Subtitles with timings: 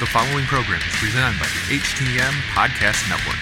[0.00, 3.36] The following program is presented by the HTM Podcast Network.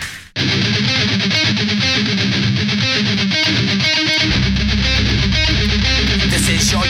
[6.29, 6.83] This is your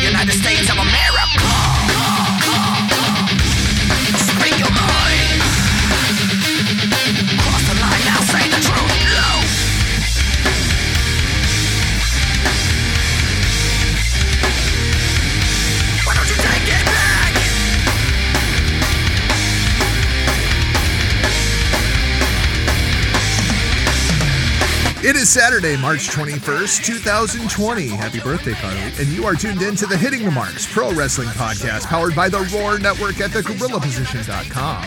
[25.19, 27.89] is Saturday, March 21st, 2020.
[27.89, 28.79] Happy birthday, Carly.
[28.99, 32.29] And you are tuned in to the Hitting the Marks Pro Wrestling Podcast, powered by
[32.29, 34.85] the Roar Network at thegorillaposition.com.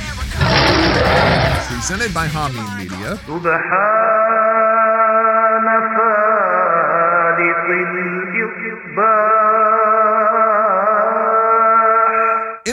[1.75, 3.19] Presented by Hameen Media.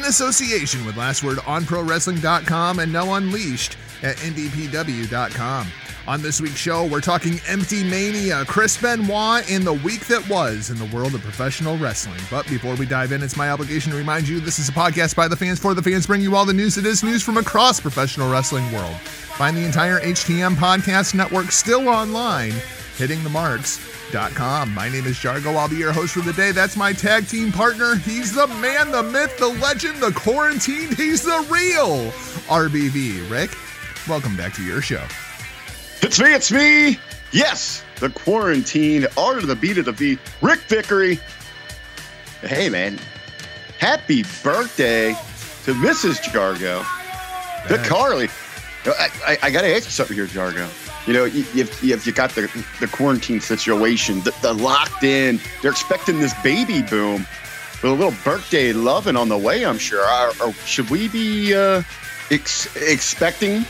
[0.09, 5.66] Association with Last Word on ProWrestling.com and Now Unleashed at NDPW.com.
[6.07, 10.71] On this week's show, we're talking Empty Mania, Chris Benoit in the week that was
[10.71, 12.21] in the world of professional wrestling.
[12.30, 15.15] But before we dive in, it's my obligation to remind you this is a podcast
[15.15, 17.37] by the fans for the fans, bring you all the news that is news from
[17.37, 18.97] across professional wrestling world.
[19.37, 22.54] Find the entire HTM podcast network still online,
[22.99, 24.74] hittingthemarks.com.
[24.74, 25.57] My name is Jargo.
[25.57, 26.51] I'll be your host for the day.
[26.51, 27.95] That's my tag team partner.
[27.95, 30.96] He's the man, the myth, the legend, the quarantined.
[30.96, 32.10] He's the real
[32.49, 33.30] RBV.
[33.30, 33.57] Rick,
[34.09, 35.04] welcome back to your show.
[36.02, 36.99] It's me, it's me.
[37.30, 41.21] Yes, the quarantine, art of the beat of the beat, Rick Vickery.
[42.41, 42.99] Hey, man.
[43.79, 45.13] Happy birthday
[45.65, 46.19] to Mrs.
[46.32, 46.80] Jargo,
[47.69, 47.88] to Thanks.
[47.88, 48.29] Carly.
[48.87, 50.88] I, I, I got to ask you something here, Jargo.
[51.09, 55.70] You know, if, you've, you've got the, the quarantine situation, the, the locked in, they're
[55.70, 57.26] expecting this baby boom
[57.82, 60.02] with a little birthday loving on the way, I'm sure.
[60.02, 61.82] Or, are- should we be uh,
[62.30, 63.64] ex- expecting,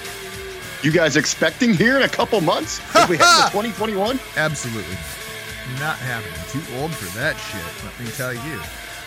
[0.83, 4.19] you guys expecting here in a couple months if we head into 2021?
[4.37, 4.97] Absolutely.
[5.79, 6.35] Not happening.
[6.51, 8.61] Too old for that shit, let me tell you.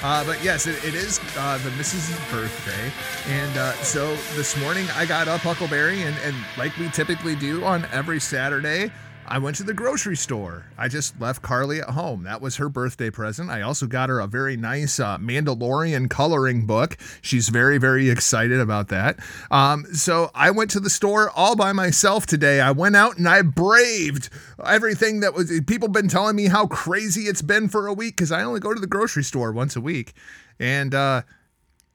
[0.04, 2.92] Uh, but yes, it, it is uh, the missus' birthday.
[3.32, 7.64] And uh, so this morning I got up Huckleberry, and, and like we typically do
[7.64, 8.92] on every Saturday,
[9.32, 10.66] I went to the grocery store.
[10.78, 12.24] I just left Carly at home.
[12.24, 13.50] That was her birthday present.
[13.50, 16.98] I also got her a very nice uh, Mandalorian coloring book.
[17.22, 19.20] She's very, very excited about that.
[19.50, 22.60] Um, so I went to the store all by myself today.
[22.60, 24.30] I went out and I braved
[24.66, 25.62] everything that was.
[25.66, 28.74] People been telling me how crazy it's been for a week because I only go
[28.74, 30.12] to the grocery store once a week,
[30.60, 31.22] and uh,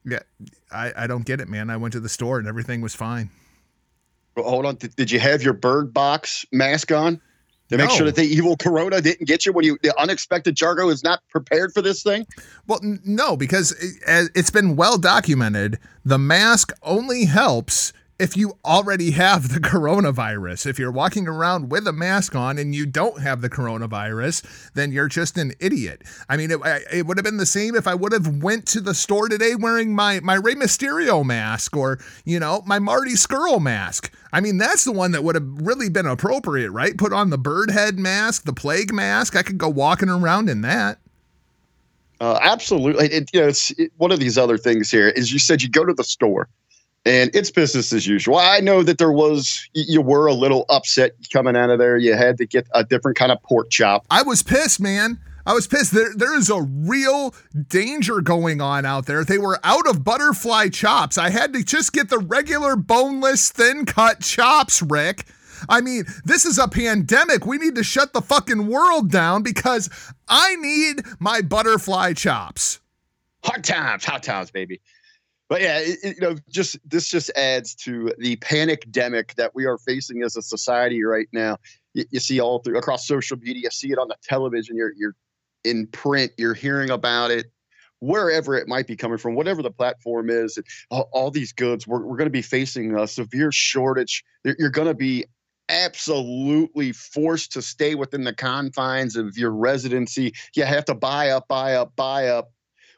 [0.06, 0.20] yeah,
[0.72, 1.68] I, I don't get it, man.
[1.68, 3.28] I went to the store and everything was fine.
[4.36, 4.76] Well, hold on.
[4.76, 7.20] Did, did you have your bird box mask on
[7.70, 7.94] to make No.
[7.96, 11.20] sure that the evil corona didn't get you when you the unexpected Jargo is not
[11.30, 12.26] prepared for this thing?
[12.66, 15.78] Well, n- no, because it- as it's been well documented.
[16.04, 20.66] The mask only helps if you already have the coronavirus.
[20.66, 24.92] If you're walking around with a mask on and you don't have the coronavirus, then
[24.92, 26.02] you're just an idiot.
[26.28, 26.60] I mean, it,
[26.92, 29.54] it would have been the same if I would have went to the store today
[29.54, 34.12] wearing my my Rey Mysterio mask or you know my Marty Scurll mask.
[34.32, 36.96] I mean, that's the one that would have really been appropriate, right?
[36.96, 39.36] Put on the bird head mask, the plague mask.
[39.36, 40.98] I could go walking around in that.
[42.18, 43.06] Uh, absolutely.
[43.08, 45.68] It, you know, it's it, one of these other things here is you said you
[45.68, 46.48] go to the store
[47.06, 48.36] and it's business as usual.
[48.36, 51.96] I know that there was you were a little upset coming out of there.
[51.96, 54.04] You had to get a different kind of pork chop.
[54.10, 55.18] I was pissed, man.
[55.46, 55.92] I was pissed.
[55.92, 57.32] There, there is a real
[57.68, 59.24] danger going on out there.
[59.24, 61.16] They were out of butterfly chops.
[61.16, 65.24] I had to just get the regular boneless, thin cut chops, Rick.
[65.68, 67.46] I mean, this is a pandemic.
[67.46, 69.88] We need to shut the fucking world down because
[70.28, 72.80] I need my butterfly chops.
[73.44, 74.80] hard times, hot times, baby.
[75.48, 79.54] But yeah, it, it- you know, just this just adds to the panic demic that
[79.54, 81.58] we are facing as a society right now.
[81.94, 85.14] You, you see all through across social media, see it on the television, you're you're
[85.64, 87.46] in print, you're hearing about it
[88.00, 90.58] wherever it might be coming from, whatever the platform is.
[90.90, 94.22] All, all these goods, we're, we're going to be facing a severe shortage.
[94.44, 95.24] You're, you're going to be
[95.68, 100.34] absolutely forced to stay within the confines of your residency.
[100.54, 102.50] You have to buy up, buy up, buy up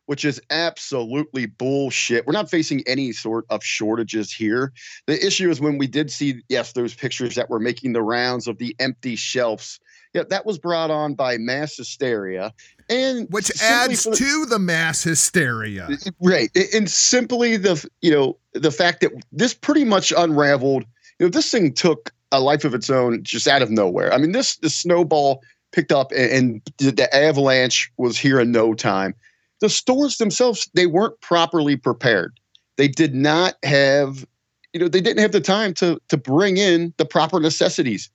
[0.08, 2.26] which is absolutely bullshit.
[2.26, 4.72] We're not facing any sort of shortages here.
[5.06, 8.48] The issue is when we did see, yes, those pictures that were making the rounds
[8.48, 9.78] of the empty shelves.
[10.14, 12.54] Yeah, that was brought on by mass hysteria,
[12.88, 15.90] and Which adds the- to the mass hysteria.
[16.22, 20.84] right, and simply the you know the fact that this pretty much unraveled.
[21.18, 24.10] You know, this thing took a life of its own just out of nowhere.
[24.10, 28.50] I mean, this the snowball picked up, and, and the, the avalanche was here in
[28.52, 29.14] no time.
[29.60, 32.38] The stores themselves they weren't properly prepared.
[32.78, 34.24] they did not have,
[34.72, 38.08] you know, they didn't have the time to to bring in the proper necessities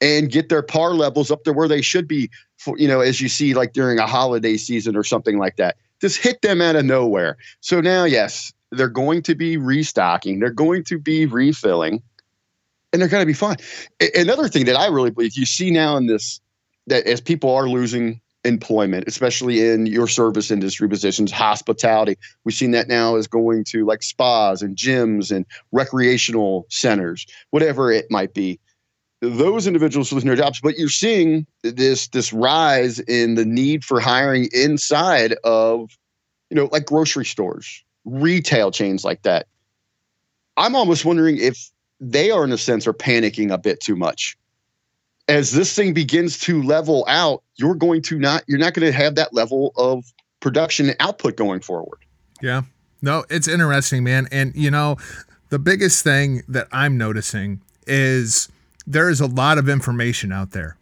[0.00, 3.20] and get their par levels up to where they should be for, you know, as
[3.20, 5.76] you see like during a holiday season or something like that.
[6.00, 7.38] Just hit them out of nowhere.
[7.60, 12.02] So now, yes, they're going to be restocking, they're going to be refilling,
[12.92, 13.56] and they're going to be fine.
[14.14, 16.40] Another thing that I really believe you see now in this
[16.86, 22.16] that as people are losing employment, especially in your service industry positions, hospitality.
[22.44, 27.92] We've seen that now is going to like spas and gyms and recreational centers, whatever
[27.92, 28.58] it might be.
[29.20, 33.98] Those individuals losing their jobs, but you're seeing this this rise in the need for
[33.98, 35.90] hiring inside of,
[36.50, 39.46] you know, like grocery stores, retail chains like that.
[40.58, 44.36] I'm almost wondering if they are in a sense are panicking a bit too much
[45.28, 48.96] as this thing begins to level out, you're going to not you're not going to
[48.96, 50.04] have that level of
[50.40, 51.98] production output going forward.
[52.40, 52.62] Yeah.
[53.02, 54.28] No, it's interesting, man.
[54.30, 54.96] And you know,
[55.50, 58.48] the biggest thing that I'm noticing is
[58.86, 60.76] there is a lot of information out there.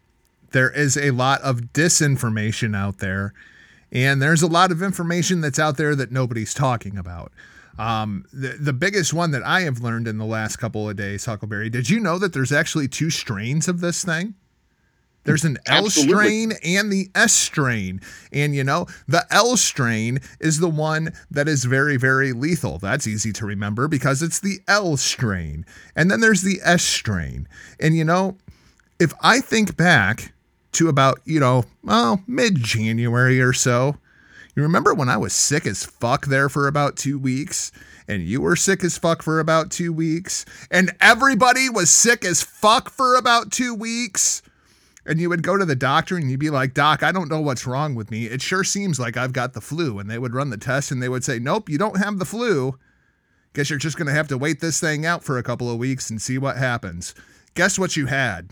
[0.53, 3.33] There is a lot of disinformation out there.
[3.91, 7.33] And there's a lot of information that's out there that nobody's talking about.
[7.79, 11.25] Um, the, the biggest one that I have learned in the last couple of days,
[11.25, 14.35] Huckleberry, did you know that there's actually two strains of this thing?
[15.25, 16.15] There's an L Absolutely.
[16.15, 18.01] strain and the S strain.
[18.33, 22.79] And you know, the L strain is the one that is very, very lethal.
[22.79, 25.65] That's easy to remember because it's the L strain.
[25.97, 27.49] And then there's the S strain.
[27.81, 28.37] And you know,
[29.01, 30.35] if I think back
[30.73, 33.97] to about, you know, well, mid January or so,
[34.57, 37.73] you remember when I was sick as fuck there for about two weeks?
[38.07, 40.45] And you were sick as fuck for about two weeks?
[40.71, 44.43] And everybody was sick as fuck for about two weeks?
[45.07, 47.41] And you would go to the doctor and you'd be like, Doc, I don't know
[47.41, 48.27] what's wrong with me.
[48.27, 49.99] It sure seems like I've got the flu.
[49.99, 52.25] And they would run the test and they would say, Nope, you don't have the
[52.25, 52.79] flu.
[53.55, 55.79] Guess you're just going to have to wait this thing out for a couple of
[55.79, 57.15] weeks and see what happens.
[57.55, 58.51] Guess what you had?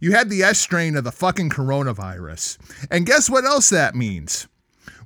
[0.00, 2.58] You had the S strain of the fucking coronavirus.
[2.90, 4.48] And guess what else that means?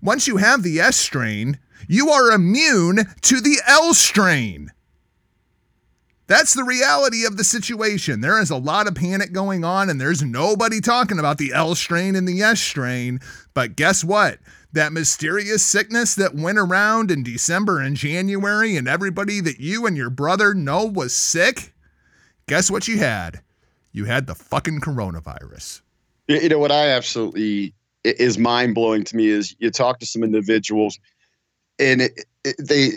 [0.03, 1.59] Once you have the S strain,
[1.89, 4.73] you are immune to the L strain.
[6.29, 8.21] That's the reality of the situation.
[8.21, 11.77] There is a lot of panic going on, and there's nobody talking about the L
[11.77, 13.21] strain and the S strain.
[13.55, 14.39] But guess what?
[14.73, 19.97] That mysterious sickness that went around in December and January, and everybody that you and
[19.97, 21.73] your brother know was sick,
[22.49, 23.41] guess what you had?
[23.93, 25.81] You had the fucking coronavirus.
[26.27, 27.73] You know what I absolutely
[28.07, 30.99] is mind blowing to me is you talk to some individuals,
[31.79, 32.91] and it, it, they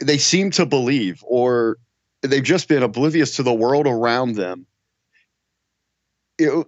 [0.00, 1.78] they seem to believe, or
[2.22, 4.66] they've just been oblivious to the world around them.
[6.38, 6.66] You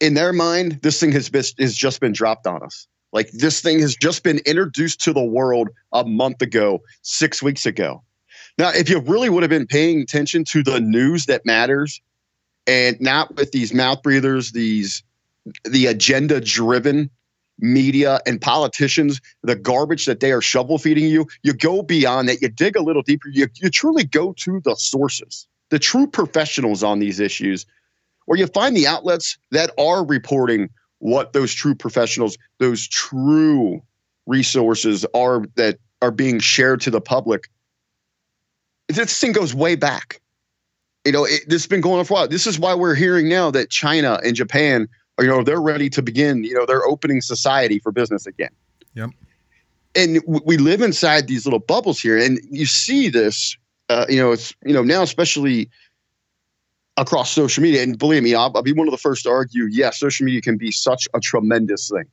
[0.00, 2.86] in their mind, this thing has been has just been dropped on us.
[3.12, 7.66] Like this thing has just been introduced to the world a month ago, six weeks
[7.66, 8.02] ago.
[8.58, 12.00] Now, if you really would have been paying attention to the news that matters,
[12.66, 15.02] and not with these mouth breathers, these
[15.64, 17.10] the agenda driven
[17.58, 22.42] media and politicians, the garbage that they are shovel feeding you, you go beyond that.
[22.42, 23.28] You dig a little deeper.
[23.28, 27.66] You, you truly go to the sources, the true professionals on these issues,
[28.26, 33.82] or you find the outlets that are reporting what those true professionals, those true
[34.26, 37.48] resources are that are being shared to the public.
[38.88, 40.20] This thing goes way back.
[41.04, 42.28] You know, it, this has been going on for a while.
[42.28, 44.88] This is why we're hearing now that China and Japan
[45.20, 48.50] you know they're ready to begin you know they're opening society for business again.
[48.94, 49.10] Yep.
[49.94, 53.56] and w- we live inside these little bubbles here and you see this
[53.88, 55.70] uh, you know it's you know now especially
[56.96, 57.82] across social media.
[57.82, 60.40] And believe me I'll, I'll be one of the first to argue yes social media
[60.40, 62.04] can be such a tremendous thing.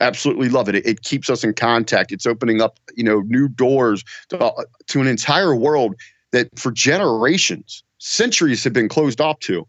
[0.00, 0.74] Absolutely love it.
[0.74, 2.12] it it keeps us in contact.
[2.12, 4.52] It's opening up you know new doors to,
[4.88, 5.94] to an entire world
[6.32, 9.66] that for generations centuries have been closed off to.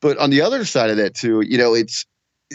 [0.00, 2.06] But on the other side of that too you know it's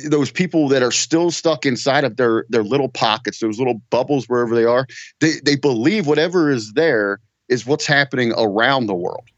[0.10, 4.26] those people that are still stuck inside of their their little pockets, those little bubbles
[4.28, 4.88] wherever they are,
[5.20, 7.20] they they believe whatever is there
[7.50, 9.30] is what's happening around the world.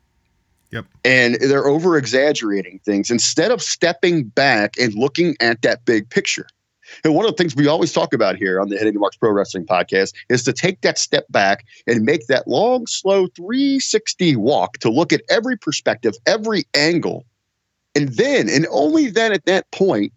[0.71, 0.85] Yep.
[1.03, 6.47] And they're over exaggerating things instead of stepping back and looking at that big picture.
[7.03, 9.17] And one of the things we always talk about here on the Hitting the Marks
[9.17, 14.35] Pro Wrestling podcast is to take that step back and make that long, slow 360
[14.35, 17.25] walk to look at every perspective, every angle.
[17.95, 20.13] And then, and only then at that point,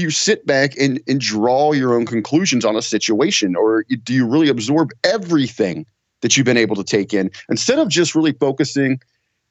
[0.00, 4.14] do you sit back and, and draw your own conclusions on a situation or do
[4.14, 5.84] you really absorb everything
[6.22, 8.98] that you've been able to take in instead of just really focusing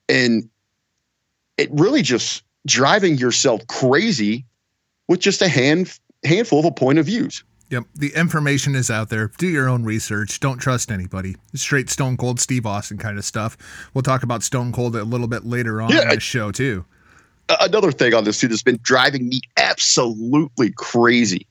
[0.07, 0.49] and
[1.59, 4.43] it really just driving yourself crazy
[5.07, 7.83] with just a hand handful of a point of views Yep.
[7.93, 9.27] The information is out there.
[9.37, 10.39] Do your own research.
[10.39, 11.35] Don't trust anybody.
[11.53, 13.55] Straight Stone Cold Steve Austin kind of stuff.
[13.93, 16.85] We'll talk about Stone Cold a little bit later on Yeah, in the show, too.
[17.61, 21.45] Another thing on this too that's been driving me absolutely crazy.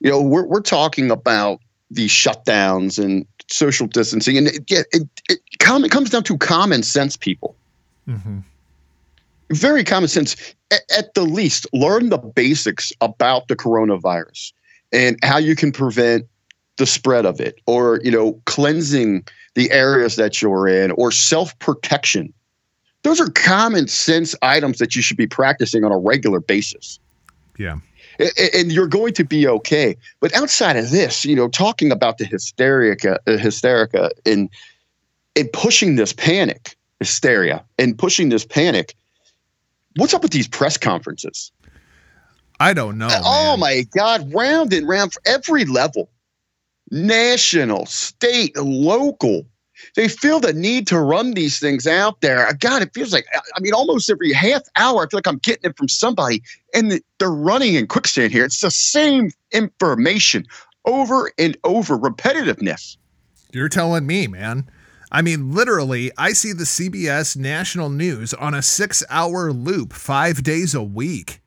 [0.00, 5.08] You know, we're we're talking about these shutdowns and social distancing, and it, yeah, it,
[5.28, 7.56] it, com- it comes down to common sense, people.
[8.06, 8.38] hmm
[9.50, 10.36] Very common sense.
[10.70, 14.52] At, at the least, learn the basics about the coronavirus
[14.92, 16.26] and how you can prevent
[16.76, 21.58] the spread of it, or you know, cleansing the areas that you're in, or self
[21.58, 22.32] protection.
[23.02, 26.98] Those are common sense items that you should be practicing on a regular basis.
[27.58, 27.78] Yeah.
[28.54, 29.96] And you're going to be okay.
[30.20, 34.50] But outside of this, you know, talking about the hysterica, uh, hysterica, and
[35.36, 38.94] and pushing this panic, hysteria, and pushing this panic.
[39.96, 41.50] What's up with these press conferences?
[42.58, 43.08] I don't know.
[43.10, 43.60] oh man.
[43.60, 46.10] my God, round and round for every level,
[46.90, 49.46] national, state, local.
[49.96, 52.46] They feel the need to run these things out there.
[52.46, 55.26] Uh, God, it feels like, uh, I mean, almost every half hour, I feel like
[55.26, 56.42] I'm getting it from somebody,
[56.74, 58.44] and they're running in quicksand here.
[58.44, 60.46] It's the same information
[60.84, 62.96] over and over, repetitiveness.
[63.52, 64.70] You're telling me, man.
[65.12, 70.42] I mean, literally, I see the CBS national news on a six hour loop five
[70.42, 71.40] days a week.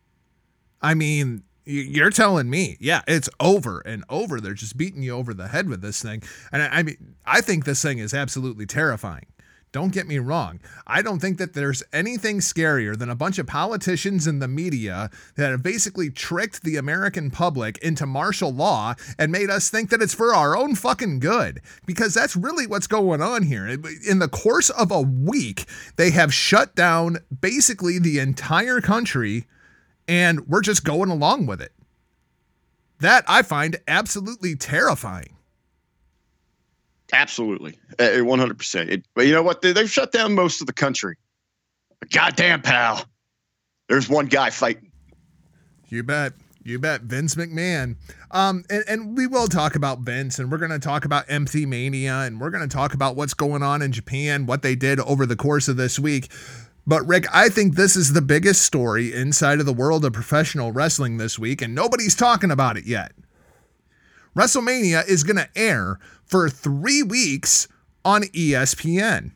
[0.81, 4.39] I mean, you're telling me, yeah, it's over and over.
[4.39, 6.24] They're just beating you over the head with this thing.
[6.51, 9.25] And I, I mean, I think this thing is absolutely terrifying.
[9.74, 10.60] Don't get me wrong.
[10.86, 15.10] I don't think that there's anything scarier than a bunch of politicians in the media
[15.36, 20.00] that have basically tricked the American public into martial law and made us think that
[20.00, 21.60] it's for our own fucking good.
[21.88, 23.67] Because that's really what's going on here.
[23.67, 25.65] In the course of a week,
[25.96, 29.48] they have shut down basically the entire country
[30.07, 31.72] and we're just going along with it.
[33.00, 35.36] That I find absolutely terrifying.
[37.12, 37.77] Absolutely.
[38.00, 38.89] Uh, 100%.
[38.89, 39.62] It, but you know what?
[39.62, 41.15] They, they've shut down most of the country.
[42.00, 43.05] But goddamn, pal,
[43.88, 44.91] there's one guy fighting.
[45.89, 46.33] You bet.
[46.63, 47.01] You bet.
[47.01, 47.98] Vince McMahon.
[48.31, 51.65] Um, and, and we will talk about Vince and we're going to talk about Empty
[51.65, 55.00] Mania and we're going to talk about what's going on in Japan, what they did
[55.01, 56.31] over the course of this week.
[56.85, 60.71] But Rick, I think this is the biggest story inside of the world of professional
[60.71, 63.13] wrestling this week, and nobody's talking about it yet.
[64.35, 67.67] WrestleMania is going to air for three weeks
[68.03, 69.31] on ESPN.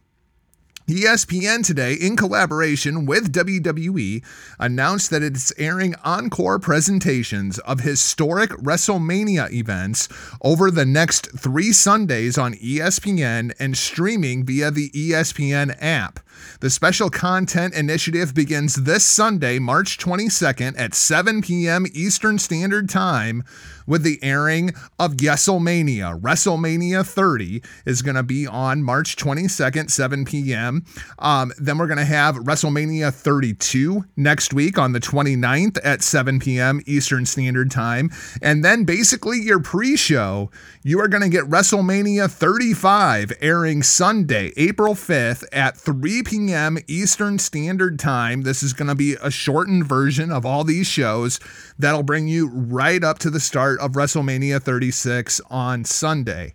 [0.87, 4.23] ESPN today, in collaboration with WWE,
[4.57, 10.07] announced that it's airing encore presentations of historic WrestleMania events
[10.41, 16.21] over the next three Sundays on ESPN and streaming via the ESPN app.
[16.59, 21.85] The special content initiative begins this Sunday, March 22nd at 7 p.m.
[21.93, 23.43] Eastern Standard Time
[23.87, 26.19] with the airing of WrestleMania.
[26.19, 30.85] WrestleMania 30 is going to be on March 22nd, 7 p.m.
[31.19, 36.39] Um, then we're going to have WrestleMania 32 next week on the 29th at 7
[36.39, 36.81] p.m.
[36.85, 38.11] Eastern Standard Time.
[38.41, 40.51] And then basically your pre show,
[40.83, 46.77] you are going to get WrestleMania 35 airing Sunday, April 5th at 3 p.m.
[46.87, 48.41] Eastern Standard Time.
[48.41, 51.39] This is going to be a shortened version of all these shows
[51.79, 56.53] that'll bring you right up to the start of WrestleMania 36 on Sunday.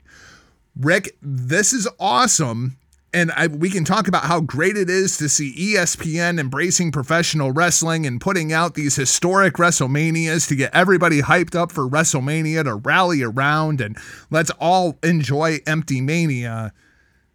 [0.79, 2.77] Rick, this is awesome.
[3.15, 7.51] And I, we can talk about how great it is to see ESPN embracing professional
[7.51, 12.75] wrestling and putting out these historic WrestleManias to get everybody hyped up for WrestleMania to
[12.75, 13.97] rally around and
[14.31, 16.75] let's all enjoy Empty Mania.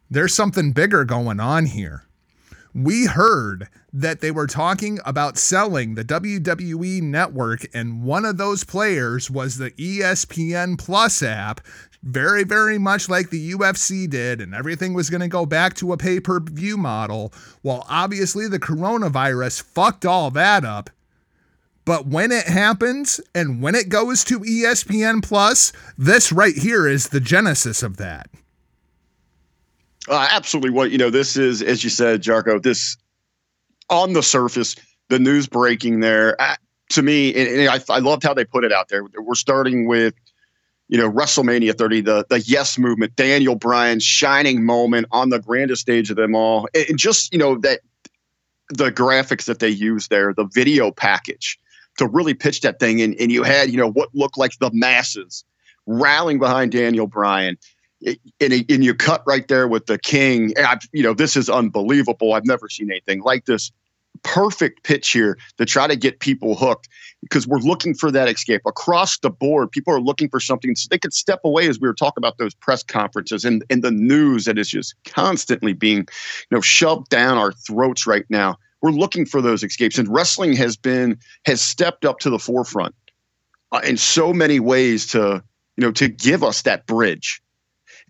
[0.09, 2.03] There's something bigger going on here.
[2.77, 8.63] We heard that they were talking about selling the WWE network, and one of those
[8.63, 11.59] players was the ESPN Plus app,
[12.03, 15.91] very, very much like the UFC did, and everything was going to go back to
[15.91, 17.33] a pay per view model.
[17.63, 20.91] Well, obviously, the coronavirus fucked all that up.
[21.83, 27.09] But when it happens and when it goes to ESPN Plus, this right here is
[27.09, 28.29] the genesis of that.
[30.07, 30.71] Uh, absolutely.
[30.71, 32.61] What you know, this is, as you said, Jarko.
[32.61, 32.97] This
[33.89, 34.75] on the surface,
[35.09, 36.39] the news breaking there.
[36.41, 36.55] Uh,
[36.89, 39.03] to me, and, and I, I loved how they put it out there.
[39.19, 40.13] We're starting with,
[40.87, 45.81] you know, WrestleMania 30, the the Yes movement, Daniel Bryan's shining moment on the grandest
[45.81, 47.81] stage of them all, and, and just you know that
[48.69, 51.59] the graphics that they used there, the video package
[51.97, 54.71] to really pitch that thing, and and you had you know what looked like the
[54.73, 55.43] masses
[55.85, 57.57] rallying behind Daniel Bryan
[58.05, 60.53] and, and you cut right there with the king.
[60.57, 62.33] I, you know, this is unbelievable.
[62.33, 63.71] I've never seen anything like this.
[64.23, 66.87] perfect pitch here to try to get people hooked
[67.21, 69.71] because we're looking for that escape across the board.
[69.71, 72.37] People are looking for something so they could step away as we were talking about
[72.37, 77.09] those press conferences and, and the news that is just constantly being, you know, shoved
[77.09, 78.57] down our throats right now.
[78.81, 82.93] We're looking for those escapes, and wrestling has been has stepped up to the forefront
[83.71, 85.43] uh, in so many ways to
[85.77, 87.41] you know to give us that bridge.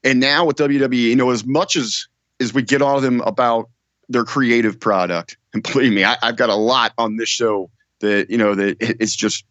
[0.07, 2.07] And now with WWE, you know, as much as
[2.39, 3.69] as we get on them about
[4.07, 8.29] their creative product, and believe me, I, I've got a lot on this show that
[8.29, 9.43] you know that it's just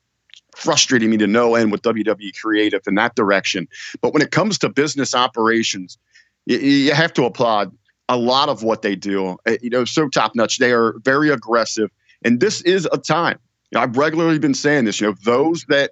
[0.57, 3.69] frustrating me to no end with WWE creative in that direction.
[4.01, 5.99] But when it comes to business operations,
[6.47, 7.77] you, you have to applaud
[8.09, 9.37] a lot of what they do.
[9.47, 10.57] Uh, you know, so top notch.
[10.57, 11.91] They are very aggressive,
[12.25, 13.39] and this is a time.
[13.71, 15.03] You know, I've regularly been saying this.
[15.03, 15.91] You know, those that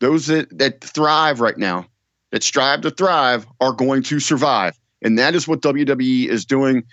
[0.00, 1.86] those that that thrive right now,
[2.30, 6.84] that strive to thrive, are going to survive, and that is what WWE is doing.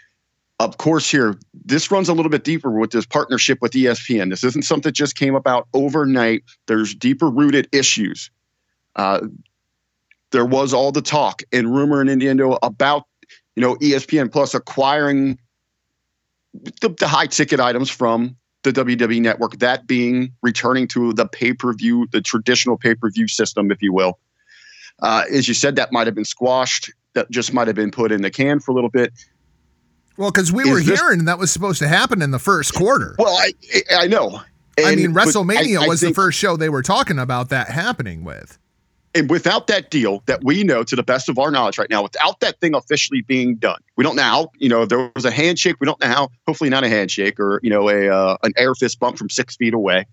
[0.60, 4.32] Of course, here this runs a little bit deeper with this partnership with ESPN.
[4.32, 6.44] This isn't something that just came about overnight.
[6.66, 8.32] There's deeper rooted issues.
[8.96, 9.28] Uh,
[10.32, 13.04] there was all the talk and rumor in Indiana about
[13.58, 15.40] you know, ESPN Plus acquiring
[16.54, 21.54] the, the high ticket items from the WWE network, that being returning to the pay
[21.54, 24.20] per view, the traditional pay per view system, if you will.
[25.02, 26.92] Uh, as you said, that might have been squashed.
[27.14, 29.12] That just might have been put in the can for a little bit.
[30.18, 32.74] Well, because we Is were this, hearing that was supposed to happen in the first
[32.74, 33.16] quarter.
[33.20, 33.54] Well, I
[33.92, 34.42] I know.
[34.78, 37.50] And, I mean, WrestleMania I, I was think, the first show they were talking about
[37.50, 38.60] that happening with
[39.18, 42.04] and without that deal that we know to the best of our knowledge right now,
[42.04, 45.32] without that thing officially being done, we don't know how, you know, there was a
[45.32, 45.78] handshake.
[45.80, 48.76] We don't know how, hopefully not a handshake or, you know, a, uh, an air
[48.76, 50.06] fist bump from six feet away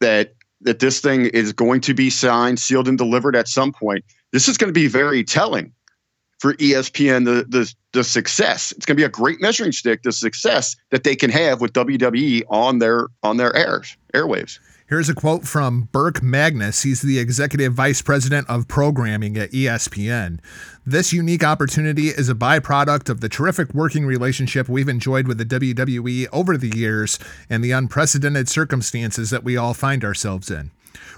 [0.00, 4.04] that, that this thing is going to be signed, sealed and delivered at some point.
[4.32, 5.72] This is going to be very telling
[6.38, 8.72] for ESPN, the, the, the success.
[8.72, 11.72] It's going to be a great measuring stick, the success that they can have with
[11.72, 14.58] WWE on their, on their airs, airwaves.
[14.88, 16.82] Here's a quote from Burke Magnus.
[16.82, 20.40] He's the executive vice president of programming at ESPN.
[20.86, 25.44] This unique opportunity is a byproduct of the terrific working relationship we've enjoyed with the
[25.44, 27.18] WWE over the years
[27.50, 30.70] and the unprecedented circumstances that we all find ourselves in.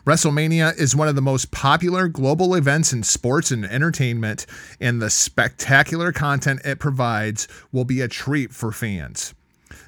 [0.04, 4.46] WrestleMania is one of the most popular global events in sports and entertainment,
[4.80, 9.32] and the spectacular content it provides will be a treat for fans.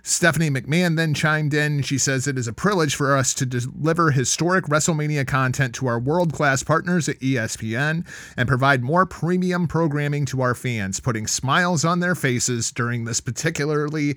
[0.03, 1.83] Stephanie McMahon then chimed in.
[1.83, 5.99] She says it is a privilege for us to deliver historic WrestleMania content to our
[5.99, 8.05] world class partners at ESPN
[8.37, 13.21] and provide more premium programming to our fans, putting smiles on their faces during this
[13.21, 14.17] particularly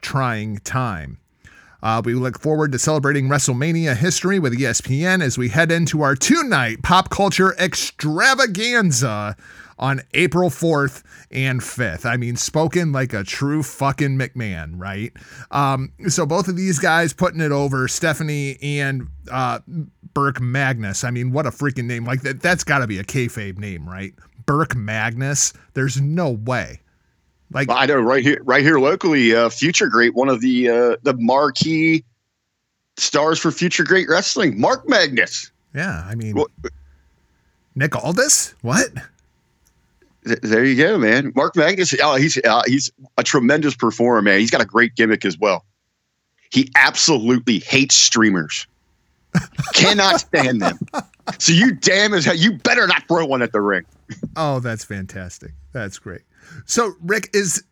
[0.00, 1.18] trying time.
[1.82, 6.16] Uh, we look forward to celebrating WrestleMania history with ESPN as we head into our
[6.16, 9.36] two night pop culture extravaganza
[9.78, 12.06] on April 4th and 5th.
[12.06, 15.12] I mean, spoken like a true fucking McMahon, right?
[15.50, 19.60] Um, so both of these guys putting it over, Stephanie and uh,
[20.14, 21.04] Burke Magnus.
[21.04, 22.04] I mean, what a freaking name.
[22.04, 24.14] Like that, that's got to be a kayfabe name, right?
[24.46, 25.52] Burke Magnus.
[25.74, 26.80] There's no way.
[27.52, 30.96] Like I know right here, right here locally, uh, Future Great, one of the uh,
[31.02, 32.04] the marquee
[32.96, 35.52] stars for Future Great Wrestling, Mark Magnus.
[35.72, 36.48] Yeah, I mean, well,
[37.76, 38.54] Nick Aldis.
[38.62, 38.88] What?
[40.26, 41.32] There you go, man.
[41.36, 44.40] Mark Magnus, oh, he's uh, he's a tremendous performer, man.
[44.40, 45.64] He's got a great gimmick as well.
[46.50, 48.66] He absolutely hates streamers.
[49.74, 50.78] Cannot stand them.
[51.38, 53.84] So you damn as hell, you better not throw one at the ring.
[54.36, 55.52] oh, that's fantastic.
[55.72, 56.22] That's great.
[56.64, 57.62] So Rick is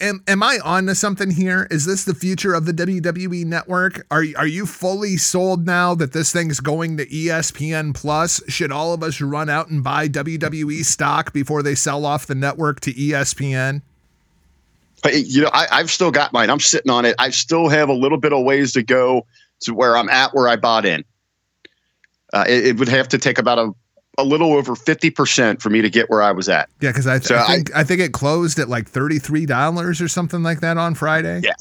[0.00, 1.66] am, am I on to something here?
[1.70, 4.06] Is this the future of the WWE network?
[4.10, 8.40] Are are you fully sold now that this thing's going to ESPN Plus?
[8.48, 12.34] Should all of us run out and buy WWE stock before they sell off the
[12.34, 13.82] network to ESPN?
[15.12, 16.50] You know, I, I've still got mine.
[16.50, 17.14] I'm sitting on it.
[17.18, 19.26] I still have a little bit of ways to go
[19.60, 21.04] to where I'm at where I bought in.
[22.32, 23.72] Uh, it, it would have to take about a
[24.18, 26.68] a little over 50% for me to get where I was at.
[26.80, 30.00] Yeah, because I, th- so I, think, I, I think it closed at like $33
[30.00, 31.42] or something like that on Friday.
[31.44, 31.52] Yeah.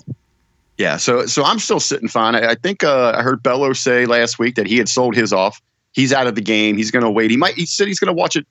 [0.78, 0.98] Yeah.
[0.98, 2.36] So so I'm still sitting fine.
[2.36, 5.32] I, I think uh, I heard Bello say last week that he had sold his
[5.32, 5.62] off.
[5.94, 6.76] He's out of the game.
[6.76, 7.32] He's going to wait.
[7.32, 7.56] He might.
[7.56, 8.46] He said he's going to watch it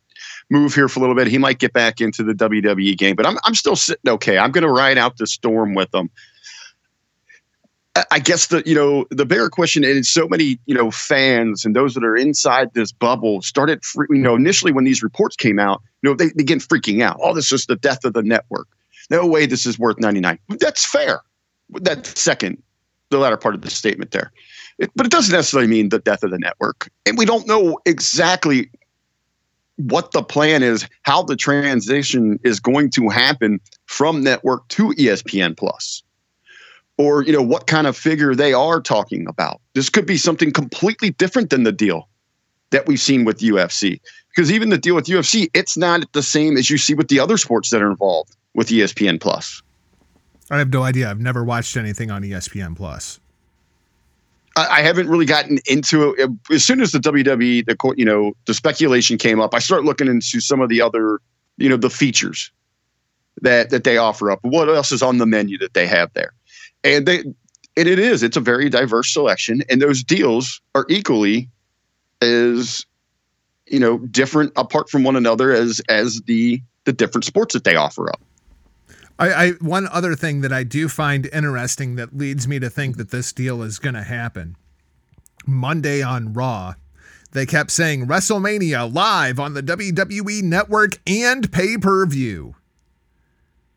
[0.49, 1.27] move here for a little bit.
[1.27, 4.38] He might get back into the WWE game, but I'm I'm still sitting okay.
[4.38, 6.11] I'm going to ride out the storm with them.
[8.11, 11.76] I guess the you know the bigger question is so many you know fans and
[11.76, 15.80] those that are inside this bubble started you know initially when these reports came out
[16.02, 17.18] you know they begin freaking out.
[17.22, 18.66] Oh, this is the death of the network.
[19.11, 20.38] No way this is worth ninety nine.
[20.48, 21.20] That's fair.
[21.70, 22.62] That second,
[23.11, 24.33] the latter part of the statement there,
[24.78, 26.90] it, but it doesn't necessarily mean the death of the network.
[27.07, 28.70] And we don't know exactly
[29.76, 35.57] what the plan is, how the transition is going to happen from network to ESPN
[35.57, 36.02] Plus
[36.98, 39.61] or you know what kind of figure they are talking about.
[39.74, 42.09] This could be something completely different than the deal
[42.70, 44.00] that we've seen with UFC.
[44.35, 47.20] Because even the deal with UFC, it's not the same as you see with the
[47.20, 49.62] other sports that are involved with ESPN Plus.
[50.50, 51.09] I have no idea.
[51.09, 53.20] I've never watched anything on ESPN Plus.
[54.57, 56.30] I, haven't really gotten into it.
[56.52, 60.07] As soon as the WWE, the you know, the speculation came up, I start looking
[60.07, 61.18] into some of the other,
[61.57, 62.52] you know, the features
[63.42, 64.38] that that they offer up.
[64.42, 66.33] What else is on the menu that they have there?
[66.85, 67.25] And they
[67.77, 71.49] and it is, it's a very diverse selection, and those deals are equally
[72.20, 72.87] as
[73.66, 77.77] you know different apart from one another as as the the different sports that they
[77.77, 78.20] offer up.
[79.18, 82.97] I, I, one other thing that I do find interesting that leads me to think
[82.97, 84.57] that this deal is going to happen.
[85.47, 86.75] Monday on Raw,
[87.33, 92.57] they kept saying WrestleMania live on the WWE network and pay per view.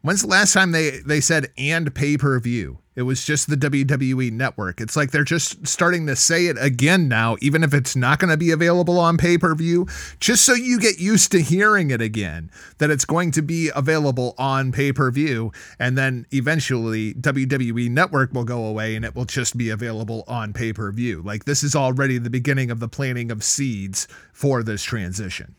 [0.07, 2.79] When's the last time they they said and pay per view?
[2.95, 4.79] It was just the WWE network.
[4.79, 8.31] It's like they're just starting to say it again now, even if it's not going
[8.31, 9.85] to be available on pay per view,
[10.21, 14.33] just so you get used to hearing it again, that it's going to be available
[14.37, 15.51] on pay per view.
[15.77, 20.53] And then eventually WWE network will go away and it will just be available on
[20.53, 21.21] pay per view.
[21.21, 25.53] Like this is already the beginning of the planting of seeds for this transition.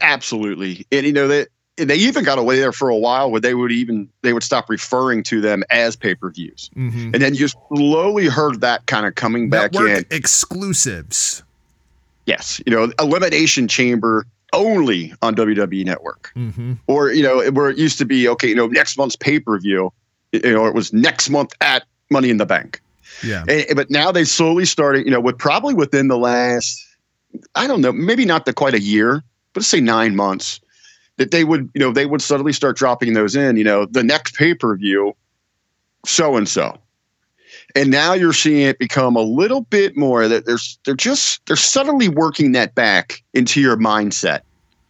[0.00, 0.86] Absolutely.
[0.90, 3.70] And you know that they even got away there for a while where they would
[3.70, 6.70] even they would stop referring to them as pay-per-views.
[6.74, 7.10] Mm-hmm.
[7.12, 10.04] and then you slowly heard that kind of coming back in.
[10.10, 11.42] exclusives.
[12.24, 16.32] Yes you know elimination chamber only on wwe network.
[16.34, 16.74] Mm-hmm.
[16.86, 19.92] or you know where it used to be okay you know next month's pay-per-view
[20.32, 22.80] you know it was next month at money in the bank.
[23.24, 23.44] Yeah.
[23.48, 26.82] And, but now they slowly started you know with probably within the last
[27.54, 30.60] i don't know maybe not the quite a year but let's say nine months
[31.16, 34.02] that they would, you know, they would suddenly start dropping those in, you know, the
[34.02, 35.14] next pay per view,
[36.04, 36.78] so and so.
[37.74, 41.56] And now you're seeing it become a little bit more that there's they're just they're
[41.56, 44.40] suddenly working that back into your mindset.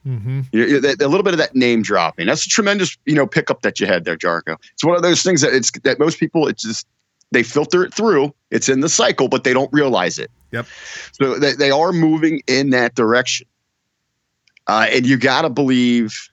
[0.06, 0.42] Mm-hmm.
[0.52, 2.28] You know, a little bit of that name dropping.
[2.28, 4.56] That's a tremendous, you know, pickup that you had there, Jarko.
[4.72, 6.86] It's one of those things that it's that most people it's just
[7.32, 8.32] they filter it through.
[8.50, 10.30] It's in the cycle, but they don't realize it.
[10.52, 10.66] Yep.
[11.12, 13.48] So they, they are moving in that direction.
[14.66, 16.28] Uh, and you got to believe,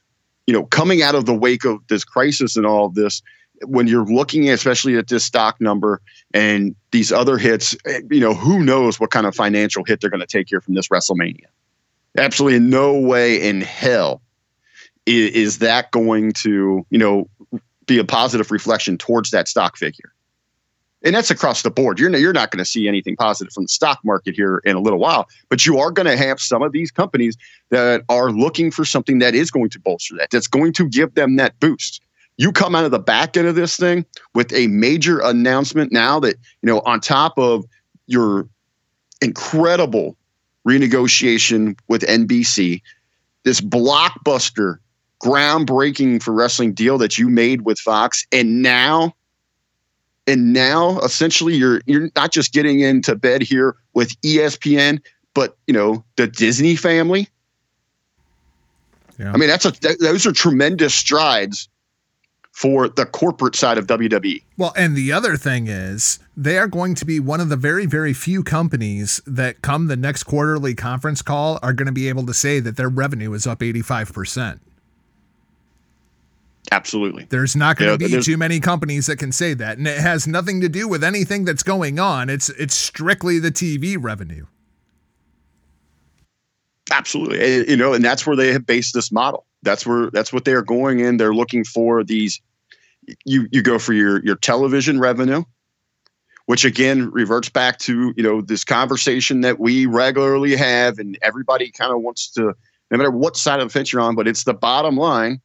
[0.48, 3.22] you know, coming out of the wake of this crisis and all of this,
[3.66, 6.02] when you're looking especially at this stock number
[6.34, 10.10] and these other hits, eh, you know, who knows what kind of financial hit they're
[10.10, 11.46] going to take here from this WrestleMania.
[12.18, 14.22] Absolutely no way in hell
[15.06, 17.30] is, is that going to, you know,
[17.86, 20.14] be a positive reflection towards that stock figure
[21.04, 22.00] and that's across the board.
[22.00, 24.80] You're you're not going to see anything positive from the stock market here in a
[24.80, 27.38] little while, but you are going to have some of these companies
[27.70, 31.14] that are looking for something that is going to bolster that, that's going to give
[31.16, 32.02] them that boost.
[32.38, 36.20] You come out of the back end of this thing with a major announcement now
[36.22, 37.66] that you know on top of
[38.08, 38.48] your
[39.22, 40.18] incredible
[40.68, 42.82] renegotiation with NBC,
[43.44, 44.78] this blockbuster,
[45.22, 49.14] groundbreaking for wrestling deal that you made with Fox, and now
[50.28, 55.02] and now essentially you're you're not just getting into bed here with ESPN,
[55.34, 57.28] but you know the Disney family.
[59.20, 59.32] Yeah.
[59.34, 61.70] I mean that's a that, those are tremendous strides
[62.52, 64.44] for the corporate side of WWE.
[64.58, 67.86] Well, and the other thing is they are going to be one of the very
[67.86, 72.26] very few companies that come the next quarterly conference call are going to be able
[72.26, 74.60] to say that their revenue is up 85%.
[76.72, 77.26] Absolutely.
[77.30, 80.28] There's not going to be too many companies that can say that, and it has
[80.28, 82.30] nothing to do with anything that's going on.
[82.30, 84.46] It's it's strictly the TV revenue.
[86.92, 89.46] Absolutely, you know, and that's where they have based this model.
[89.62, 91.18] That's where that's what they are going in.
[91.18, 92.42] They're looking for these.
[93.26, 95.44] You you go for your your television revenue,
[96.46, 101.72] which again reverts back to you know this conversation that we regularly have, and everybody
[101.72, 102.54] kind of wants to,
[102.90, 105.42] no matter what side of the fence you're on, but it's the bottom line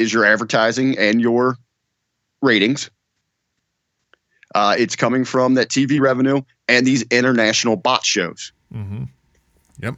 [0.00, 1.56] is your advertising and your
[2.42, 2.90] ratings.
[4.54, 8.52] Uh, it's coming from that TV revenue and these international bot shows.
[8.74, 9.04] Mm-hmm.
[9.82, 9.94] Yep.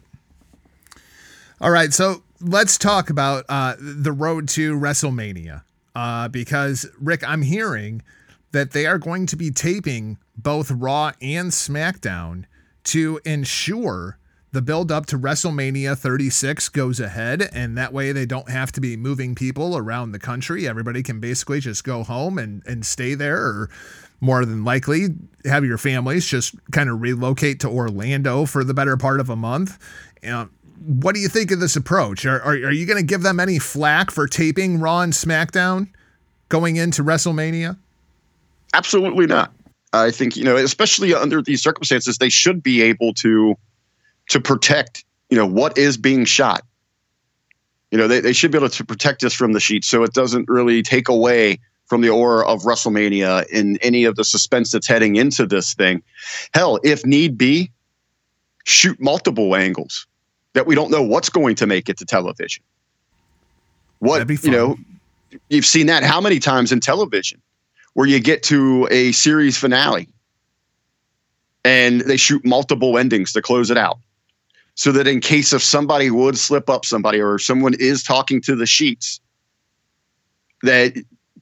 [1.61, 5.63] All right, so let's talk about uh, the road to WrestleMania
[5.95, 8.03] uh, because Rick, I'm hearing
[8.51, 12.45] that they are going to be taping both Raw and SmackDown
[12.85, 14.19] to ensure
[14.53, 18.81] the build up to WrestleMania 36 goes ahead, and that way they don't have to
[18.81, 20.69] be moving people around the country.
[20.69, 23.71] Everybody can basically just go home and, and stay there, or
[24.21, 25.09] more than likely
[25.47, 29.37] have your families just kind of relocate to Orlando for the better part of a
[29.37, 29.79] month.
[30.23, 30.49] You
[30.85, 32.27] what do you think of this approach?
[32.27, 35.89] Are, are, are you going to give them any flack for taping Raw and SmackDown
[36.49, 37.79] going into WrestleMania?
[38.75, 39.53] Absolutely not.
[39.93, 43.57] I think you know, especially under these circumstances, they should be able to
[44.33, 46.63] to protect you know what is being shot.
[47.91, 50.13] You know, they, they should be able to protect us from the sheet so it
[50.15, 54.87] doesn't really take away from the aura of WrestleMania in any of the suspense that's
[54.87, 56.03] heading into this thing.
[56.55, 57.71] Hell, if need be,
[58.65, 60.07] shoot multiple angles
[60.55, 62.63] that we don't know what's going to make it to television.
[63.99, 64.77] What you know,
[65.51, 67.41] you've seen that how many times in television
[67.93, 70.09] where you get to a series finale
[71.65, 73.99] and they shoot multiple endings to close it out.
[74.75, 78.57] So that in case if somebody would slip up somebody or someone is talking to
[78.57, 79.21] the sheets,
[80.63, 80.95] that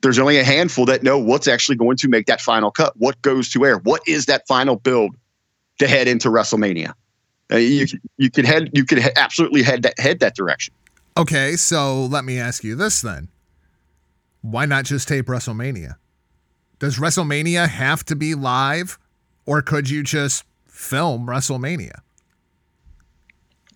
[0.02, 2.94] there's only a handful that know what's actually going to make that final cut.
[2.96, 3.78] What goes to air?
[3.78, 5.14] What is that final build
[5.78, 6.92] to head into WrestleMania?
[7.52, 10.72] Uh, you you could head you could absolutely head that head that direction.
[11.16, 13.28] Okay, so let me ask you this then:
[14.40, 15.96] Why not just tape WrestleMania?
[16.78, 18.98] Does WrestleMania have to be live,
[19.46, 22.00] or could you just film WrestleMania?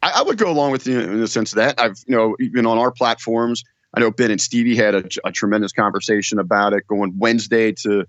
[0.04, 2.36] I, I would go along with you in the sense of that I've you know
[2.40, 3.64] even on our platforms
[3.94, 8.06] I know Ben and Stevie had a, a tremendous conversation about it going Wednesday to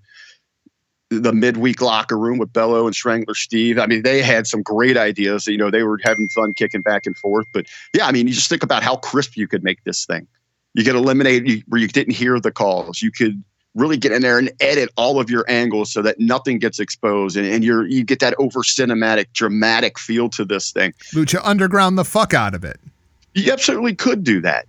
[1.10, 3.78] the midweek locker room with Bello and Strangler Steve.
[3.78, 5.46] I mean, they had some great ideas.
[5.46, 7.46] You know, they were having fun kicking back and forth.
[7.54, 10.28] But yeah, I mean, you just think about how crisp you could make this thing.
[10.74, 13.02] You could eliminate you, where you didn't hear the calls.
[13.02, 13.44] You could
[13.76, 17.38] really get in there and edit all of your angles so that nothing gets exposed
[17.38, 20.94] and, and you're you get that over cinematic, dramatic feel to this thing.
[21.14, 22.80] Lucha underground the fuck out of it.
[23.34, 24.66] You absolutely could do that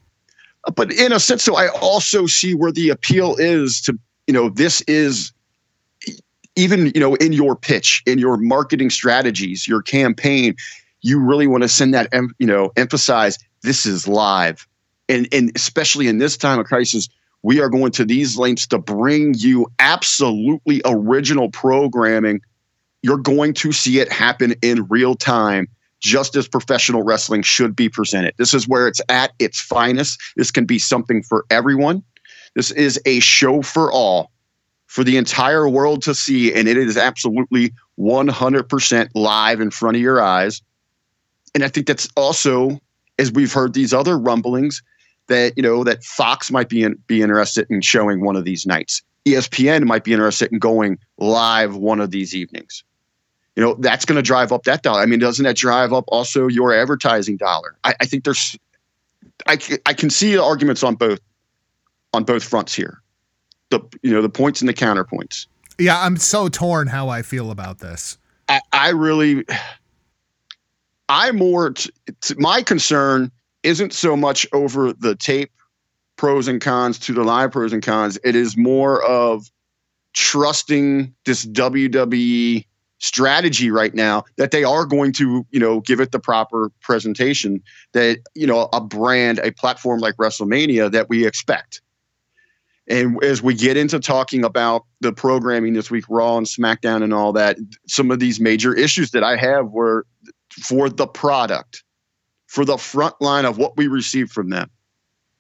[0.67, 4.35] uh, but in a sense, so I also see where the appeal is to, you
[4.35, 5.33] know, this is
[6.57, 10.57] even, you know, in your pitch, in your marketing strategies, your campaign,
[11.03, 14.67] you really want to send that, you know, emphasize this is live.
[15.09, 17.09] And, and especially in this time of crisis,
[17.47, 22.41] we are going to these lengths to bring you absolutely original programming.
[23.03, 25.69] You're going to see it happen in real time
[26.01, 28.35] just as professional wrestling should be presented.
[28.37, 30.21] This is where it's at its finest.
[30.35, 32.03] This can be something for everyone.
[32.57, 34.33] This is a show for all,
[34.87, 40.03] for the entire world to see, and it is absolutely 100% live in front of
[40.03, 40.63] your eyes.
[41.55, 42.81] And I think that's also,
[43.21, 44.83] as we've heard these other rumblings,
[45.29, 48.67] that you know that Fox might be in, be interested in showing one of these
[48.67, 49.03] nights.
[49.27, 52.85] ESPN might be interested in going live one of these evenings
[53.57, 55.01] you know that's going to drive up that dollar.
[55.01, 57.75] I mean, doesn't that drive up also your advertising dollar?
[57.85, 58.57] I, I think there's,
[59.47, 61.19] I I can see arguments on both,
[62.13, 63.01] on both fronts here,
[63.71, 65.47] the you know the points and the counterpoints.
[65.79, 68.19] Yeah, I'm so torn how I feel about this.
[68.49, 69.45] I, I really,
[71.09, 73.31] I more t- t- my concern
[73.67, 75.51] isn't so much over the tape
[76.17, 78.19] pros and cons to the live pros and cons.
[78.25, 79.51] It is more of
[80.15, 82.65] trusting this WWE
[82.99, 87.63] strategy right now that they are going to, you know, give it the proper presentation
[87.93, 91.83] that, you know, a brand, a platform like WrestleMania that we expect.
[92.89, 97.13] And as we get into talking about the programming this week, Raw and SmackDown and
[97.13, 100.07] all that, some of these major issues that I have were
[100.63, 101.83] for the product,
[102.57, 104.71] for the front line of what we received from them,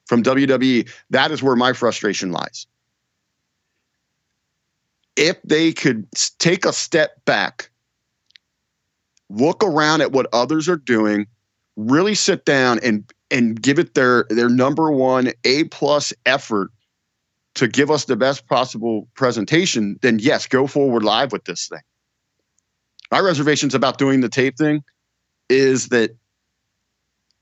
[0.05, 0.89] from WWE.
[1.11, 2.67] That is where my frustration lies
[5.17, 6.07] if they could
[6.39, 7.71] take a step back,
[9.31, 11.27] look around at what others are doing,
[11.77, 16.71] really sit down and and give it their their number one A plus effort
[17.55, 21.81] to give us the best possible presentation, then yes, go forward live with this thing.
[23.11, 24.85] My reservations about doing the tape thing
[25.49, 26.11] is that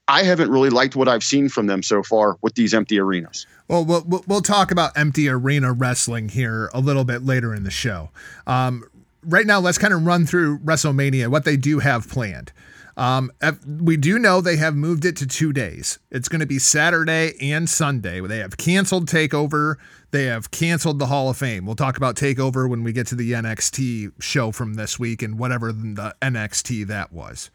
[0.09, 3.47] I haven't really liked what I've seen from them so far with these empty arenas.
[3.69, 7.71] Well, we'll, we'll talk about empty arena wrestling here a little bit later in the
[7.71, 8.11] show.
[8.47, 8.85] Um,
[9.23, 12.53] right now, let's kind of run through WrestleMania, what they do have planned.
[12.97, 13.33] Um,
[13.67, 15.99] we do know they have moved it to two days.
[16.11, 18.21] It's going to be Saturday and Sunday.
[18.21, 19.77] They have canceled Takeover.
[20.13, 21.67] They have canceled the Hall of Fame.
[21.67, 25.39] We'll talk about Takeover when we get to the NXT show from this week and
[25.39, 27.51] whatever the NXT that was.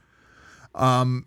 [0.76, 1.26] Um,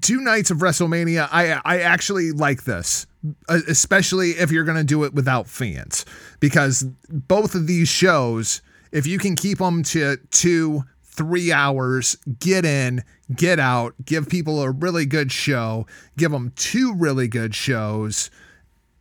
[0.00, 3.06] two nights of WrestleMania, I I actually like this,
[3.48, 6.04] uh, especially if you're going to do it without fans,
[6.40, 12.64] because both of these shows, if you can keep them to two, three hours, get
[12.64, 13.02] in,
[13.34, 18.30] get out, give people a really good show, give them two really good shows,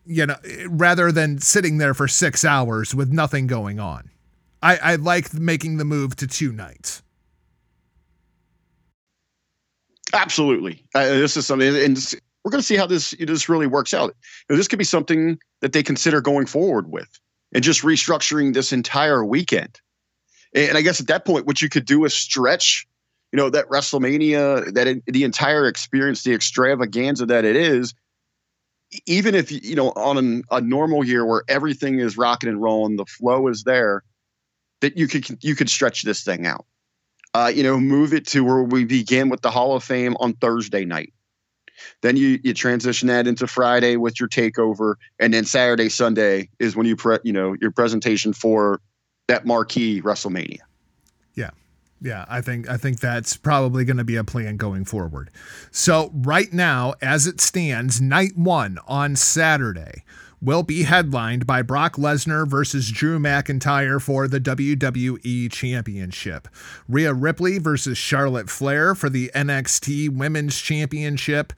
[0.05, 4.09] you know, rather than sitting there for six hours with nothing going on.
[4.63, 7.03] I, I like making the move to two nights.
[10.13, 10.83] Absolutely.
[10.95, 11.97] Uh, this is something, and
[12.43, 14.15] we're going to see how this this really works out.
[14.49, 17.09] You know, this could be something that they consider going forward with.
[17.53, 19.79] and just restructuring this entire weekend.
[20.53, 22.87] And I guess at that point, what you could do is stretch,
[23.31, 27.93] you know, that WrestleMania, that the entire experience, the extravaganza that it is,
[29.05, 32.95] even if you know on an, a normal year where everything is rocking and rolling,
[32.95, 34.03] the flow is there,
[34.81, 36.65] that you could you could stretch this thing out.
[37.37, 40.33] Uh, you know, move it to where we begin with the Hall of Fame on
[40.33, 41.13] Thursday night.
[42.01, 46.75] Then you you transition that into Friday with your takeover, and then Saturday Sunday is
[46.75, 48.81] when you pre you know your presentation for
[49.27, 50.61] that marquee WrestleMania.
[51.35, 51.51] Yeah.
[52.01, 55.29] Yeah, I think I think that's probably going to be a plan going forward.
[55.69, 60.03] So right now, as it stands, night one on Saturday
[60.41, 66.47] will be headlined by Brock Lesnar versus Drew McIntyre for the WWE Championship.
[66.87, 71.53] Rhea Ripley versus Charlotte Flair for the NXT Women's Championship.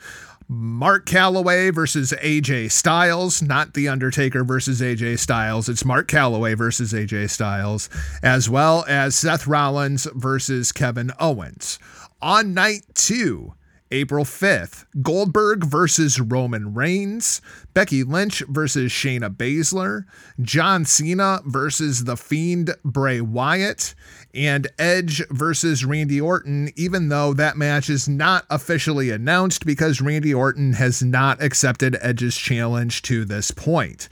[0.52, 5.70] Mark Calaway versus AJ Styles, not The Undertaker versus AJ Styles.
[5.70, 7.88] It's Mark Calaway versus AJ Styles,
[8.24, 11.78] as well as Seth Rollins versus Kevin Owens.
[12.20, 13.54] On night two,
[13.92, 17.42] April 5th, Goldberg versus Roman Reigns,
[17.74, 20.06] Becky Lynch versus Shayna Baszler,
[20.42, 23.96] John Cena versus The Fiend Bray Wyatt,
[24.34, 30.34] and Edge versus Randy Orton, even though that match is not officially announced because Randy
[30.34, 34.08] Orton has not accepted Edge's challenge to this point.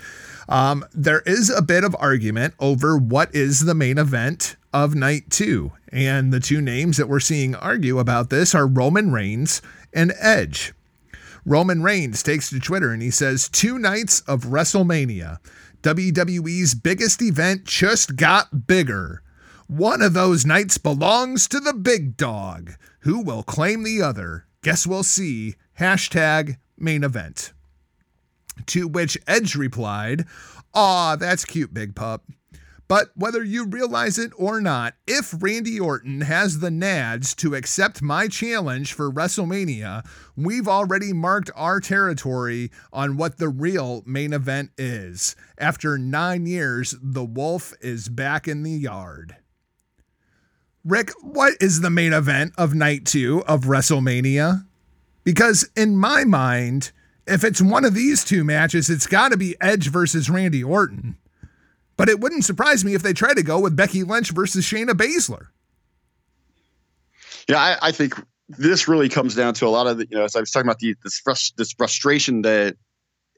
[0.49, 5.29] Um, there is a bit of argument over what is the main event of night
[5.29, 5.71] two.
[5.91, 9.61] And the two names that we're seeing argue about this are Roman Reigns
[9.93, 10.73] and Edge.
[11.45, 15.39] Roman Reigns takes to Twitter and he says, Two nights of WrestleMania.
[15.81, 19.23] WWE's biggest event just got bigger.
[19.67, 22.73] One of those nights belongs to the big dog.
[22.99, 24.45] Who will claim the other?
[24.61, 25.55] Guess we'll see.
[25.79, 27.53] Hashtag main event.
[28.67, 30.25] To which Edge replied,
[30.73, 32.23] Aw, that's cute, big pup.
[32.87, 38.01] But whether you realize it or not, if Randy Orton has the nads to accept
[38.01, 44.71] my challenge for WrestleMania, we've already marked our territory on what the real main event
[44.77, 45.35] is.
[45.57, 49.35] After nine years, the wolf is back in the yard.
[50.85, 54.65] Rick, what is the main event of night two of WrestleMania?
[55.25, 56.93] Because in my mind,
[57.25, 61.17] if it's one of these two matches, it's got to be Edge versus Randy Orton.
[61.97, 64.91] But it wouldn't surprise me if they try to go with Becky Lynch versus Shayna
[64.91, 65.47] Baszler.
[67.49, 68.13] Yeah, I, I think
[68.47, 70.67] this really comes down to a lot of the, you know, as I was talking
[70.67, 72.75] about the, this, frust- this frustration that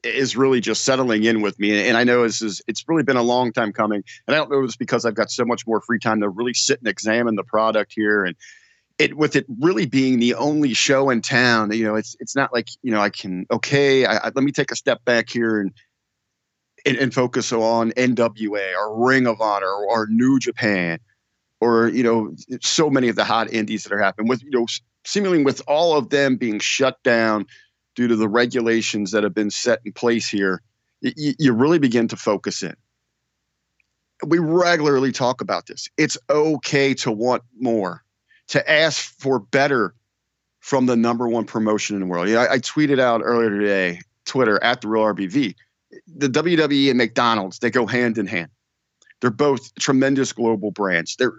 [0.04, 1.88] is really just settling in with me.
[1.88, 4.02] And I know this is, it's really been a long time coming.
[4.26, 6.28] And I don't know if it's because I've got so much more free time to
[6.28, 8.24] really sit and examine the product here.
[8.24, 8.36] And
[8.98, 12.52] it, with it really being the only show in town, you know, it's, it's not
[12.52, 15.60] like, you know, I can, okay, I, I, let me take a step back here
[15.60, 15.72] and,
[16.86, 20.98] and, and focus on NWA or Ring of Honor or, New Japan
[21.60, 24.66] or you know so many of the hot indies that are happening with you know
[25.04, 27.46] seemingly with all of them being shut down
[27.94, 30.62] due to the regulations that have been set in place here
[31.00, 32.74] you, you really begin to focus in.
[34.26, 35.88] We regularly talk about this.
[35.96, 38.04] It's okay to want more
[38.48, 39.94] to ask for better
[40.58, 42.28] from the number one promotion in the world.
[42.28, 45.54] Yeah I, I tweeted out earlier today twitter at the real rbv
[46.06, 48.50] the WWE and McDonald's, they go hand in hand.
[49.20, 51.16] They're both tremendous global brands.
[51.16, 51.38] They're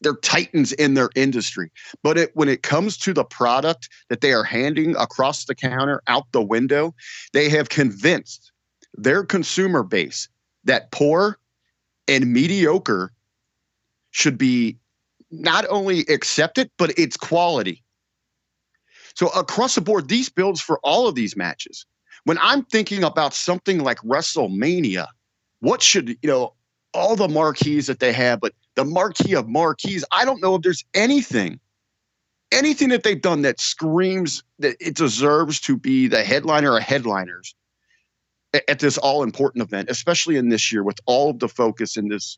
[0.00, 1.72] they're titans in their industry.
[2.04, 6.02] But it, when it comes to the product that they are handing across the counter
[6.06, 6.94] out the window,
[7.32, 8.52] they have convinced
[8.94, 10.28] their consumer base
[10.64, 11.38] that poor
[12.06, 13.12] and mediocre
[14.12, 14.78] should be
[15.30, 17.82] not only accepted, but it's quality.
[19.14, 21.84] So across the board, these builds for all of these matches
[22.28, 25.06] when I'm thinking about something like WrestleMania,
[25.60, 26.52] what should, you know,
[26.92, 30.60] all the marquees that they have, but the marquee of marquees, I don't know if
[30.60, 31.58] there's anything,
[32.52, 37.54] anything that they've done that screams that it deserves to be the headliner or headliners
[38.52, 42.08] at this all important event, especially in this year with all of the focus in
[42.08, 42.36] this,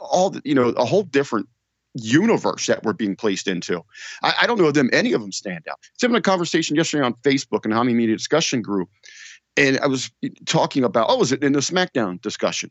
[0.00, 1.48] all the, you know, a whole different
[1.94, 3.82] universe that we're being placed into.
[4.22, 5.78] I, I don't know them any of them stand out.
[5.94, 8.88] It's having a conversation yesterday on Facebook and Hami Media discussion group,
[9.56, 10.10] and I was
[10.46, 12.70] talking about oh, was it in the SmackDown discussion?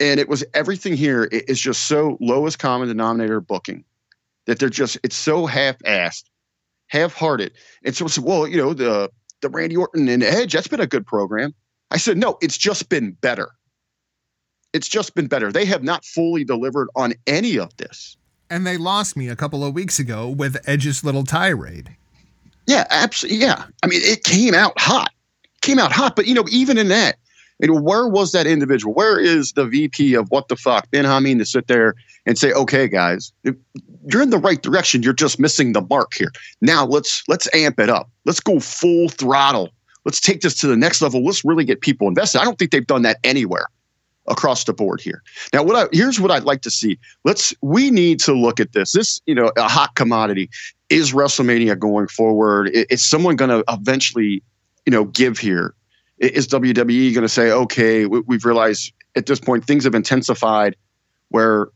[0.00, 3.84] And it was everything here is just so lowest common denominator booking
[4.46, 6.24] that they're just it's so half-assed,
[6.88, 7.52] half-hearted.
[7.84, 9.10] And so it's well, you know, the
[9.42, 11.54] the Randy Orton and Edge, that's been a good program.
[11.90, 13.50] I said, no, it's just been better
[14.72, 15.52] it's just been better.
[15.52, 18.16] They have not fully delivered on any of this.
[18.50, 21.96] And they lost me a couple of weeks ago with Edge's little tirade.
[22.66, 23.40] Yeah, absolutely.
[23.40, 23.64] Yeah.
[23.82, 25.10] I mean, it came out hot.
[25.62, 27.16] Came out hot, but you know, even in that,
[27.60, 28.92] And where was that individual?
[28.92, 31.94] Where is the VP of what the fuck, Ben Hameen, to sit there
[32.26, 33.32] and say, okay, guys,
[34.06, 35.02] you're in the right direction.
[35.02, 36.32] You're just missing the mark here.
[36.60, 38.10] Now let's let's amp it up.
[38.24, 39.70] Let's go full throttle.
[40.04, 41.24] Let's take this to the next level.
[41.24, 42.40] Let's really get people invested.
[42.40, 43.66] I don't think they've done that anywhere
[44.28, 45.22] across the board here.
[45.52, 46.98] Now, what I, here's what I'd like to see.
[47.24, 48.92] Let's we need to look at this.
[48.92, 50.50] This, you know, a hot commodity
[50.88, 52.70] is WrestleMania going forward.
[52.72, 54.42] Is someone going to eventually,
[54.86, 55.74] you know, give here?
[56.18, 60.76] Is WWE going to say, okay, we've realized at this point things have intensified
[61.30, 61.68] where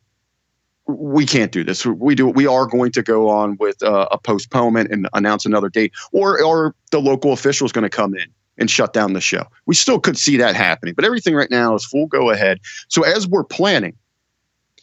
[0.87, 1.85] we can't do this.
[1.85, 2.29] We do.
[2.29, 6.41] We are going to go on with uh, a postponement and announce another date, or
[6.41, 8.27] or the local official is going to come in
[8.59, 9.45] and shut down the show.
[9.67, 12.61] We still could see that happening, but everything right now is full go ahead.
[12.89, 13.97] So as we're planning,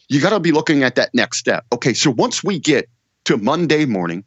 [0.10, 1.66] you got to be looking at that next step.
[1.72, 2.90] Okay, so once we get
[3.26, 4.24] to Monday morning,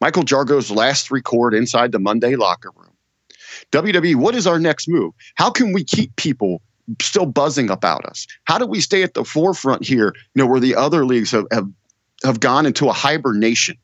[0.00, 2.90] Michael Jargo's last record inside the Monday locker room.
[3.70, 5.12] WWE, what is our next move?
[5.34, 6.62] How can we keep people
[7.00, 8.26] still buzzing about us?
[8.44, 11.46] How do we stay at the forefront here, you know, where the other leagues have,
[11.52, 11.68] have,
[12.24, 13.76] have gone into a hibernation?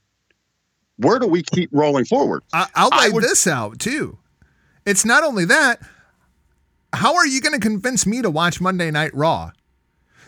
[0.97, 2.43] Where do we keep rolling forward?
[2.53, 4.18] I, will lay would, this out too.
[4.89, 5.82] It's not only that,
[6.95, 9.51] how are you going to convince me to watch Monday Night Raw?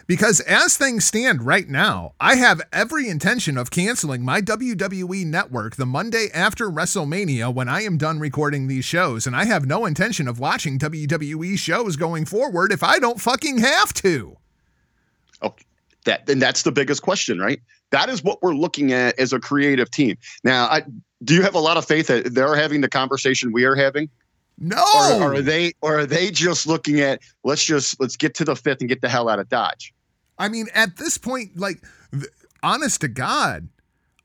[0.06, 5.76] Because as things stand right now, I have every intention of canceling my WWE network
[5.76, 9.86] the Monday after WrestleMania when I am done recording these shows, and I have no
[9.86, 14.36] intention of watching WWE shows going forward if I don't fucking have to.
[15.40, 15.54] Oh,
[16.04, 17.62] that then that's the biggest question, right?
[17.92, 20.18] That is what we're looking at as a creative team.
[20.44, 20.82] Now, I,
[21.24, 24.10] do you have a lot of faith that they're having the conversation we are having?
[24.60, 24.84] No.
[24.94, 28.44] Or, or, are they or are they just looking at let's just let's get to
[28.44, 29.94] the fifth and get the hell out of Dodge?
[30.38, 31.82] I mean, at this point, like,
[32.62, 33.68] honest to God,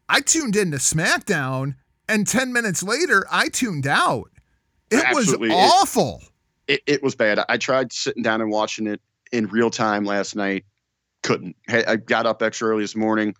[0.07, 1.75] I tuned into SmackDown,
[2.07, 4.31] and 10 minutes later, I tuned out.
[4.89, 5.49] It Absolutely.
[5.49, 6.21] was awful.
[6.67, 7.39] It, it, it, was bad.
[7.49, 9.01] I tried sitting down and watching it
[9.33, 10.63] in real time last night.
[11.21, 11.55] Couldn't.
[11.67, 13.36] I got up extra early this morning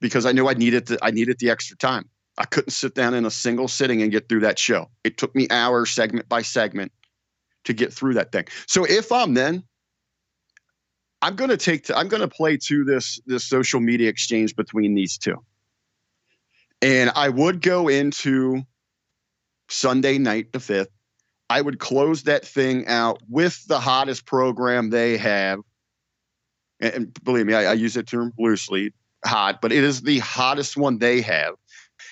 [0.00, 2.08] because I knew I needed the, I needed the extra time.
[2.40, 4.88] I couldn't sit down in a single sitting and get through that show.
[5.04, 6.90] It took me hours, segment by segment,
[7.64, 8.46] to get through that thing.
[8.66, 9.62] So if I'm then
[11.20, 14.56] I'm going to take to, I'm going to play to this this social media exchange
[14.56, 15.36] between these two.
[16.80, 18.62] And I would go into
[19.68, 20.88] Sunday night the 5th.
[21.50, 25.58] I would close that thing out with the hottest program they have.
[26.80, 28.94] And, and believe me, I, I use that term loosely,
[29.26, 31.52] hot, but it is the hottest one they have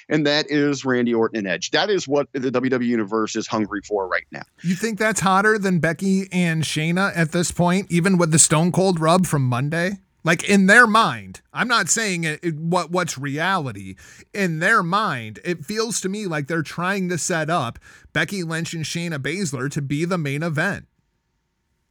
[0.08, 1.70] and that is Randy Orton and Edge.
[1.70, 4.42] That is what the WWE universe is hungry for right now.
[4.62, 8.72] You think that's hotter than Becky and Shayna at this point, even with the Stone
[8.72, 9.98] Cold rub from Monday?
[10.24, 13.94] Like in their mind, I'm not saying it, it, what what's reality.
[14.34, 17.78] In their mind, it feels to me like they're trying to set up
[18.12, 20.86] Becky Lynch and Shayna Baszler to be the main event.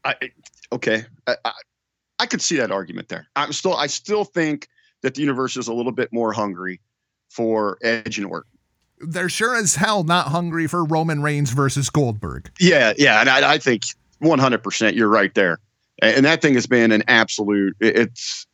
[0.03, 0.15] I,
[0.71, 1.51] okay, I, I,
[2.19, 3.27] I could see that argument there.
[3.35, 4.67] I'm still I still think
[5.01, 6.81] that the universe is a little bit more hungry
[7.29, 8.51] for Edge and Orton.
[8.99, 12.49] They're sure as hell not hungry for Roman Reigns versus Goldberg.
[12.59, 13.83] Yeah, yeah, and I, I think
[14.21, 15.59] 100% you're right there.
[16.01, 17.75] And that thing has been an absolute.
[17.79, 18.45] It's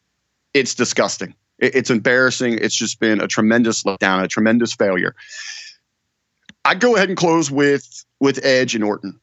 [0.54, 1.36] it's disgusting.
[1.60, 2.60] It's embarrassing.
[2.62, 5.16] It's just been a tremendous letdown, a tremendous failure.
[6.66, 9.20] I'd go ahead and close with with Edge and Orton.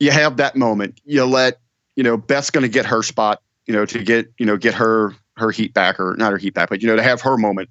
[0.00, 1.00] You have that moment.
[1.04, 1.60] You let
[1.94, 3.42] you know Beth's going to get her spot.
[3.66, 6.54] You know to get you know get her her heat back or not her heat
[6.54, 7.70] back, but you know to have her moment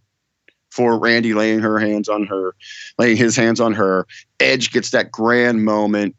[0.70, 2.56] for Randy laying her hands on her,
[2.98, 4.06] laying his hands on her.
[4.40, 6.16] Edge gets that grand moment.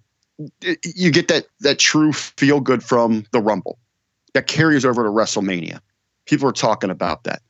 [0.85, 3.79] You get that that true feel good from the Rumble
[4.33, 5.81] that carries over to WrestleMania.
[6.27, 7.43] People are talking about that.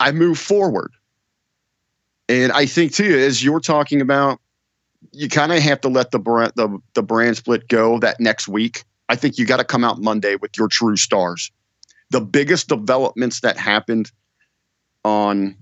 [0.00, 0.92] I move forward.
[2.28, 4.40] And I think too, as you're talking about,
[5.12, 8.48] you kind of have to let the brand the, the brand split go that next
[8.48, 8.84] week.
[9.08, 11.50] I think you got to come out Monday with your true stars.
[12.10, 14.12] The biggest developments that happened
[15.04, 15.56] on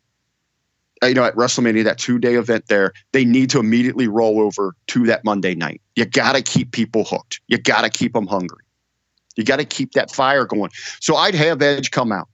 [1.02, 4.40] Uh, you know, at WrestleMania, that two day event there, they need to immediately roll
[4.40, 5.80] over to that Monday night.
[5.94, 7.40] You got to keep people hooked.
[7.48, 8.62] You got to keep them hungry.
[9.36, 10.70] You got to keep that fire going.
[11.00, 12.28] So I'd have Edge come out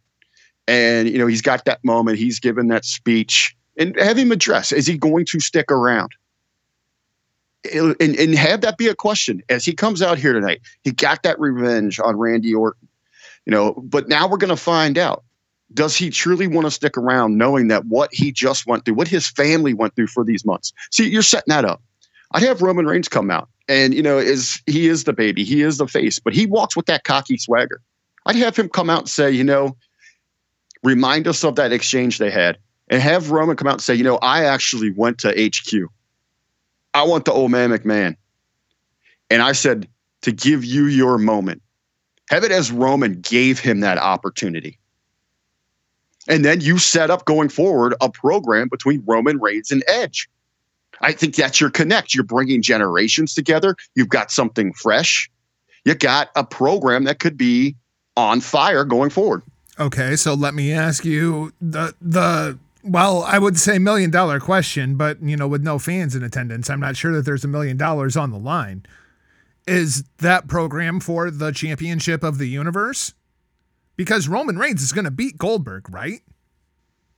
[0.69, 2.19] and, you know, he's got that moment.
[2.19, 6.13] He's given that speech and have him address is he going to stick around?
[7.73, 10.61] And, and have that be a question as he comes out here tonight.
[10.83, 12.89] He got that revenge on Randy Orton,
[13.47, 15.23] you know, but now we're going to find out
[15.75, 19.09] does he truly want to stick around knowing that what he just went through, what
[19.09, 20.73] his family went through for these months?
[20.91, 21.83] See, you're setting that up.
[22.33, 25.63] I'd have Roman Reigns come out and, you know, is he is the baby, he
[25.63, 27.81] is the face, but he walks with that cocky swagger.
[28.27, 29.77] I'd have him come out and say, you know,
[30.83, 32.59] remind us of that exchange they had
[32.89, 35.91] and have Roman come out and say, you know, I actually went to HQ.
[36.95, 38.17] I want the old man McMahon.
[39.31, 39.89] And I said,
[40.23, 41.63] to give you your moment.
[42.31, 44.79] Have it as Roman gave him that opportunity.
[46.29, 50.29] And then you set up going forward a program between Roman Reigns and Edge.
[51.01, 52.15] I think that's your connect.
[52.15, 53.77] You're bringing generations together.
[53.95, 55.29] You've got something fresh.
[55.85, 57.75] You got a program that could be
[58.17, 59.43] on fire going forward.
[59.81, 64.97] Okay, so let me ask you the the well, I would say million dollar question,
[64.97, 67.77] but you know, with no fans in attendance, I'm not sure that there's a million
[67.77, 68.85] dollars on the line.
[69.67, 73.15] Is that program for the championship of the universe?
[73.97, 76.21] Because Roman Reigns is going to beat Goldberg, right?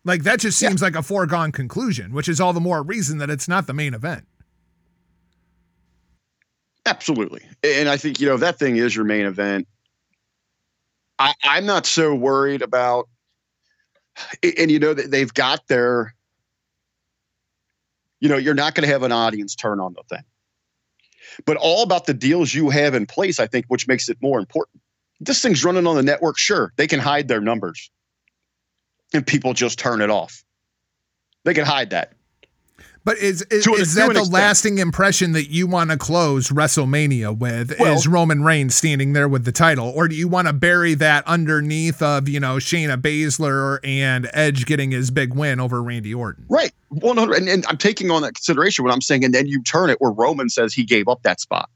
[0.04, 0.86] Like that just seems yeah.
[0.86, 3.94] like a foregone conclusion, which is all the more reason that it's not the main
[3.94, 4.26] event.
[6.86, 7.42] Absolutely.
[7.62, 9.66] And I think, you know, that thing is your main event.
[11.18, 13.08] I, I'm not so worried about
[14.42, 16.14] and you know that they've got their
[18.20, 20.24] you know you're not going to have an audience turn on the thing
[21.44, 24.38] but all about the deals you have in place i think which makes it more
[24.38, 24.80] important
[25.24, 27.90] this thing's running on the network sure they can hide their numbers
[29.12, 30.44] and people just turn it off
[31.44, 32.12] they can hide that
[33.04, 34.32] but is is, is that the extent.
[34.32, 37.78] lasting impression that you want to close WrestleMania with?
[37.78, 40.94] Well, is Roman Reigns standing there with the title, or do you want to bury
[40.94, 46.14] that underneath of you know Shayna Baszler and Edge getting his big win over Randy
[46.14, 46.46] Orton?
[46.48, 47.36] Right, one hundred.
[47.36, 50.00] And, and I'm taking on that consideration when I'm saying, and then you turn it
[50.00, 51.68] where Roman says he gave up that spot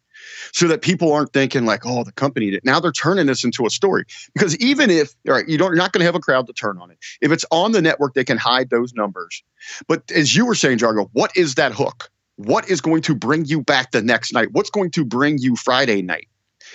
[0.52, 2.64] so that people aren't thinking like, oh, the company did.
[2.64, 5.76] Now they're turning this into a story because even if all right, you don't, you're
[5.76, 6.98] not going to have a crowd to turn on it.
[7.20, 9.42] If it's on the network, they can hide those numbers.
[9.86, 12.10] But as you were saying, Jargo, what is that hook?
[12.36, 14.48] What is going to bring you back the next night?
[14.52, 16.28] What's going to bring you Friday night?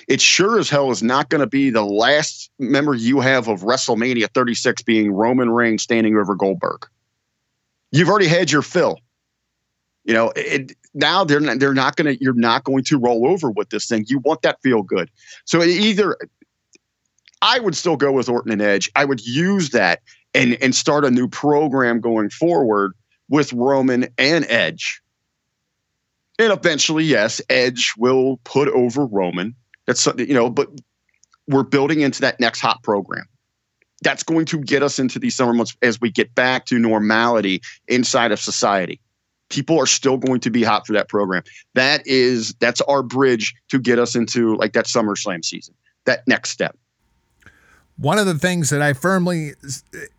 [0.07, 3.61] It sure as hell is not going to be the last memory you have of
[3.61, 6.87] WrestleMania 36 being Roman Reigns standing over Goldberg.
[7.91, 8.99] You've already had your fill.
[10.03, 13.27] You know, it, now they're not, they're not going to you're not going to roll
[13.27, 14.05] over with this thing.
[14.07, 15.09] You want that feel good.
[15.45, 16.17] So either
[17.41, 18.89] I would still go with Orton and Edge.
[18.95, 20.01] I would use that
[20.33, 22.93] and and start a new program going forward
[23.29, 25.01] with Roman and Edge.
[26.39, 29.55] And eventually, yes, Edge will put over Roman.
[29.85, 30.69] That's you know, but
[31.47, 33.25] we're building into that next hot program.
[34.01, 37.61] That's going to get us into these summer months as we get back to normality
[37.87, 38.99] inside of society
[39.53, 41.43] people are still going to be hot for that program.
[41.75, 45.75] That is that's our bridge to get us into like that SummerSlam season.
[46.05, 46.75] That next step.
[47.97, 49.51] One of the things that I firmly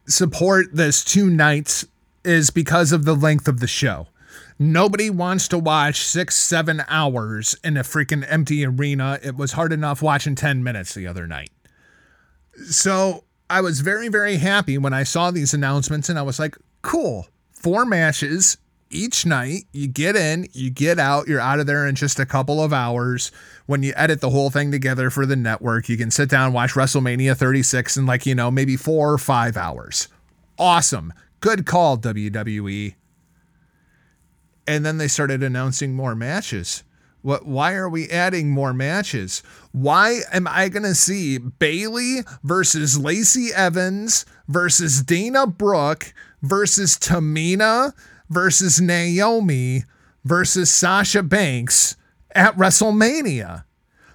[0.07, 1.85] support this two nights
[2.25, 4.07] is because of the length of the show.
[4.57, 9.19] Nobody wants to watch six, seven hours in a freaking empty arena.
[9.23, 11.51] It was hard enough watching 10 minutes the other night.
[12.71, 16.57] So I was very, very happy when I saw these announcements and I was like,
[16.83, 18.57] cool, four matches,
[18.95, 19.65] each night.
[19.73, 22.73] You get in, you get out, you're out of there in just a couple of
[22.73, 23.33] hours.
[23.67, 26.73] When you edit the whole thing together for the network, you can sit down watch
[26.73, 30.09] WrestleMania 36 in like, you know, maybe four or five hours.
[30.59, 31.13] Awesome.
[31.41, 32.95] Good call, WWE.
[34.67, 36.85] And then they started announcing more matches.
[37.25, 39.43] What why are we adding more matches?
[39.73, 47.95] Why am I going to see Bayley versus Lacey Evans versus Dana Brooke versus Tamina
[48.29, 49.85] versus Naomi
[50.25, 51.97] versus Sasha Banks
[52.35, 53.65] at WrestleMania.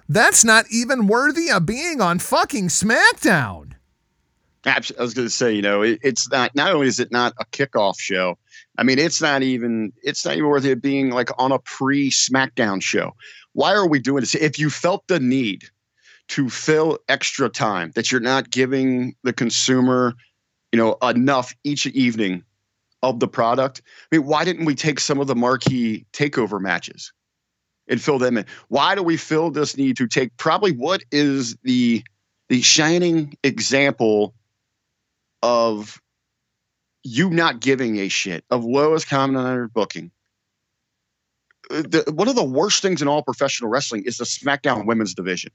[0.08, 3.74] That's not even worthy of being on fucking SmackDown.
[4.66, 6.54] I was going to say, you know, it, it's not.
[6.54, 8.36] Not only is it not a kickoff show,
[8.76, 9.92] I mean, it's not even.
[10.02, 13.14] It's not even worthy of being like on a pre SmackDown show.
[13.52, 14.34] Why are we doing this?
[14.34, 15.64] If you felt the need
[16.28, 20.14] to fill extra time that you're not giving the consumer,
[20.72, 22.44] you know, enough each evening
[23.02, 23.82] of the product.
[24.10, 27.12] I mean, why didn't we take some of the marquee takeover matches
[27.88, 28.46] and fill them in?
[28.68, 32.02] Why do we feel this need to take probably what is the
[32.48, 34.34] the shining example
[35.42, 36.00] of
[37.02, 40.10] you not giving a shit of lowest common denominator booking?
[41.70, 45.14] Uh, the, one of the worst things in all professional wrestling is the SmackDown Women's
[45.14, 45.52] Division.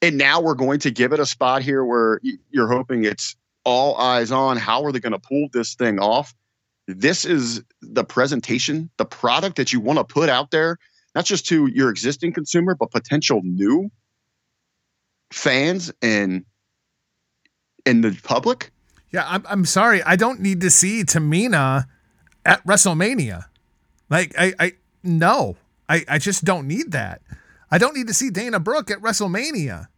[0.00, 3.96] And now we're going to give it a spot here where you're hoping it's all
[3.96, 6.34] eyes on how are they going to pull this thing off.
[6.86, 10.78] This is the presentation, the product that you want to put out there,
[11.14, 13.90] not just to your existing consumer, but potential new
[15.30, 16.44] fans and
[17.84, 18.70] in the public.
[19.10, 20.02] Yeah, I'm, I'm sorry.
[20.02, 21.86] I don't need to see Tamina
[22.44, 23.44] at WrestleMania.
[24.10, 25.56] Like, I, I, no,
[25.88, 27.20] I, I just don't need that.
[27.70, 29.88] I don't need to see Dana Brooke at WrestleMania.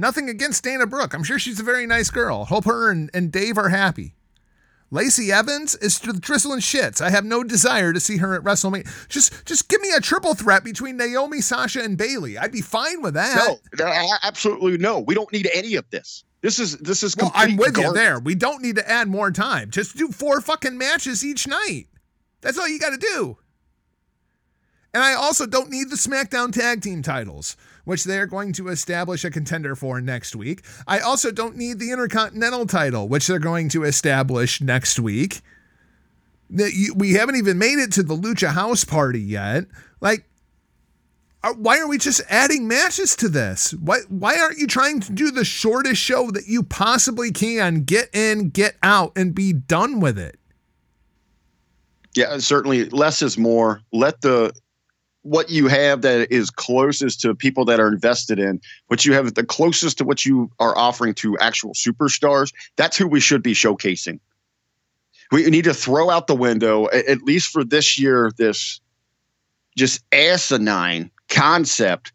[0.00, 1.14] Nothing against Dana Brooke.
[1.14, 2.44] I'm sure she's a very nice girl.
[2.44, 4.14] Hope her and, and Dave are happy.
[4.90, 7.02] Lacey Evans is drizzling shits.
[7.02, 8.88] I have no desire to see her at WrestleMania.
[9.08, 12.38] Just, just give me a triple threat between Naomi, Sasha, and Bayley.
[12.38, 13.58] I'd be fine with that.
[13.78, 13.86] No,
[14.22, 15.00] absolutely no.
[15.00, 16.24] We don't need any of this.
[16.40, 17.16] This is this is.
[17.16, 17.88] Well, I'm with garbage.
[17.88, 18.20] you there.
[18.20, 19.70] We don't need to add more time.
[19.70, 21.88] Just do four fucking matches each night.
[22.40, 23.38] That's all you got to do.
[24.94, 27.56] And I also don't need the SmackDown tag team titles,
[27.88, 30.62] which they're going to establish a contender for next week.
[30.86, 35.40] I also don't need the Intercontinental title, which they're going to establish next week.
[36.50, 39.64] We haven't even made it to the Lucha House Party yet.
[40.02, 40.28] Like,
[41.56, 43.72] why are we just adding matches to this?
[43.72, 47.84] Why why aren't you trying to do the shortest show that you possibly can?
[47.84, 50.38] Get in, get out, and be done with it.
[52.14, 53.80] Yeah, certainly less is more.
[53.94, 54.52] Let the
[55.22, 59.34] what you have that is closest to people that are invested in, what you have
[59.34, 63.52] the closest to what you are offering to actual superstars, that's who we should be
[63.52, 64.20] showcasing.
[65.30, 68.80] We need to throw out the window, at least for this year, this
[69.76, 72.12] just asinine concept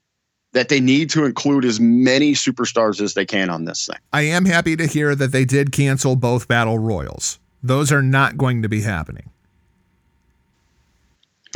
[0.53, 3.97] that they need to include as many superstars as they can on this thing.
[4.11, 7.39] I am happy to hear that they did cancel both battle royals.
[7.61, 9.29] Those are not going to be happening.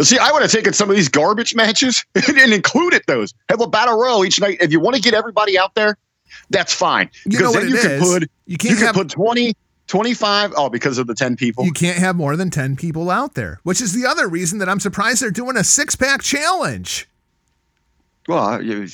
[0.03, 3.33] See, I would have taken some of these garbage matches and included those.
[3.49, 4.57] Have a battle royal each night.
[4.61, 5.97] If you want to get everybody out there,
[6.49, 7.09] that's fine.
[7.25, 9.53] You because then you can put you, can't you can put 20,
[9.87, 10.53] 25.
[10.55, 11.65] Oh, because of the 10 people.
[11.65, 14.69] You can't have more than 10 people out there, which is the other reason that
[14.69, 17.09] I'm surprised they're doing a six pack challenge.
[18.27, 18.87] Well, uh,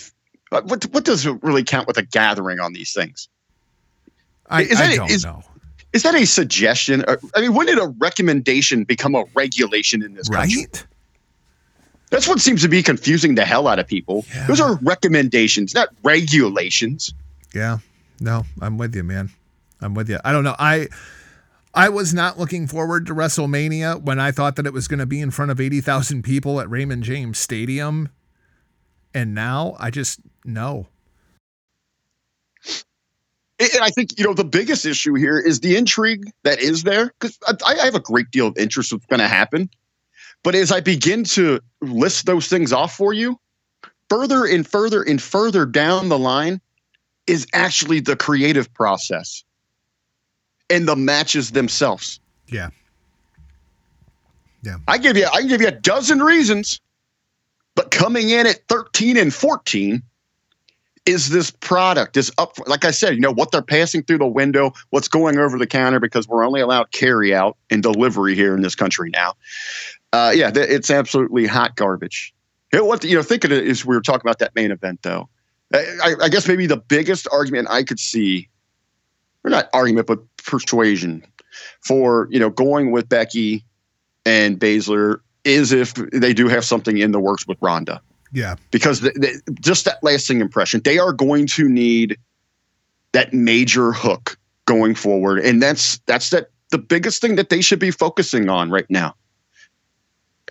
[0.62, 3.28] what, what does it really count with a gathering on these things?
[4.48, 5.44] I, is I don't is, know.
[5.94, 7.04] Is that a suggestion?
[7.08, 10.42] Uh, I mean, when did a recommendation become a regulation in this right?
[10.42, 10.68] country?
[12.14, 14.24] That's what seems to be confusing the hell out of people.
[14.36, 14.46] Yeah.
[14.46, 17.12] Those are recommendations, not regulations.
[17.56, 17.80] Yeah.
[18.20, 19.32] No, I'm with you, man.
[19.82, 20.20] I'm with you.
[20.24, 20.56] I don't know.
[20.60, 20.90] I
[21.74, 25.08] I was not looking forward to WrestleMania when I thought that it was going to
[25.08, 28.10] be in front of 80,000 people at Raymond James Stadium.
[29.16, 30.86] And now I just no.
[33.60, 37.08] And I think, you know, the biggest issue here is the intrigue that is there
[37.08, 39.72] because I, I have a great deal of interest in what's going to happen.
[40.44, 43.40] But as I begin to list those things off for you,
[44.10, 46.60] further and further and further down the line
[47.26, 49.44] is actually the creative process
[50.70, 52.20] and the matches themselves.
[52.48, 52.70] Yeah.
[54.62, 54.78] Yeah.
[54.88, 56.82] I give you I can give you a dozen reasons,
[57.76, 60.04] but coming in at 13 and 14
[61.06, 64.20] is this product is up for, like I said, you know, what they're passing through
[64.20, 68.36] the window, what's going over the counter because we're only allowed carry out and delivery
[68.36, 69.34] here in this country now
[70.14, 72.34] uh, yeah, it's absolutely hot garbage.
[72.72, 75.02] It, what you know, think of it is we were talking about that main event
[75.02, 75.28] though.
[75.74, 78.48] I, I guess maybe the biggest argument I could see,
[79.44, 81.26] or not argument, but persuasion
[81.82, 83.66] for you know going with Becky
[84.24, 88.00] and Baszler is if they do have something in the works with Ronda.
[88.32, 89.08] Yeah, because
[89.60, 92.18] just that lasting impression, they are going to need
[93.14, 97.80] that major hook going forward, and that's that's that the biggest thing that they should
[97.80, 99.16] be focusing on right now.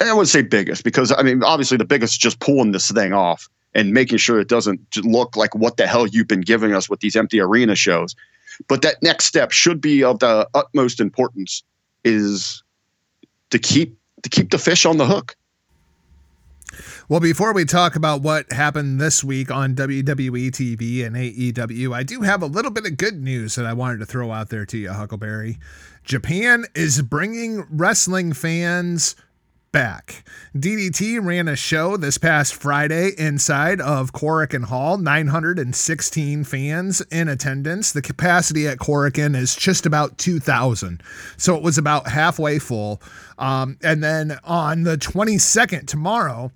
[0.00, 3.12] I would say biggest because I mean, obviously the biggest is just pulling this thing
[3.12, 6.88] off and making sure it doesn't look like what the hell you've been giving us
[6.88, 8.14] with these empty arena shows.
[8.68, 11.62] But that next step should be of the utmost importance
[12.04, 12.62] is
[13.50, 15.36] to keep to keep the fish on the hook.
[17.08, 22.02] Well, before we talk about what happened this week on WWE TV and AEW, I
[22.02, 24.64] do have a little bit of good news that I wanted to throw out there
[24.64, 25.58] to you, Huckleberry.
[26.04, 29.14] Japan is bringing wrestling fans
[29.72, 30.22] back.
[30.54, 37.90] DDT ran a show this past Friday inside of Korakuen Hall, 916 fans in attendance.
[37.92, 41.02] The capacity at Korakuen is just about 2,000,
[41.38, 43.00] so it was about halfway full.
[43.38, 46.52] Um, and then on the 22nd, tomorrow,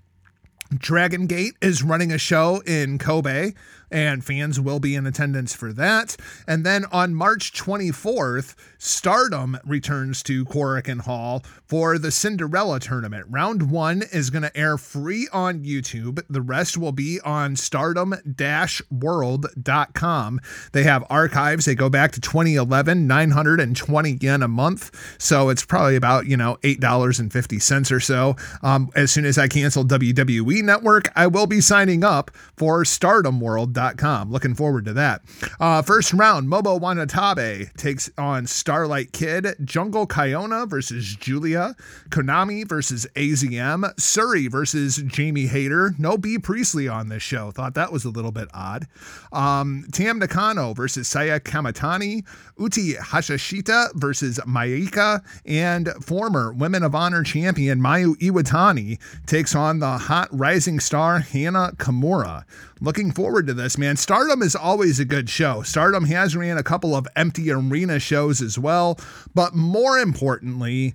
[0.76, 3.52] Dragon Gate is running a show in Kobe
[3.90, 6.16] and fans will be in attendance for that.
[6.46, 13.26] And then on March 24th, Stardom returns to Korakuen Hall for the Cinderella tournament.
[13.28, 16.24] Round one is going to air free on YouTube.
[16.28, 20.40] The rest will be on stardom-world.com.
[20.72, 21.66] They have archives.
[21.66, 24.90] They go back to 2011, 920 yen a month.
[25.18, 28.36] So it's probably about, you know, $8.50 or so.
[28.62, 33.40] Um, as soon as I cancel WWE Network, I will be signing up for Stardom
[33.40, 34.30] World gmail.com.
[34.30, 35.22] Looking forward to that.
[35.60, 41.76] Uh, first round, Momo Watanabe takes on Starlight Kid, Jungle Kyona versus Julia,
[42.08, 45.94] Konami versus AZM, Syuri versus Jamie Hayter.
[45.98, 47.52] No Bea Priestley on this show.
[47.52, 48.88] Thought that was a little bit odd.
[49.32, 52.24] Um, Tam Nakano versus Saya Kamitani,
[52.58, 59.98] Uti Hashishita versus Maika, and former Women of Honor champion Mayu Iwatani takes on the
[59.98, 62.44] hot rising star Hana Kimura.
[62.80, 63.96] Looking forward to this, man.
[63.96, 65.62] Stardom is always a good show.
[65.62, 68.98] Stardom has ran a couple of empty arena shows as well,
[69.34, 70.94] but more importantly,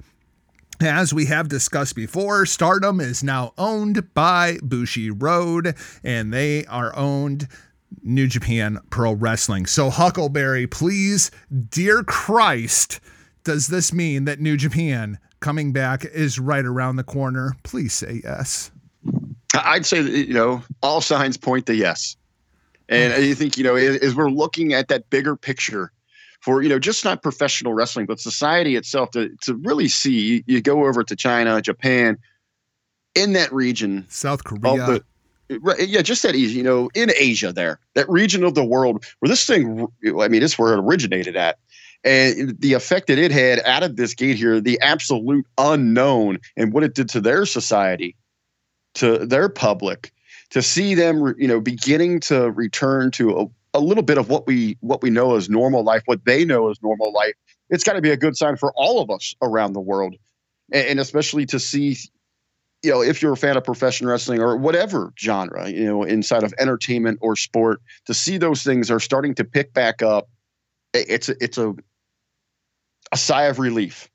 [0.80, 7.48] as we have discussed before, Stardom is now owned by Bushiroad, and they are owned
[8.04, 9.66] New Japan Pro Wrestling.
[9.66, 11.32] So, Huckleberry, please,
[11.70, 13.00] dear Christ,
[13.44, 17.56] does this mean that New Japan coming back is right around the corner?
[17.64, 18.72] Please say yes.
[19.54, 22.16] I'd say that, you know all signs point to yes,
[22.88, 23.20] and hmm.
[23.20, 25.92] I think you know as we're looking at that bigger picture
[26.40, 30.62] for you know just not professional wrestling but society itself to to really see you
[30.62, 32.18] go over to China, Japan,
[33.16, 35.02] in that region, South Korea.
[35.80, 36.58] Yeah, just that easy.
[36.58, 39.88] You know, in Asia, there that region of the world where this thing,
[40.20, 41.58] I mean, it's where it originated at.
[42.04, 46.74] And the effect that it had out of this gate here, the absolute unknown, and
[46.74, 48.16] what it did to their society,
[48.96, 50.12] to their public
[50.52, 53.46] to see them you know beginning to return to a,
[53.78, 56.70] a little bit of what we what we know as normal life what they know
[56.70, 57.34] as normal life
[57.70, 60.16] it's got to be a good sign for all of us around the world
[60.72, 61.98] and, and especially to see
[62.84, 66.44] you know if you're a fan of professional wrestling or whatever genre you know inside
[66.44, 70.30] of entertainment or sport to see those things are starting to pick back up
[70.94, 71.74] it's a, it's a
[73.12, 74.10] a sigh of relief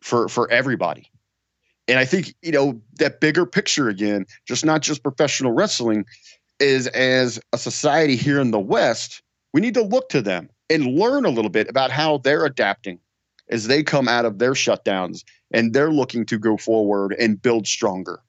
[0.00, 1.10] for for everybody.
[1.88, 6.04] And I think, you know, that bigger picture again, just not just professional wrestling,
[6.60, 9.22] is as a society here in the West,
[9.52, 13.00] we need to look to them and learn a little bit about how they're adapting
[13.48, 17.66] as they come out of their shutdowns and they're looking to go forward and build
[17.66, 18.20] stronger.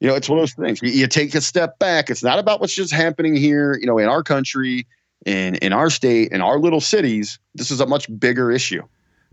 [0.00, 0.82] You know, it's one of those things.
[0.82, 2.10] You, take a step back.
[2.10, 4.86] It's not about what's just happening here, you know, in our country,
[5.24, 7.38] in in our state, in our little cities.
[7.54, 8.82] This is a much bigger issue.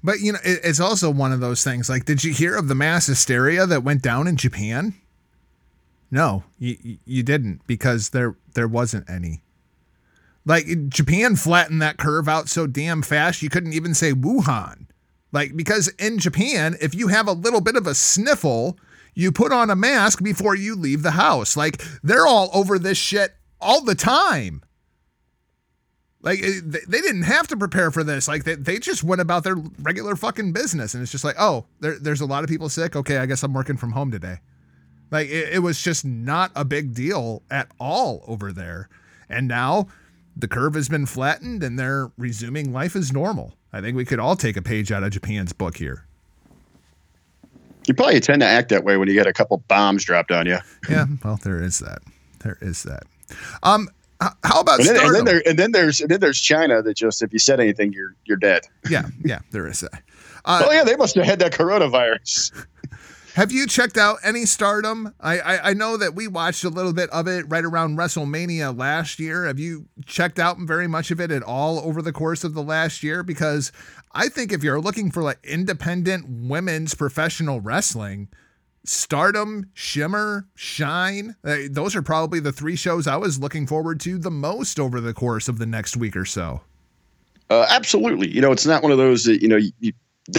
[0.03, 1.89] But you know, it's also one of those things.
[1.89, 4.93] Like, did you hear of the mass hysteria that went down in Japan?
[6.11, 9.41] No, you you didn't because there there wasn't any.
[10.45, 14.85] Like Japan flattened that curve out so damn fast you couldn't even say Wuhan.
[15.31, 18.77] Like because in Japan, if you have a little bit of a sniffle,
[19.13, 21.55] you put on a mask before you leave the house.
[21.55, 24.63] Like they're all over this shit all the time.
[26.21, 28.27] Like eh, they didn't have to prepare for this.
[28.27, 31.65] Like they, they just went about their regular fucking business, and it's just like, oh,
[31.79, 32.95] there, there's a lot of people sick.
[32.95, 34.39] Okay, I guess I'm working from home today.
[35.11, 38.89] Like it was just not a big deal at all over there.
[39.27, 39.87] And now
[40.35, 43.55] the curve has been flattened, and they're resuming life as normal.
[43.71, 46.05] I think we could all take a page out of Japan's book here.
[47.87, 50.45] You probably tend to act that way when you get a couple bombs dropped on
[50.45, 50.57] you.
[50.89, 51.99] yeah, well, there is that.
[52.39, 53.03] There is that.
[53.63, 53.89] Um,
[54.43, 56.93] how about and then, and then, there, and then there's and then there's China that
[56.95, 58.63] just if you said anything you're you're dead.
[58.89, 60.03] Yeah, yeah, there is that.
[60.45, 62.65] Uh, oh yeah, they must have had that coronavirus.
[63.39, 65.15] Have you checked out any Stardom?
[65.17, 68.77] I, I, I know that we watched a little bit of it right around WrestleMania
[68.77, 69.45] last year.
[69.45, 72.61] Have you checked out very much of it at all over the course of the
[72.61, 73.23] last year?
[73.23, 73.71] Because
[74.11, 78.27] I think if you're looking for like independent women's professional wrestling,
[78.83, 81.37] Stardom, Shimmer, Shine.
[81.41, 84.99] Uh, those are probably the three shows I was looking forward to the most over
[84.99, 86.59] the course of the next week or so.
[87.49, 88.27] Uh, absolutely.
[88.27, 89.93] You know, it's not one of those that, you know, you,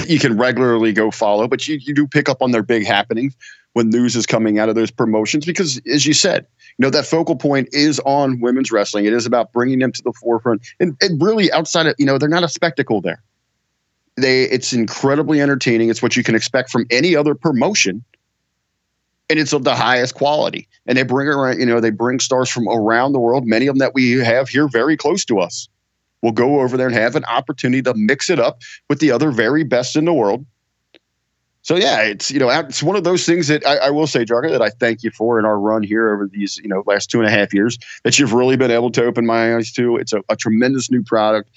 [0.06, 3.36] you can regularly go follow, but you, you do pick up on their big happenings
[3.72, 6.46] when news is coming out of those promotions because, as you said,
[6.78, 9.04] you know, that focal point is on women's wrestling.
[9.04, 10.62] It is about bringing them to the forefront.
[10.80, 13.22] And, and really, outside of, you know, they're not a spectacle there.
[14.16, 15.88] They, it's incredibly entertaining.
[15.88, 18.04] It's what you can expect from any other promotion
[19.30, 20.68] and it's of the highest quality.
[20.86, 23.74] And they bring around, you know, they bring stars from around the world, many of
[23.74, 25.68] them that we have here very close to us.
[26.22, 29.30] We'll go over there and have an opportunity to mix it up with the other
[29.30, 30.44] very best in the world.
[31.62, 34.24] So yeah, it's you know it's one of those things that I, I will say,
[34.24, 37.10] Jarga, that I thank you for in our run here over these you know last
[37.10, 39.96] two and a half years that you've really been able to open my eyes to.
[39.96, 41.50] It's a, a tremendous new product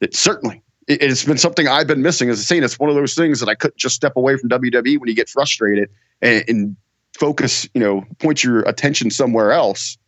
[0.00, 2.30] that certainly it, has been something I've been missing.
[2.30, 4.48] As I say, it's one of those things that I couldn't just step away from
[4.48, 5.90] WWE when you get frustrated
[6.22, 6.76] and, and
[7.18, 9.98] focus, you know, point your attention somewhere else.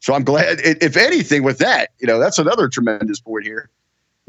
[0.00, 3.70] So I'm glad, if anything, with that, you know, that's another tremendous point here.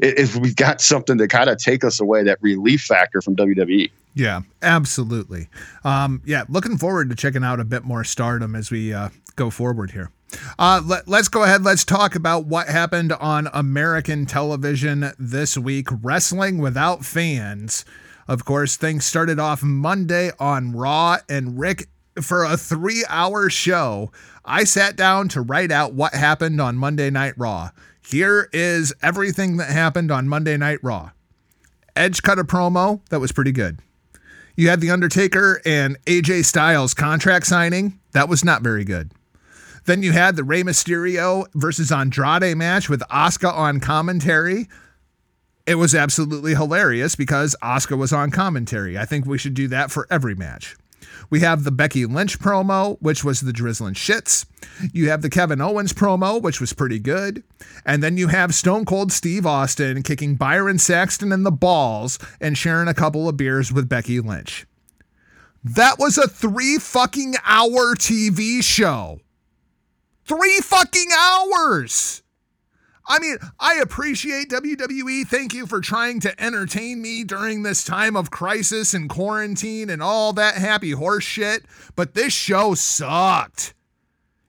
[0.00, 3.90] If we've got something to kind of take us away, that relief factor from WWE.
[4.14, 5.48] Yeah, absolutely.
[5.84, 9.50] Um, yeah, looking forward to checking out a bit more stardom as we uh, go
[9.50, 10.10] forward here.
[10.58, 11.62] Uh, let, let's go ahead.
[11.62, 15.88] Let's talk about what happened on American television this week.
[16.02, 17.84] Wrestling without fans.
[18.26, 21.88] Of course, things started off Monday on Raw, and Rick,
[22.20, 24.12] for a three hour show,
[24.48, 27.68] I sat down to write out what happened on Monday Night Raw.
[28.00, 31.10] Here is everything that happened on Monday Night Raw.
[31.94, 33.80] Edge cut a promo that was pretty good.
[34.56, 38.00] You had The Undertaker and AJ Styles contract signing.
[38.12, 39.12] That was not very good.
[39.84, 44.66] Then you had the Rey Mysterio versus Andrade match with Asuka on commentary.
[45.66, 48.96] It was absolutely hilarious because Asuka was on commentary.
[48.96, 50.74] I think we should do that for every match.
[51.30, 54.46] We have the Becky Lynch promo, which was the drizzling shits.
[54.92, 57.42] You have the Kevin Owens promo, which was pretty good.
[57.84, 62.56] And then you have Stone Cold Steve Austin kicking Byron Saxton in the balls and
[62.56, 64.66] sharing a couple of beers with Becky Lynch.
[65.62, 69.20] That was a three fucking hour TV show.
[70.24, 72.22] Three fucking hours.
[73.08, 75.26] I mean, I appreciate WWE.
[75.26, 80.02] Thank you for trying to entertain me during this time of crisis and quarantine and
[80.02, 81.64] all that happy horse shit.
[81.96, 83.74] But this show sucked.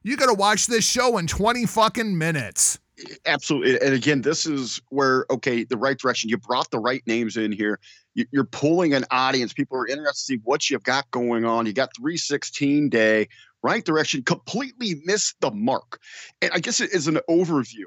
[0.04, 2.80] You got to watch this show in 20 fucking minutes.
[3.26, 3.80] Absolutely.
[3.80, 6.30] And again, this is where, okay, the right direction.
[6.30, 7.80] You brought the right names in here.
[8.14, 9.54] You're pulling an audience.
[9.54, 11.66] People are interested to see what you've got going on.
[11.66, 13.30] You got 316 day
[13.64, 16.00] right direction, completely missed the mark.
[16.42, 17.86] And I guess it is an overview.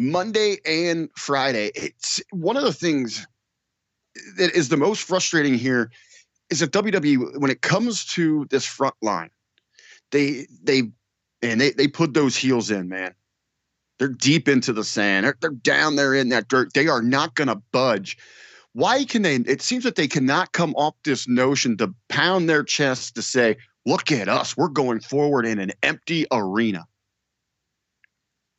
[0.00, 3.26] Monday and Friday, it's one of the things
[4.38, 5.90] that is the most frustrating here
[6.48, 9.30] is that WWE, when it comes to this front line,
[10.10, 10.84] they they
[11.42, 13.14] and they they put those heels in, man.
[13.98, 15.26] They're deep into the sand.
[15.26, 16.72] They're, they're down there in that dirt.
[16.72, 18.16] They are not going to budge.
[18.72, 19.36] Why can they?
[19.36, 23.58] It seems that they cannot come off this notion to pound their chest to say,
[23.84, 24.56] Look at us.
[24.56, 26.86] We're going forward in an empty arena.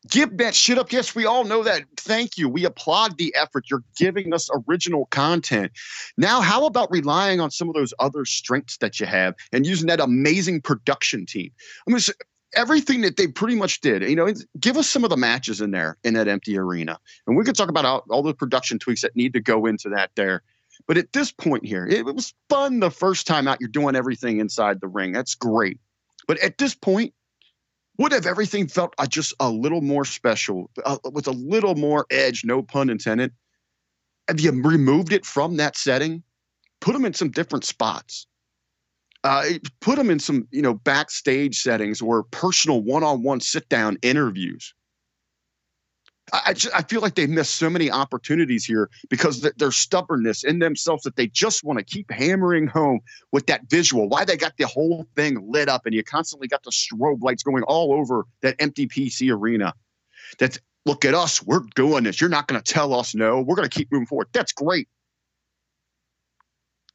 [0.09, 0.91] Give that shit up.
[0.91, 1.83] Yes, we all know that.
[1.95, 2.49] Thank you.
[2.49, 3.69] We applaud the effort.
[3.69, 5.73] You're giving us original content.
[6.17, 9.87] Now, how about relying on some of those other strengths that you have and using
[9.87, 11.51] that amazing production team?
[11.87, 12.01] I mean,
[12.55, 15.71] everything that they pretty much did, you know, give us some of the matches in
[15.71, 16.99] there in that empty arena.
[17.27, 19.89] And we could talk about all, all the production tweaks that need to go into
[19.89, 20.41] that there.
[20.87, 23.59] But at this point here, it, it was fun the first time out.
[23.59, 25.11] You're doing everything inside the ring.
[25.11, 25.79] That's great.
[26.27, 27.13] But at this point,
[28.01, 32.05] would have everything felt uh, just a little more special, uh, with a little more
[32.09, 33.31] edge, no pun intended.
[34.27, 36.23] Have you removed it from that setting?
[36.79, 38.27] Put them in some different spots.
[39.23, 39.43] Uh,
[39.81, 44.73] put them in some, you know, backstage settings or personal one-on-one sit-down interviews.
[46.33, 50.43] I, just, I feel like they missed so many opportunities here because th- their stubbornness
[50.43, 53.01] in themselves that they just want to keep hammering home
[53.31, 54.07] with that visual.
[54.07, 57.43] Why they got the whole thing lit up and you constantly got the strobe lights
[57.43, 59.73] going all over that empty PC arena.
[60.39, 62.21] That's look at us, we're doing this.
[62.21, 63.41] You're not going to tell us no.
[63.41, 64.27] We're going to keep moving forward.
[64.31, 64.87] That's great,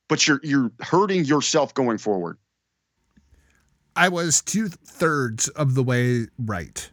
[0.09, 2.39] but you're you're hurting yourself going forward.
[3.95, 6.91] I was two thirds of the way right.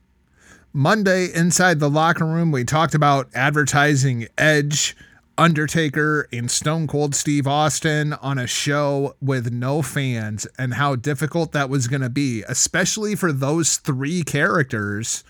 [0.75, 4.97] Monday, inside the locker room, we talked about advertising Edge,
[5.37, 11.51] Undertaker, and Stone Cold Steve Austin on a show with no fans and how difficult
[11.51, 15.23] that was going to be, especially for those three characters.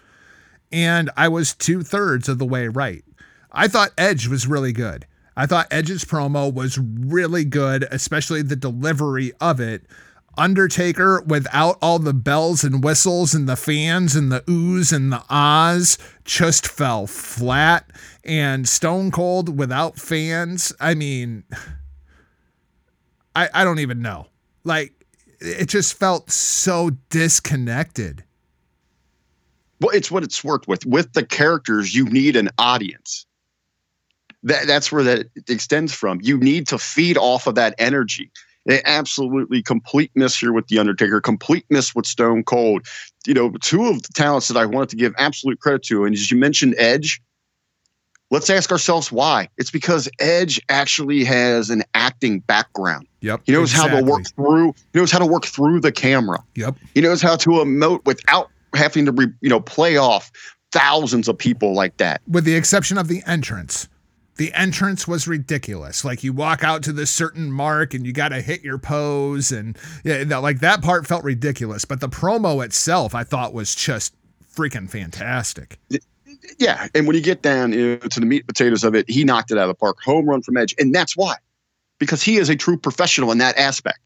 [0.71, 3.03] And I was two thirds of the way right.
[3.51, 5.05] I thought Edge was really good.
[5.35, 9.83] I thought Edge's promo was really good, especially the delivery of it.
[10.37, 15.23] Undertaker without all the bells and whistles and the fans and the oohs and the
[15.29, 17.89] ahs just fell flat.
[18.23, 21.43] And Stone Cold without fans, I mean,
[23.35, 24.27] I, I don't even know.
[24.63, 24.93] Like,
[25.39, 28.23] it just felt so disconnected.
[29.81, 30.85] Well, it's what it's worked with.
[30.85, 33.25] With the characters, you need an audience.
[34.43, 36.19] That, that's where that extends from.
[36.21, 38.31] You need to feed off of that energy
[38.69, 42.85] Eh, absolutely complete miss here with The Undertaker, complete miss with Stone Cold.
[43.25, 46.05] You know, two of the talents that I wanted to give absolute credit to.
[46.05, 47.21] And as you mentioned, Edge,
[48.31, 49.49] let's ask ourselves why.
[49.57, 53.05] It's because Edge actually has an acting background.
[53.19, 53.41] Yep.
[53.45, 53.95] He knows exactly.
[53.95, 56.41] how to work through, he knows how to work through the camera.
[56.55, 56.77] Yep.
[56.93, 60.31] He knows how to emote without having to, re, you know, play off
[60.71, 62.21] thousands of people like that.
[62.29, 63.89] With the exception of the entrance
[64.35, 66.03] the entrance was ridiculous.
[66.03, 69.51] Like you walk out to this certain mark and you got to hit your pose,
[69.51, 71.85] and yeah, like that part felt ridiculous.
[71.85, 74.13] But the promo itself, I thought was just
[74.55, 75.79] freaking fantastic.
[76.59, 79.57] Yeah, and when you get down to the meat potatoes of it, he knocked it
[79.57, 79.97] out of the park.
[80.03, 81.35] Home run from Edge, and that's why,
[81.99, 83.99] because he is a true professional in that aspect.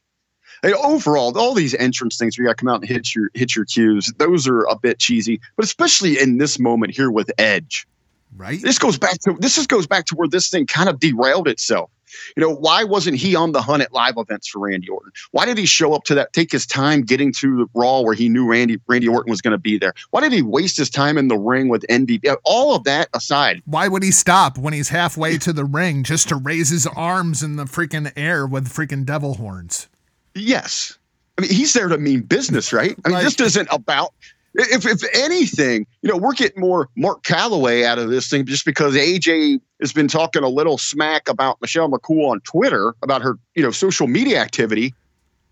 [0.63, 3.29] And overall, all these entrance things where you got to come out and hit your
[3.33, 5.39] hit your cues, those are a bit cheesy.
[5.55, 7.87] But especially in this moment here with Edge,
[8.35, 8.61] Right?
[8.61, 11.47] this goes back to this just goes back to where this thing kind of derailed
[11.47, 11.89] itself.
[12.37, 15.11] You know, why wasn't he on the hunt at live events for Randy Orton?
[15.31, 18.13] Why did he show up to that, take his time getting to the Raw where
[18.13, 19.93] he knew Randy Randy Orton was going to be there?
[20.11, 22.33] Why did he waste his time in the ring with MVP?
[22.45, 26.29] All of that aside, Why would he stop when he's halfway to the ring just
[26.29, 29.87] to raise his arms in the freaking air with freaking devil horns?
[30.35, 30.97] yes.
[31.37, 32.95] I mean, he's there to mean business, right?
[33.05, 34.13] I mean, Like- this isn't about.
[34.55, 38.65] If, if anything, you know, we're getting more Mark Calaway out of this thing just
[38.65, 43.37] because AJ has been talking a little smack about Michelle McCool on Twitter about her,
[43.55, 44.95] you know, social media activity.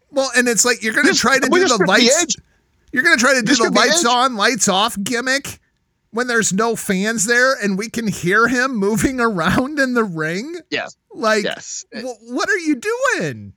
[0.10, 2.22] Well, and it's like you're gonna try to do the the lights.
[2.24, 2.36] edge.
[2.92, 5.60] You're gonna try to do Just the took the lights on, lights off gimmick
[6.12, 10.56] when there's no fans there and we can hear him moving around in the ring.
[10.72, 10.96] Yes.
[11.14, 11.84] Like, Yes.
[11.94, 13.54] wh- what are you doing?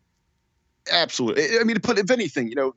[0.90, 1.58] Absolutely.
[1.60, 2.74] I mean, but if anything, you know,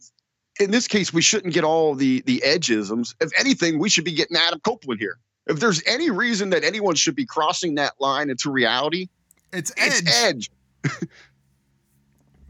[0.59, 3.15] in this case, we shouldn't get all the the edgeisms.
[3.19, 5.17] If anything, we should be getting Adam Copeland here.
[5.47, 9.09] If there's any reason that anyone should be crossing that line into reality,
[9.51, 10.49] It's it's Edge.
[10.85, 11.03] Edge.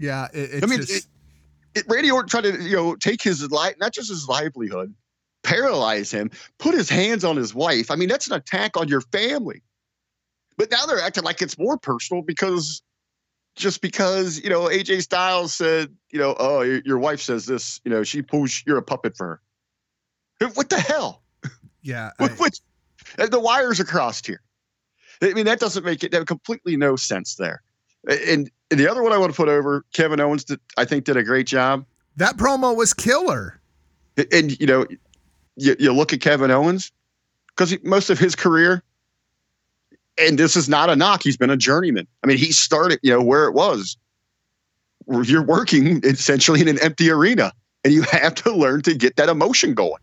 [0.01, 1.07] Yeah, it, it's I mean, just,
[1.75, 4.93] It, Randy Orton tried to, you know, take his life, not just his livelihood,
[5.43, 7.91] paralyze him, put his hands on his wife.
[7.91, 9.61] I mean, that's an attack on your family.
[10.57, 12.81] But now they're acting like it's more personal because
[13.61, 17.79] just because, you know, AJ Styles said, you know, oh, your, your wife says this,
[17.85, 19.39] you know, she pulls, you're a puppet for
[20.39, 20.47] her.
[20.55, 21.21] What the hell?
[21.81, 22.09] yeah.
[22.19, 22.59] I- what,
[23.17, 24.41] the wires are crossed here.
[25.21, 27.61] I mean, that doesn't make it that completely no sense there.
[28.09, 31.05] And, and the other one I want to put over, Kevin Owens, did, I think
[31.05, 31.85] did a great job.
[32.17, 33.61] that promo was killer.
[34.31, 34.87] And you know,
[35.55, 36.91] you, you look at Kevin Owens
[37.49, 38.83] because most of his career,
[40.17, 41.23] and this is not a knock.
[41.23, 42.07] He's been a journeyman.
[42.23, 43.97] I mean, he started, you know, where it was.
[45.07, 47.51] You're working essentially in an empty arena,
[47.83, 50.01] and you have to learn to get that emotion going.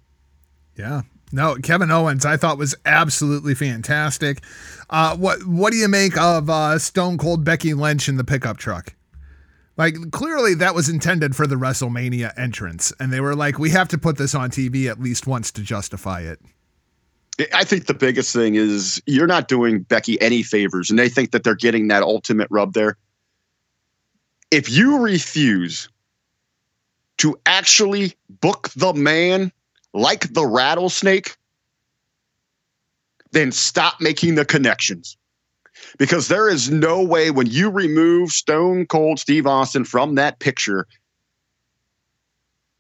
[0.76, 1.02] Yeah.
[1.30, 4.42] No, Kevin Owens, I thought was absolutely fantastic.
[4.88, 8.56] Uh, what What do you make of uh, Stone Cold Becky Lynch in the pickup
[8.56, 8.94] truck?
[9.76, 13.88] Like clearly that was intended for the WrestleMania entrance, and they were like, we have
[13.88, 16.40] to put this on TV at least once to justify it.
[17.54, 21.30] I think the biggest thing is you're not doing Becky any favors, and they think
[21.30, 22.96] that they're getting that ultimate rub there.
[24.50, 25.88] If you refuse
[27.18, 29.52] to actually book the man
[29.92, 31.36] like the rattlesnake,
[33.32, 35.16] then stop making the connections.
[35.96, 40.86] Because there is no way when you remove Stone Cold Steve Austin from that picture,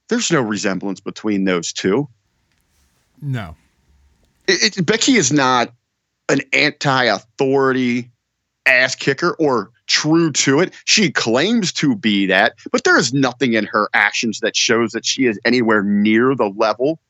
[0.08, 2.08] there's no resemblance between those two
[3.22, 3.54] No.
[4.48, 5.72] It, it- Becky is not
[6.28, 8.10] an anti-authority
[8.66, 10.74] ass kicker or true to it.
[10.84, 15.06] She claims to be that, but there is nothing in her actions that shows that
[15.06, 17.00] she is anywhere near the level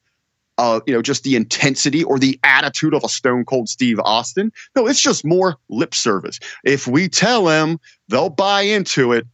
[0.57, 4.53] of, you know, just the intensity or the attitude of a stone cold Steve Austin.
[4.77, 6.39] No, it's just more lip service.
[6.65, 9.27] If we tell them, they'll buy into it.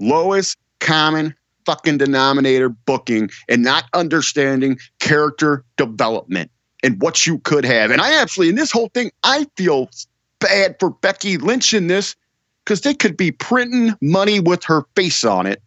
[0.00, 1.34] Lowest common
[1.64, 6.50] fucking denominator booking and not understanding character development
[6.84, 7.90] and what you could have.
[7.90, 9.90] And I actually, in this whole thing, I feel
[10.38, 12.14] bad for Becky Lynch in this
[12.62, 15.62] because they could be printing money with her face on it.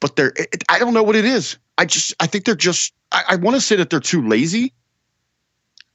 [0.00, 1.58] But they're, it, I don't know what it is.
[1.76, 4.72] I just, I think they're just, I, I want to say that they're too lazy.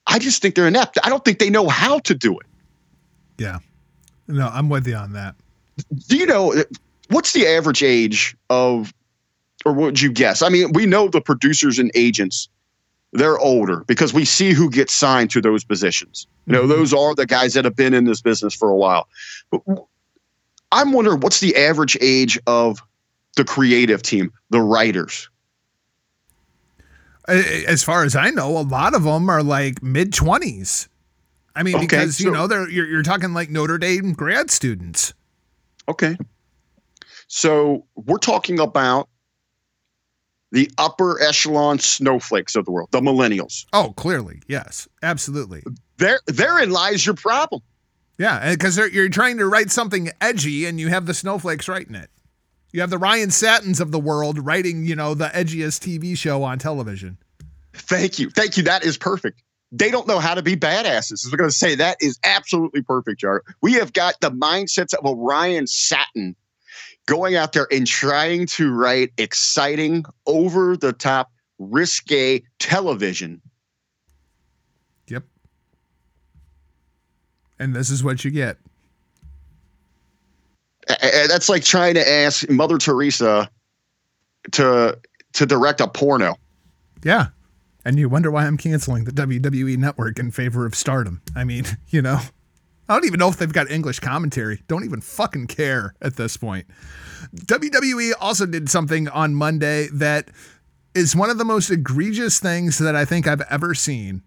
[0.05, 0.99] I just think they're inept.
[1.03, 2.45] I don't think they know how to do it.
[3.39, 3.59] Yeah.
[4.27, 5.35] No, I'm with you on that.
[6.07, 6.53] Do you know
[7.09, 8.93] what's the average age of,
[9.65, 10.41] or would you guess?
[10.43, 12.47] I mean, we know the producers and agents
[13.13, 16.27] they're older because we see who gets signed to those positions.
[16.47, 16.69] You know, Mhm.
[16.69, 19.07] those are the guys that have been in this business for a while.
[19.51, 19.61] But
[20.71, 22.81] I'm wondering what's the average age of
[23.37, 25.29] the creative team, the writers.
[27.27, 30.89] As far as I know, a lot of them are like mid 20s.
[31.55, 34.51] I mean, Okay, because you so- know they're you're, you're talking like Notre Dame grad
[34.51, 35.13] students.
[35.87, 36.17] Okay.
[37.27, 39.07] So we're talking about
[40.53, 43.65] the upper echelon snowflakes of the world, the millennials.
[43.73, 45.63] Oh, clearly, yes, absolutely.
[45.97, 47.61] There, therein lies your problem.
[48.19, 52.11] Yeah, because you're trying to write something edgy, and you have the snowflakes writing it.
[52.71, 56.43] You have the Ryan Satins of the world writing, you know, the edgiest TV show
[56.43, 57.17] on television.
[57.73, 58.29] Thank you.
[58.29, 58.63] Thank you.
[58.63, 59.41] That is perfect.
[59.71, 61.25] They don't know how to be badasses.
[61.31, 63.43] We're going to say that is absolutely perfect, Jar.
[63.63, 66.35] We have got the mindsets of a Ryan Satin
[67.05, 73.41] going out there and trying to write exciting, over the top, risque television.
[75.07, 75.23] Yep.
[77.59, 78.57] And this is what you get.
[80.89, 83.49] A- Yeah, that's like trying to ask Mother Teresa
[84.51, 84.97] to
[85.33, 86.35] to direct a porno.
[87.03, 87.27] Yeah.
[87.85, 91.21] And you wonder why I'm canceling the WWE network in favor of stardom.
[91.35, 92.19] I mean, you know,
[92.87, 94.61] I don't even know if they've got English commentary.
[94.67, 96.67] Don't even fucking care at this point.
[97.35, 100.29] WWE also did something on Monday that
[100.93, 104.21] is one of the most egregious things that I think I've ever seen.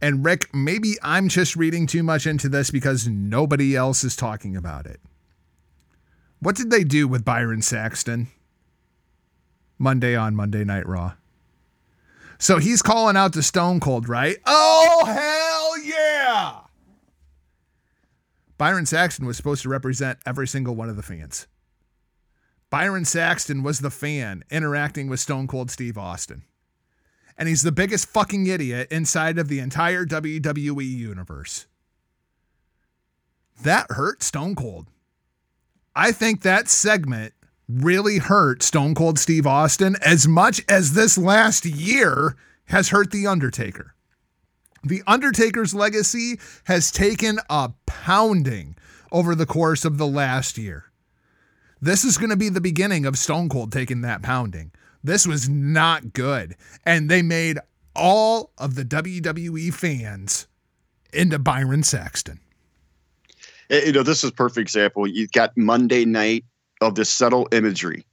[0.00, 4.56] And Rick, maybe I'm just reading too much into this because nobody else is talking
[4.56, 5.00] about it.
[6.40, 8.28] What did they do with Byron Saxton
[9.76, 11.14] Monday on Monday Night Raw?
[12.38, 14.36] So he's calling out to Stone Cold, right?
[14.46, 15.67] Oh, hell!
[18.58, 21.46] Byron Saxton was supposed to represent every single one of the fans.
[22.70, 26.42] Byron Saxton was the fan interacting with Stone Cold Steve Austin.
[27.38, 31.66] And he's the biggest fucking idiot inside of the entire WWE universe.
[33.62, 34.88] That hurt Stone Cold.
[35.94, 37.32] I think that segment
[37.68, 42.36] really hurt Stone Cold Steve Austin as much as this last year
[42.66, 43.94] has hurt The Undertaker.
[44.88, 48.74] The Undertaker's legacy has taken a pounding
[49.12, 50.86] over the course of the last year.
[51.80, 54.72] This is going to be the beginning of Stone Cold taking that pounding.
[55.04, 56.56] This was not good.
[56.86, 57.58] And they made
[57.94, 60.46] all of the WWE fans
[61.12, 62.40] into Byron Saxton.
[63.68, 65.06] Eh, you know, this is perfect example.
[65.06, 66.46] You've got Monday night
[66.80, 68.06] of this subtle imagery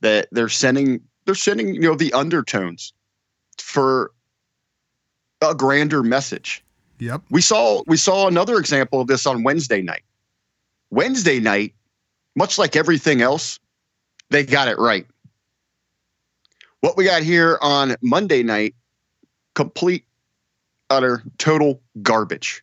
[0.00, 2.94] that they're sending they're sending, you know, the undertones
[3.58, 4.12] for
[5.40, 6.64] a grander message.
[6.98, 7.22] Yep.
[7.30, 10.02] We saw we saw another example of this on Wednesday night.
[10.90, 11.74] Wednesday night,
[12.34, 13.60] much like everything else,
[14.30, 15.06] they got it right.
[16.80, 18.74] What we got here on Monday night,
[19.54, 20.04] complete,
[20.90, 22.62] utter, total garbage.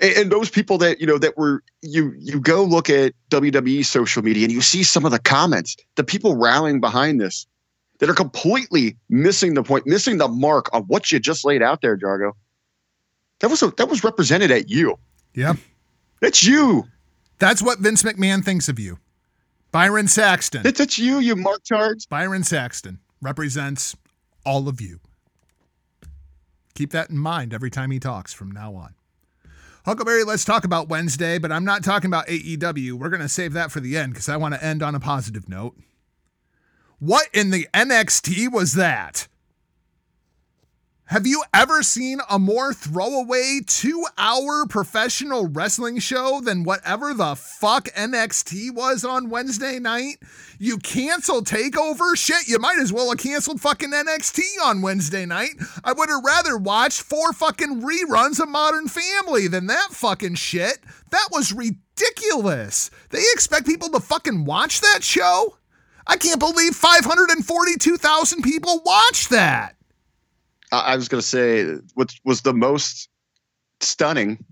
[0.00, 3.84] And, and those people that you know that were you you go look at WWE
[3.84, 7.46] social media and you see some of the comments, the people rallying behind this
[8.02, 11.82] that are completely missing the point, missing the mark of what you just laid out
[11.82, 12.32] there, Jargo.
[13.38, 14.98] That was a, that was represented at you.
[15.34, 15.54] Yeah.
[16.20, 16.82] That's you.
[17.38, 18.98] That's what Vince McMahon thinks of you.
[19.70, 20.64] Byron Saxton.
[20.64, 22.04] That's, that's you, you Mark Charles.
[22.06, 23.94] Byron Saxton represents
[24.44, 24.98] all of you.
[26.74, 28.96] Keep that in mind every time he talks from now on.
[29.84, 32.94] Huckleberry, let's talk about Wednesday, but I'm not talking about AEW.
[32.94, 35.00] We're going to save that for the end because I want to end on a
[35.00, 35.76] positive note.
[37.02, 39.26] What in the NXT was that?
[41.06, 47.34] Have you ever seen a more throwaway two hour professional wrestling show than whatever the
[47.34, 50.18] fuck NXT was on Wednesday night?
[50.60, 52.16] You cancel TakeOver?
[52.16, 55.56] Shit, you might as well have canceled fucking NXT on Wednesday night.
[55.82, 60.78] I would have rather watched four fucking reruns of Modern Family than that fucking shit.
[61.10, 62.92] That was ridiculous.
[63.10, 65.56] They expect people to fucking watch that show?
[66.06, 69.76] I can't believe 542,000 people watched that.
[70.72, 73.08] I was going to say what was the most
[73.80, 74.44] stunning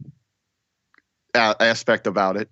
[1.34, 2.51] aspect about it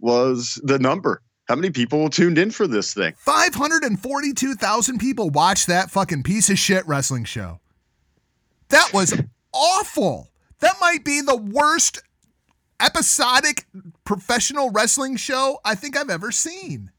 [0.00, 1.22] was the number.
[1.48, 3.14] How many people tuned in for this thing?
[3.18, 7.60] 542,000 people watched that fucking piece of shit wrestling show.
[8.68, 9.14] That was
[9.52, 10.30] awful.
[10.58, 12.02] That might be the worst
[12.80, 13.66] episodic
[14.04, 16.90] professional wrestling show I think I've ever seen.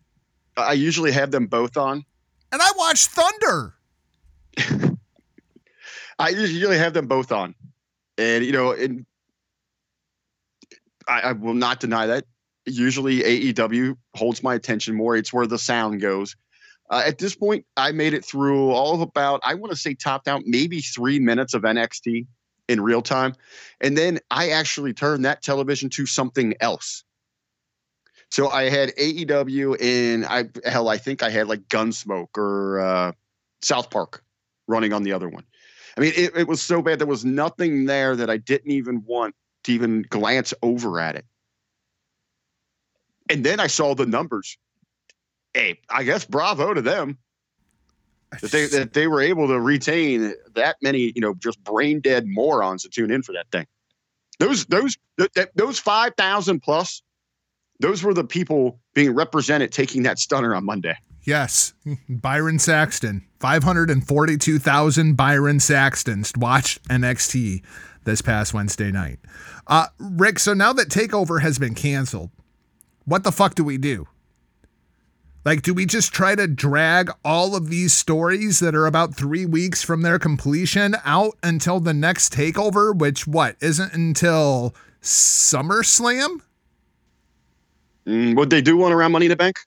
[0.58, 2.04] I usually have them both on.
[2.52, 3.74] And I watch Thunder.
[6.20, 7.54] I usually have them both on,
[8.18, 9.06] and you know, and
[11.08, 12.26] I, I will not deny that.
[12.66, 13.20] Usually,
[13.54, 15.16] AEW holds my attention more.
[15.16, 16.36] It's where the sound goes.
[16.90, 19.94] Uh, at this point, I made it through all of about I want to say
[19.94, 22.26] top down maybe three minutes of NXT
[22.68, 23.36] in real time,
[23.80, 27.04] and then I actually turned that television to something else.
[28.30, 33.12] So I had AEW and I hell I think I had like Gunsmoke or uh,
[33.62, 34.24] South Park
[34.68, 35.44] running on the other one.
[35.96, 37.00] I mean, it, it was so bad.
[37.00, 39.34] There was nothing there that I didn't even want
[39.64, 41.26] to even glance over at it.
[43.30, 44.58] And then I saw the numbers.
[45.54, 47.18] Hey, I guess bravo to them
[48.42, 52.28] that they that they were able to retain that many, you know, just brain dead
[52.28, 53.66] morons to tune in for that thing.
[54.40, 57.02] Those those that, those five thousand plus,
[57.80, 60.98] those were the people being represented taking that stunner on Monday.
[61.24, 61.74] Yes,
[62.10, 63.26] Byron Saxton.
[63.40, 67.64] 542,000 Byron Saxtons watched NXT
[68.06, 69.20] this past Wednesday night.
[69.68, 72.32] Uh, Rick, so now that TakeOver has been canceled,
[73.06, 74.08] what the fuck do we do?
[75.44, 79.46] Like, do we just try to drag all of these stories that are about three
[79.46, 86.42] weeks from their completion out until the next takeover, which what isn't until SummerSlam?
[88.08, 89.58] Mm, would they do one around Money in the Bank?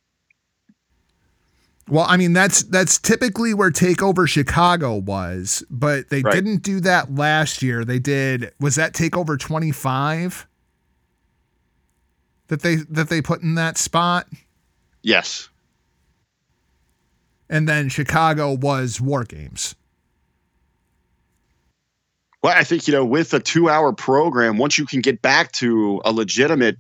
[1.89, 6.33] Well, I mean that's that's typically where Takeover Chicago was, but they Right.
[6.35, 7.85] didn't do that last year.
[7.85, 10.47] They did was that Takeover 25
[12.47, 14.29] that they that they put in that spot
[15.03, 15.49] Yes.
[17.49, 19.75] and then Chicago was War Games.
[22.43, 26.01] Well, I think you know, with a two-hour program, once you can get back to
[26.05, 26.79] a legitimate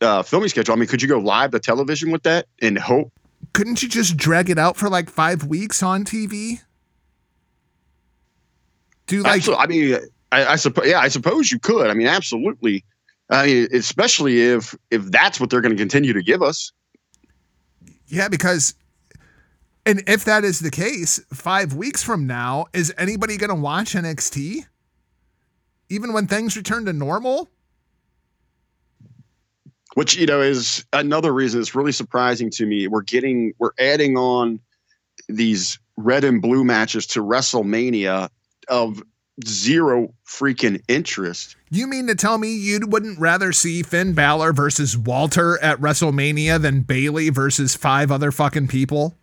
[0.00, 3.12] uh, filming schedule, I mean, could you go live to television with that and hope?
[3.52, 6.60] Couldn't you just drag it out for like 5 weeks on TV?
[9.06, 9.64] Do like Absolutely.
[9.64, 9.98] I mean,
[10.32, 11.88] I, I suppose, yeah, I suppose you could.
[11.88, 12.84] I mean, absolutely.
[13.28, 16.72] I mean, especially if if that's what they're going to continue to give us.
[18.06, 18.74] Yeah, because,
[19.86, 23.94] and if that is the case, five weeks from now, is anybody going to watch
[23.94, 24.66] NXT?
[25.88, 27.48] Even when things return to normal?
[29.94, 32.86] Which you know is another reason it's really surprising to me.
[32.86, 34.60] We're getting we're adding on
[35.28, 38.30] these red and blue matches to WrestleMania
[38.68, 39.02] of
[39.46, 41.56] zero freaking interest.
[41.70, 46.60] You mean to tell me you wouldn't rather see Finn Balor versus Walter at WrestleMania
[46.60, 49.16] than Bayley versus five other fucking people?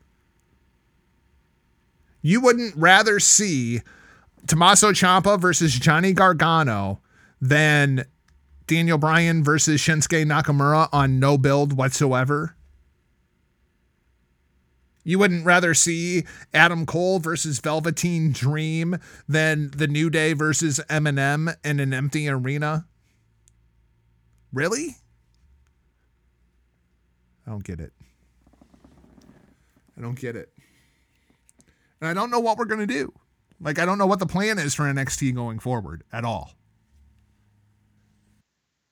[2.22, 3.82] You wouldn't rather see
[4.48, 7.00] Tommaso Ciampa versus Johnny Gargano
[7.40, 8.06] than
[8.68, 12.56] Daniel Bryan versus Shinsuke Nakamura on no build whatsoever?
[15.06, 21.56] You wouldn't rather see Adam Cole versus Velveteen Dream than The New Day versus Eminem
[21.64, 22.86] in an empty arena?
[24.52, 24.98] Really?
[27.46, 27.94] I don't get it.
[29.98, 30.52] I don't get it.
[32.02, 33.14] And I don't know what we're going to do.
[33.62, 36.57] Like, I don't know what the plan is for NXT going forward at all.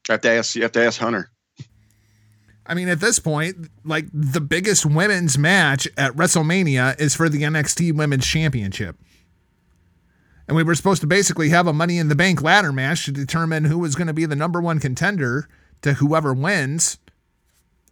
[0.10, 1.30] I have to ask you have to ask Hunter.
[2.68, 7.44] I mean, at this point, like the biggest women's match at WrestleMania is for the
[7.44, 8.98] NXT Women's Championship.
[10.48, 13.12] And we were supposed to basically have a Money in the Bank ladder match to
[13.12, 15.48] determine who was going to be the number one contender
[15.82, 16.98] to whoever wins.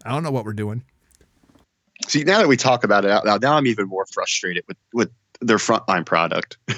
[0.06, 0.84] I don't know what we're doing.
[2.07, 4.77] See, now that we talk about it out loud, now I'm even more frustrated with
[4.94, 6.57] with their frontline product.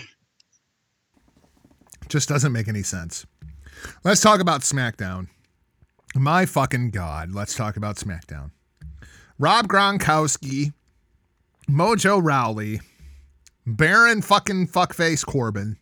[2.10, 3.26] Just doesn't make any sense.
[4.03, 5.27] Let's talk about SmackDown.
[6.15, 8.52] My fucking God, let's talk about SmackDown.
[9.38, 10.73] Rob Gronkowski,
[11.69, 12.80] Mojo Rawley,
[13.65, 15.77] Baron fucking fuckface Corbin.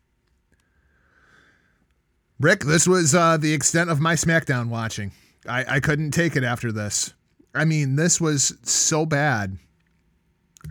[2.39, 5.11] Rick, this was uh, the extent of my SmackDown watching.
[5.47, 7.13] I, I couldn't take it after this.
[7.53, 9.57] I mean, this was so bad.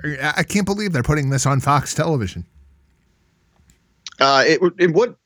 [0.03, 2.47] I, I can't believe they're putting this on Fox television.
[4.19, 5.17] Uh, it, it would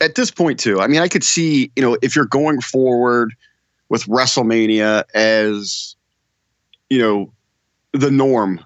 [0.00, 0.80] at this point too.
[0.80, 3.34] I mean, I could see you know if you're going forward
[3.88, 5.96] with WrestleMania as
[6.90, 7.32] you know
[7.92, 8.64] the norm,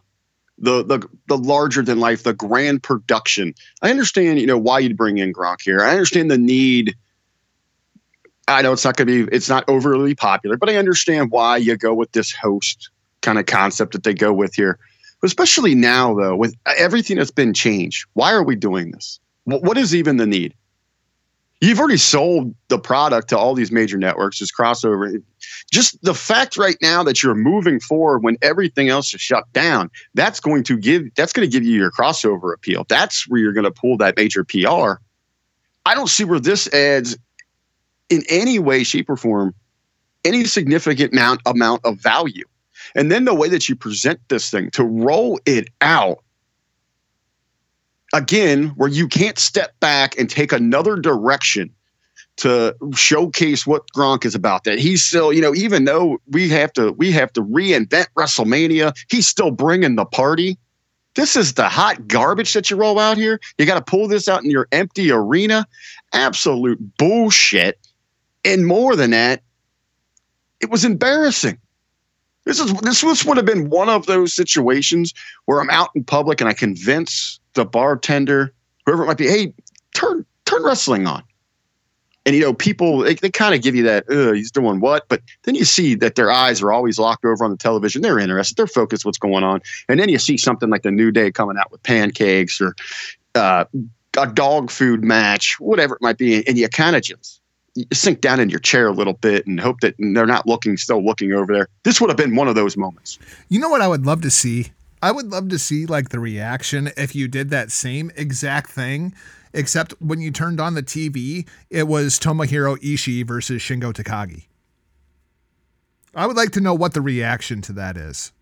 [0.59, 3.55] the the the larger than life, the grand production.
[3.82, 5.81] I understand you know why you'd bring in Gronk here.
[5.81, 6.97] I understand the need.
[8.48, 11.57] I know it's not going to be it's not overly popular, but I understand why
[11.57, 12.90] you go with this host
[13.23, 14.78] kind of concept that they go with here.
[15.23, 19.20] Especially now though, with everything that's been changed, why are we doing this?
[19.44, 20.55] What is even the need?
[21.61, 25.23] You've already sold the product to all these major networks, this crossover.
[25.70, 29.91] Just the fact right now that you're moving forward when everything else is shut down,
[30.15, 32.87] that's going to give that's going to give you your crossover appeal.
[32.89, 35.03] That's where you're going to pull that major PR.
[35.85, 37.19] I don't see where this adds
[38.09, 39.55] in any way, shape, or form
[40.24, 42.45] any significant amount amount of value.
[42.95, 46.24] And then the way that you present this thing to roll it out
[48.12, 51.70] again, where you can't step back and take another direction
[52.37, 54.65] to showcase what Gronk is about.
[54.65, 58.97] That he's still, you know, even though we have to we have to reinvent WrestleMania,
[59.09, 60.59] he's still bringing the party.
[61.15, 63.41] This is the hot garbage that you roll out here.
[63.59, 65.66] You got to pull this out in your empty arena.
[66.12, 67.78] Absolute bullshit.
[68.45, 69.43] And more than that,
[70.61, 71.59] it was embarrassing.
[72.45, 75.12] This is this would have been one of those situations
[75.45, 78.52] where I'm out in public and I convince the bartender,
[78.86, 79.52] whoever it might be, hey,
[79.94, 81.22] turn turn wrestling on.
[82.27, 84.05] And you know, people they, they kind of give you that,
[84.35, 85.09] he's doing what?
[85.09, 88.02] But then you see that their eyes are always locked over on the television.
[88.02, 89.60] They're interested, they're focused what's going on.
[89.89, 92.74] And then you see something like the New Day coming out with pancakes or
[93.35, 93.64] uh,
[94.18, 97.40] a dog food match, whatever it might be, and you kind of just
[97.93, 101.05] sink down in your chair a little bit and hope that they're not looking still
[101.05, 101.68] looking over there.
[101.85, 103.18] This would have been one of those moments.
[103.48, 104.72] You know what I would love to see?
[105.02, 109.14] I would love to see like the reaction if you did that same exact thing,
[109.52, 114.47] except when you turned on the TV, it was Tomohiro Ishii versus Shingo Takagi.
[116.14, 118.32] I would like to know what the reaction to that is.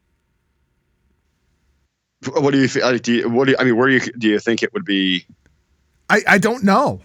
[2.34, 2.84] What do you feel?
[2.84, 3.76] Uh, do you, what do you, I mean?
[3.76, 5.24] Where do you do you think it would be?
[6.10, 7.00] I, I don't know.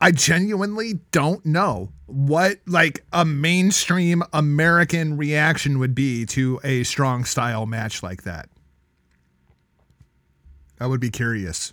[0.00, 7.24] I genuinely don't know what like a mainstream American reaction would be to a strong
[7.24, 8.50] style match like that.
[10.82, 11.72] I would be curious.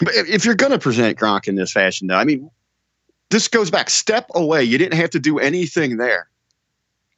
[0.00, 2.48] But if you're going to present Gronk in this fashion, though, I mean,
[3.30, 4.62] this goes back step away.
[4.62, 6.28] You didn't have to do anything there.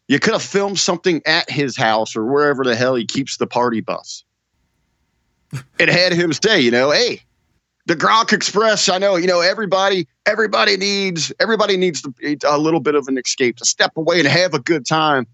[0.09, 3.47] You could have filmed something at his house or wherever the hell he keeps the
[3.47, 4.25] party bus.
[5.79, 7.21] It had him say, you know, hey,
[7.85, 8.89] the Gronk Express.
[8.89, 12.15] I know, you know, everybody, everybody needs, everybody needs to,
[12.47, 15.27] a little bit of an escape to step away and have a good time.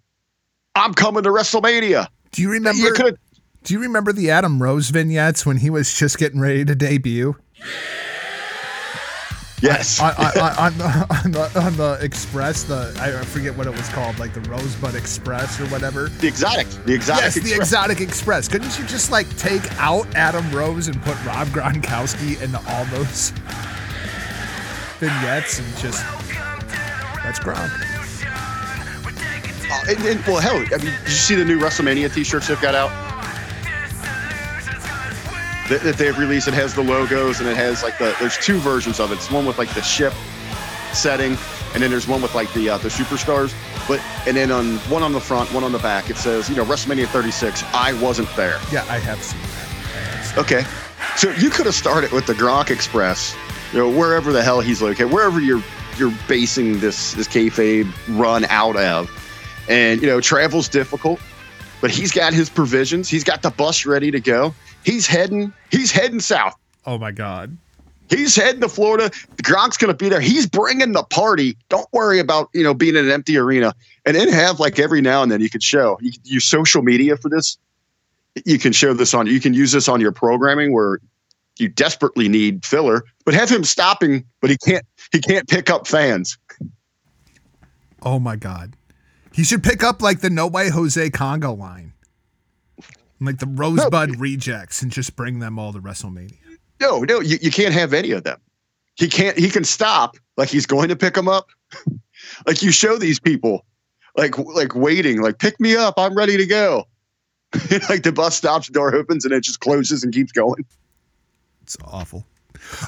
[0.75, 2.09] I'm coming to WrestleMania.
[2.33, 2.83] Do you remember?
[2.83, 3.19] You could,
[3.67, 7.35] do you remember the Adam Rose vignettes when he was just getting ready to debut?
[9.61, 10.01] yes.
[10.01, 13.89] on, on, on, the, on, the, on the Express, the I forget what it was
[13.89, 16.09] called, like the Rosebud Express or whatever.
[16.09, 17.25] the exotic, the exotic.
[17.25, 17.59] Yes, the Express.
[17.59, 18.47] Exotic Express.
[18.47, 23.31] Couldn't you just like take out Adam Rose and put Rob Gronkowski into all those
[25.01, 26.05] vignettes and just
[27.25, 27.69] that's Gronk.
[29.69, 32.61] Uh, and, and, well, hell, I mean, did you see the new WrestleMania T-shirts they've
[32.61, 33.06] got out?
[35.69, 36.49] That, that they've released.
[36.49, 38.15] It has the logos and it has like the.
[38.21, 39.15] There's two versions of it.
[39.15, 40.13] It's one with like the ship
[40.93, 41.37] setting,
[41.75, 43.55] and then there's one with like the uh, the superstars.
[43.89, 46.57] But and then on one on the front, one on the back, it says you
[46.57, 47.63] know WrestleMania 36.
[47.73, 48.59] I wasn't there.
[48.73, 49.49] Yeah, I have seen that.
[49.49, 50.65] Have seen Okay,
[51.17, 53.35] so you could have started with the Gronk Express,
[53.73, 55.63] you know, wherever the hell he's located, wherever you're
[55.99, 59.11] you're basing this this kayfabe run out of,
[59.69, 61.21] and you know, travel's difficult,
[61.81, 63.09] but he's got his provisions.
[63.09, 64.55] He's got the bus ready to go.
[64.87, 65.53] He's heading.
[65.73, 66.55] He's heading south.
[66.87, 67.57] Oh my God.
[68.09, 69.11] He's heading to Florida.
[69.43, 70.21] Gronk's going to be there.
[70.21, 71.57] He's bringing the party.
[71.69, 73.75] Don't worry about you know being in an empty arena.
[74.05, 77.29] And then have like every now and then you could show you social media for
[77.29, 77.59] this.
[78.45, 79.27] You can show this on.
[79.27, 81.01] You can use this on your programming where
[81.59, 84.87] you desperately need filler, but have him stopping, but he can't.
[85.11, 86.39] He can't pick up fans.
[88.03, 88.77] Oh my God.
[89.33, 91.93] He should pick up like the No Way Jose Congo line.
[93.21, 96.37] Like the Rosebud rejects and just bring them all to WrestleMania.
[96.81, 98.39] No, no, you, you can't have any of them.
[98.97, 99.39] He can't.
[99.39, 101.49] He can stop like he's going to pick them up.
[102.47, 103.65] like you show these people,
[104.17, 105.95] like like waiting, like pick me up.
[105.97, 106.85] I'm ready to go.
[107.89, 110.65] like the bus stops, door opens, and it just closes and keeps going.
[111.63, 112.27] It's awful.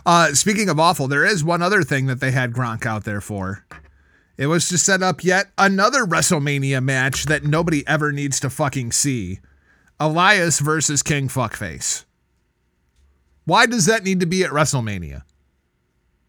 [0.04, 3.20] Uh, speaking of awful, there is one other thing that they had Gronk out there
[3.20, 3.64] for.
[4.36, 8.92] It was to set up yet another WrestleMania match that nobody ever needs to fucking
[8.92, 9.40] see.
[10.00, 12.04] Elias versus King Fuckface.
[13.44, 15.22] Why does that need to be at WrestleMania?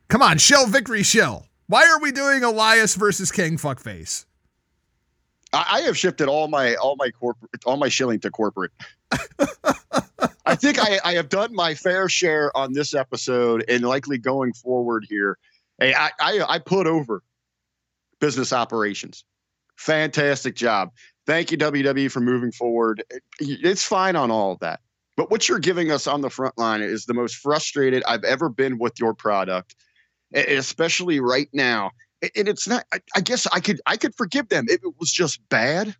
[0.07, 1.45] Come on, Shell victory Shell.
[1.67, 4.25] Why are we doing Elias versus King Fuckface?
[5.53, 8.71] I, have shifted all my all my corporate all my shilling to corporate.
[10.45, 14.53] I think I, I have done my fair share on this episode and likely going
[14.53, 15.37] forward here.
[15.79, 17.23] Hey, I, I I put over
[18.19, 19.23] business operations.
[19.75, 20.91] Fantastic job.
[21.29, 23.03] Thank you, WWE, for moving forward.
[23.39, 24.79] It's fine on all of that.
[25.15, 28.49] But what you're giving us on the front line is the most frustrated I've ever
[28.49, 29.75] been with your product,
[30.33, 31.91] especially right now.
[32.35, 32.83] And it's not.
[32.91, 35.95] I, I guess I could I could forgive them if it was just bad,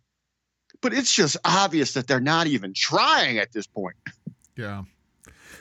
[0.80, 3.94] but it's just obvious that they're not even trying at this point.
[4.56, 4.82] Yeah.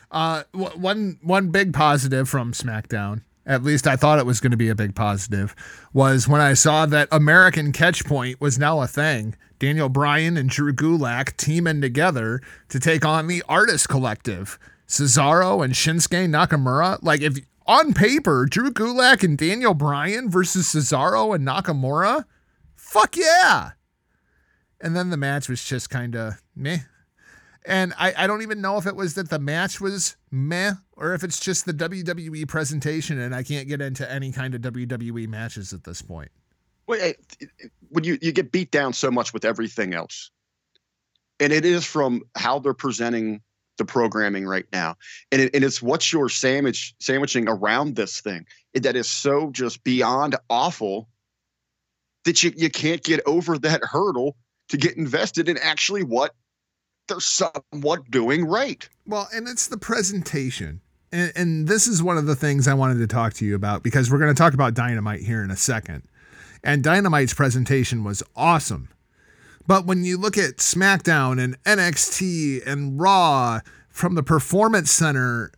[0.09, 4.57] Uh, one one big positive from SmackDown, at least I thought it was going to
[4.57, 5.55] be a big positive,
[5.93, 9.35] was when I saw that American Catch Point was now a thing.
[9.59, 14.57] Daniel Bryan and Drew Gulak teaming together to take on the Artist Collective,
[14.87, 16.99] Cesaro and Shinsuke Nakamura.
[17.01, 17.37] Like if
[17.67, 22.25] on paper, Drew Gulak and Daniel Bryan versus Cesaro and Nakamura,
[22.75, 23.71] fuck yeah.
[24.81, 26.79] And then the match was just kind of meh.
[27.65, 31.13] And I, I don't even know if it was that the match was meh or
[31.13, 35.27] if it's just the WWE presentation and I can't get into any kind of WWE
[35.27, 36.31] matches at this point.
[36.89, 37.13] Well, eh,
[37.89, 40.31] when you you get beat down so much with everything else,
[41.39, 43.41] and it is from how they're presenting
[43.77, 44.95] the programming right now,
[45.31, 48.43] and it, and it's what you're sandwich sandwiching around this thing
[48.73, 51.07] that is so just beyond awful
[52.25, 54.35] that you you can't get over that hurdle
[54.69, 56.33] to get invested in actually what
[57.07, 58.89] they're somewhat doing right.
[59.05, 60.81] Well, and it's the presentation.
[61.11, 63.83] And, and this is one of the things I wanted to talk to you about
[63.83, 66.03] because we're going to talk about Dynamite here in a second.
[66.63, 68.89] And Dynamite's presentation was awesome.
[69.67, 73.59] But when you look at SmackDown and NXT and Raw
[73.89, 75.51] from the Performance Center,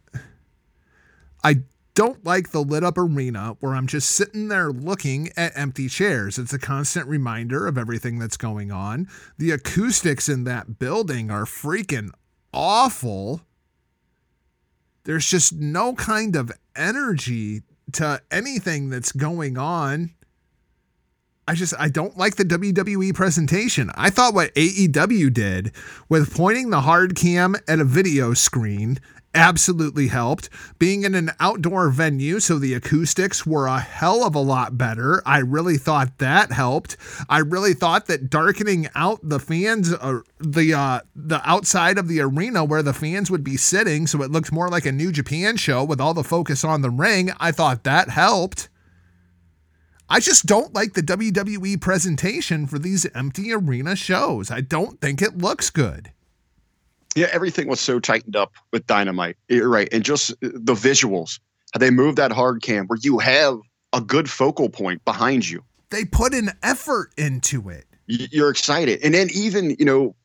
[1.43, 1.61] I
[1.93, 6.37] don't like the lit up arena where I'm just sitting there looking at empty chairs.
[6.37, 9.07] It's a constant reminder of everything that's going on.
[9.37, 12.11] The acoustics in that building are freaking
[12.53, 13.41] awful.
[15.03, 17.61] There's just no kind of energy
[17.93, 20.11] to anything that's going on.
[21.47, 23.91] I just I don't like the WWE presentation.
[23.95, 25.71] I thought what AEW did
[26.07, 28.99] with pointing the hard cam at a video screen
[29.33, 30.49] absolutely helped.
[30.77, 35.21] Being in an outdoor venue, so the acoustics were a hell of a lot better.
[35.25, 36.97] I really thought that helped.
[37.29, 42.21] I really thought that darkening out the fans, uh, the uh, the outside of the
[42.21, 45.57] arena where the fans would be sitting, so it looked more like a New Japan
[45.57, 47.31] show with all the focus on the ring.
[47.39, 48.69] I thought that helped.
[50.11, 54.51] I just don't like the WWE presentation for these empty arena shows.
[54.51, 56.11] I don't think it looks good
[57.15, 59.37] yeah, everything was so tightened up with dynamite.
[59.49, 59.89] You're right.
[59.91, 61.39] And just uh, the visuals,
[61.73, 63.59] how they moved that hard cam where you have
[63.93, 65.63] a good focal point behind you.
[65.89, 67.85] They put an effort into it.
[68.07, 68.99] You're excited.
[69.03, 70.15] And then even, you know,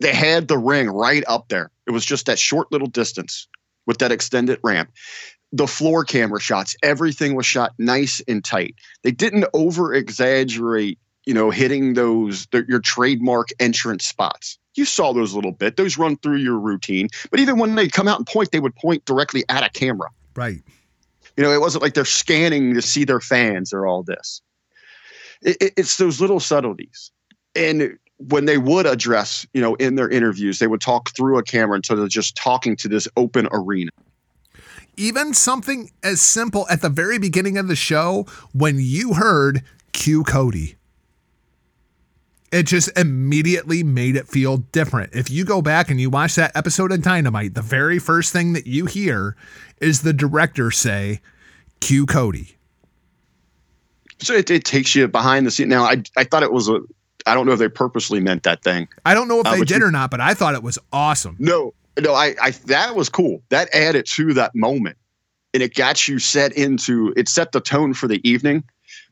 [0.00, 1.70] they had the ring right up there.
[1.86, 3.46] It was just that short little distance
[3.86, 4.90] with that extended ramp.
[5.56, 8.74] The floor camera shots, everything was shot nice and tight.
[9.02, 15.12] They didn't over exaggerate, you know, hitting those, the, your trademark entrance spots you saw
[15.12, 15.76] those a little bit.
[15.76, 17.08] Those run through your routine.
[17.30, 20.08] But even when they come out and point, they would point directly at a camera.
[20.34, 20.62] Right.
[21.36, 24.40] You know, it wasn't like they're scanning to see their fans or all this.
[25.42, 27.10] It, it, it's those little subtleties.
[27.54, 31.42] And when they would address, you know, in their interviews, they would talk through a
[31.42, 33.90] camera instead of just talking to this open arena.
[34.96, 39.62] Even something as simple at the very beginning of the show when you heard
[39.92, 40.76] Q Cody
[42.54, 45.12] it just immediately made it feel different.
[45.12, 48.52] If you go back and you watch that episode of Dynamite, the very first thing
[48.52, 49.34] that you hear
[49.80, 51.20] is the director say,
[51.80, 52.56] Q Cody.
[54.20, 55.68] So it, it takes you behind the scene.
[55.68, 56.78] Now, I, I thought it was a,
[57.26, 58.86] I don't know if they purposely meant that thing.
[59.04, 60.78] I don't know if uh, they did you, or not, but I thought it was
[60.92, 61.34] awesome.
[61.40, 63.42] No, no, I, I, that was cool.
[63.50, 64.96] That added to that moment
[65.52, 68.64] and it got you set into, it set the tone for the evening,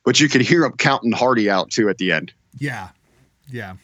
[0.05, 2.33] but you could hear him counting Hardy out too at the end.
[2.59, 2.89] Yeah.
[3.49, 3.75] Yeah.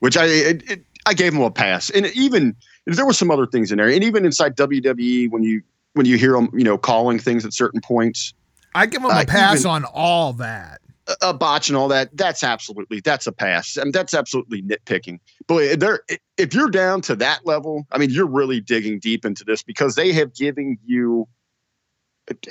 [0.00, 2.54] Which I it, it, I gave him a pass, and even
[2.86, 5.62] there were some other things in there, and even inside WWE when you
[5.94, 8.32] when you hear them, you know, calling things at certain points.
[8.74, 10.80] I give him a uh, pass on all that.
[11.22, 12.14] A, botch and all that.
[12.16, 15.20] That's absolutely that's a pass, and that's absolutely nitpicking.
[15.46, 16.00] But there,
[16.36, 19.94] if you're down to that level, I mean, you're really digging deep into this because
[19.94, 21.26] they have given you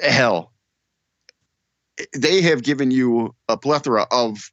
[0.01, 0.53] hell.
[2.15, 4.51] They have given you a plethora of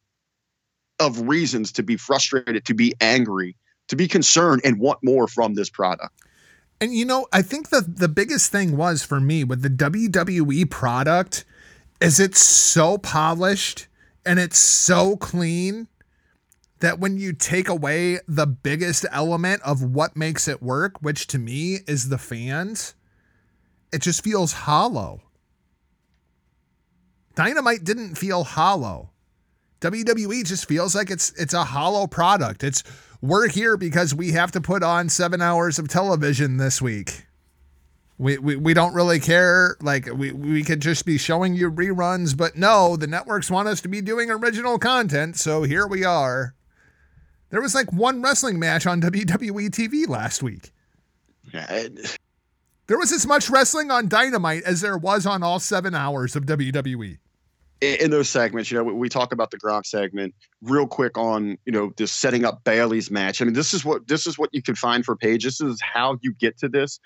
[1.01, 3.57] of reasons to be frustrated, to be angry,
[3.89, 6.13] to be concerned, and want more from this product.
[6.81, 10.69] And you know, I think the the biggest thing was for me with the WWE
[10.71, 11.45] product
[12.01, 13.87] is it's so polished
[14.27, 15.89] and it's so clean
[16.81, 21.39] that when you take away the biggest element of what makes it work, which to
[21.39, 22.95] me is the fans,
[23.93, 25.23] it just feels hollow.
[27.35, 29.11] Dynamite didn't feel hollow.
[29.81, 32.65] WWE just feels like it's it's a hollow product.
[32.65, 32.83] It's
[33.21, 37.27] we're here because we have to put on seven hours of television this week.
[38.17, 39.77] We, we, we don't really care.
[39.81, 43.81] Like we, we could just be showing you reruns, but no, the networks want us
[43.83, 45.37] to be doing original content.
[45.37, 46.55] So here we are.
[47.51, 50.73] There was like one wrestling match on WWE TV last week.
[51.53, 51.89] Yeah.
[52.87, 56.45] There was as much wrestling on Dynamite as there was on all seven hours of
[56.47, 57.19] WWE
[57.85, 61.73] in those segments, you know, we talk about the Gronk segment real quick on, you
[61.73, 63.43] know, this setting up Bayley's match.
[63.43, 65.45] I mean, this is what this is what you can find for Paige.
[65.45, 66.99] This is how you get to this.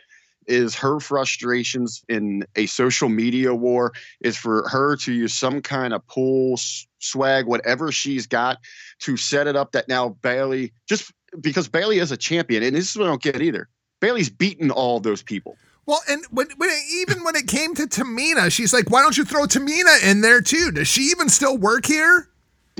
[0.49, 5.93] Is her frustrations in a social media war is for her to use some kind
[5.93, 6.59] of pull
[6.99, 8.59] swag, whatever she's got,
[9.01, 12.91] to set it up that now Bayley just because Bayley is a champion, and this
[12.91, 13.69] is what I don't get either.
[14.01, 15.57] Bayley's beaten all those people.
[15.87, 19.17] Well, and when, when it, even when it came to Tamina, she's like, "Why don't
[19.17, 20.71] you throw Tamina in there too?
[20.71, 22.29] Does she even still work here?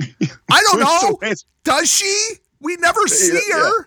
[0.51, 1.33] I don't know.
[1.63, 2.33] Does she?
[2.61, 3.65] We never see yeah, her.
[3.67, 3.85] Yeah.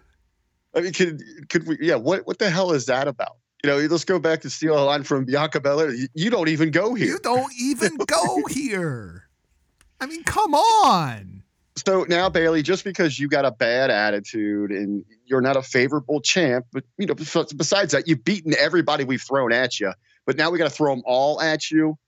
[0.75, 1.79] I mean, could could we?
[1.81, 1.97] Yeah.
[1.97, 3.37] What what the hell is that about?
[3.63, 5.95] You know, let's go back to steal a line from Bianca Belair.
[6.15, 7.07] You don't even go here.
[7.07, 9.29] You don't even go here.
[10.01, 11.43] I mean, come on
[11.77, 16.21] so now Bayley, just because you got a bad attitude and you're not a favorable
[16.21, 19.93] champ, but you know, besides that, you've beaten everybody we've thrown at you.
[20.27, 21.99] But now we got to throw them all at you,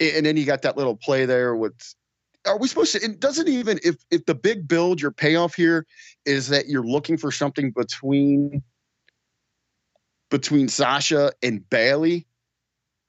[0.00, 1.74] and then you got that little play there with.
[2.46, 3.04] Are we supposed to?
[3.04, 5.86] It doesn't even if if the big build, your payoff here
[6.24, 8.62] is that you're looking for something between
[10.30, 12.26] between Sasha and Bayley.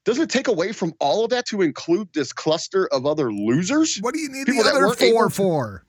[0.04, 3.98] doesn't it take away from all of that to include this cluster of other losers?
[3.98, 5.84] What do you need People the other four to- for?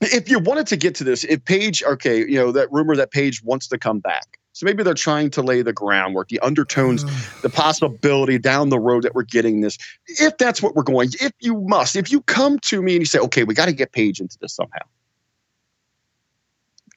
[0.00, 3.12] If you wanted to get to this, if Paige, okay, you know, that rumor that
[3.12, 4.40] Paige wants to come back.
[4.52, 7.04] So maybe they're trying to lay the groundwork, the undertones,
[7.42, 9.78] the possibility down the road that we're getting this.
[10.06, 13.06] If that's what we're going, if you must, if you come to me and you
[13.06, 14.80] say, okay, we got to get Paige into this somehow.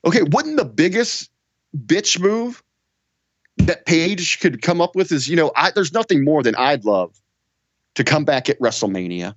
[0.04, 1.30] Okay, wouldn't the biggest
[1.86, 2.64] bitch move
[3.58, 6.86] that Paige could come up with is, you know, I, there's nothing more than I'd
[6.86, 7.20] love
[7.96, 9.34] to come back at WrestleMania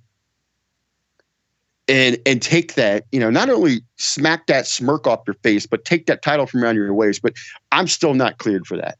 [1.87, 5.85] and and take that, you know, not only smack that smirk off your face, but
[5.85, 7.21] take that title from around your waist.
[7.21, 7.33] But
[7.71, 8.97] I'm still not cleared for that.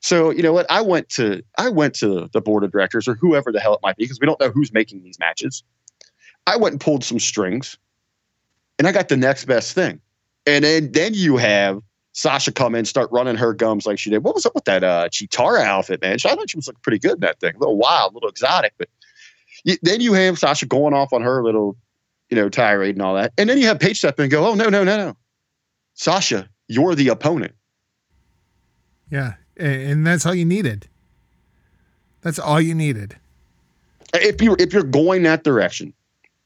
[0.00, 0.66] So you know what?
[0.68, 3.80] I went to I went to the board of directors or whoever the hell it
[3.82, 5.62] might be because we don't know who's making these matches.
[6.46, 7.76] I went and pulled some strings,
[8.78, 10.00] and I got the next best thing.
[10.46, 11.82] And then then you have
[12.16, 14.24] Sasha come in, start running her gums like she did.
[14.24, 16.16] What was up with that uh, Chitara outfit, man?
[16.16, 17.54] She, I thought she was looking pretty good in that thing.
[17.54, 18.88] A little wild, a little exotic, but
[19.64, 21.76] you, then you have Sasha going off on her little,
[22.30, 24.46] you know, tirade and all that, and then you have Paige step in and go,
[24.46, 25.16] "Oh no, no, no, no,
[25.92, 27.52] Sasha, you're the opponent."
[29.10, 30.88] Yeah, and that's all you needed.
[32.22, 33.16] That's all you needed.
[34.14, 35.92] if you if you're going that direction,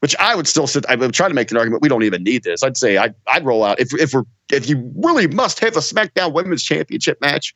[0.01, 1.81] which I would still sit, I would try to make an argument.
[1.81, 2.63] We don't even need this.
[2.63, 5.79] I'd say I'd, I'd roll out if if we're if you really must have a
[5.79, 7.55] SmackDown Women's Championship match,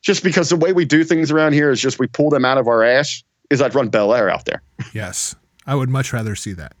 [0.00, 2.56] just because the way we do things around here is just we pull them out
[2.56, 3.22] of our ass.
[3.50, 4.62] Is I'd run Belair out there.
[4.92, 5.36] Yes,
[5.66, 6.74] I would much rather see that.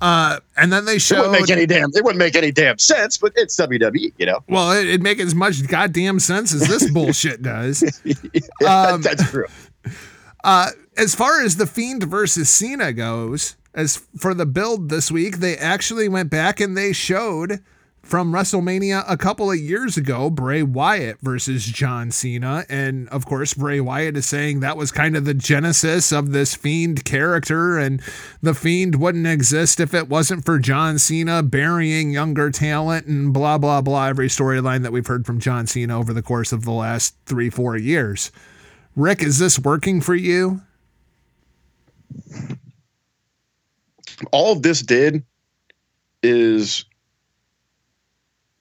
[0.00, 1.90] Uh, and then they It wouldn't make any damn.
[1.94, 4.40] It wouldn't make any damn sense, but it's WWE, you know.
[4.48, 7.82] well, it, it'd make as much goddamn sense as this bullshit does.
[8.66, 9.46] Um, That's true.
[10.44, 15.38] Uh, as far as the Fiend versus Cena goes, as for the build this week,
[15.38, 17.60] they actually went back and they showed
[18.02, 22.64] from WrestleMania a couple of years ago Bray Wyatt versus John Cena.
[22.68, 26.54] And of course, Bray Wyatt is saying that was kind of the genesis of this
[26.54, 28.02] Fiend character, and
[28.42, 33.58] the Fiend wouldn't exist if it wasn't for John Cena burying younger talent and blah,
[33.58, 34.06] blah, blah.
[34.06, 37.50] Every storyline that we've heard from John Cena over the course of the last three,
[37.50, 38.32] four years.
[38.96, 40.62] Rick, is this working for you?
[44.32, 45.24] All of this did
[46.22, 46.84] is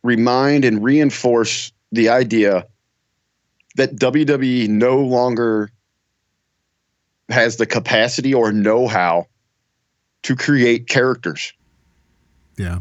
[0.03, 2.65] remind and reinforce the idea
[3.75, 5.71] that WWE no longer
[7.29, 9.27] has the capacity or know-how
[10.23, 11.53] to create characters.
[12.57, 12.79] Yeah.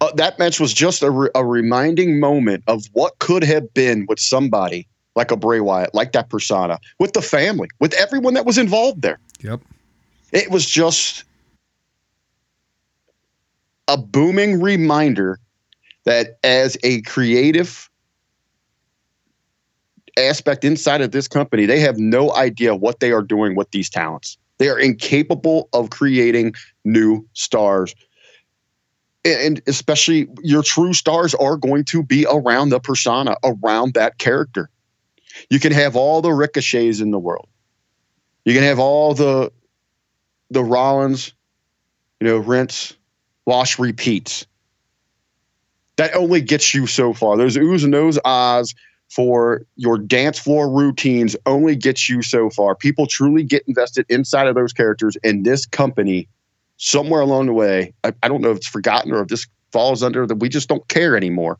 [0.00, 4.04] Uh, that match was just a, re- a reminding moment of what could have been
[4.08, 8.44] with somebody like a Bray Wyatt, like that persona, with the family, with everyone that
[8.44, 9.18] was involved there.
[9.40, 9.62] Yep.
[10.32, 11.24] It was just
[13.88, 15.38] a booming reminder
[16.04, 17.88] that as a creative
[20.18, 23.90] aspect inside of this company, they have no idea what they are doing with these
[23.90, 24.38] talents.
[24.58, 26.54] They are incapable of creating
[26.84, 27.94] new stars.
[29.24, 34.70] And especially your true stars are going to be around the persona, around that character.
[35.50, 37.48] You can have all the ricochets in the world.
[38.44, 39.52] You can have all the
[40.50, 41.32] the Rollins,
[42.20, 42.94] you know, rinse,
[43.44, 44.46] wash, repeats.
[45.96, 47.36] That only gets you so far.
[47.36, 48.74] Those oohs and those ahs
[49.08, 52.74] for your dance floor routines only gets you so far.
[52.74, 56.28] People truly get invested inside of those characters, and this company,
[56.76, 60.02] somewhere along the way, I, I don't know if it's forgotten or if this falls
[60.02, 61.58] under that we just don't care anymore.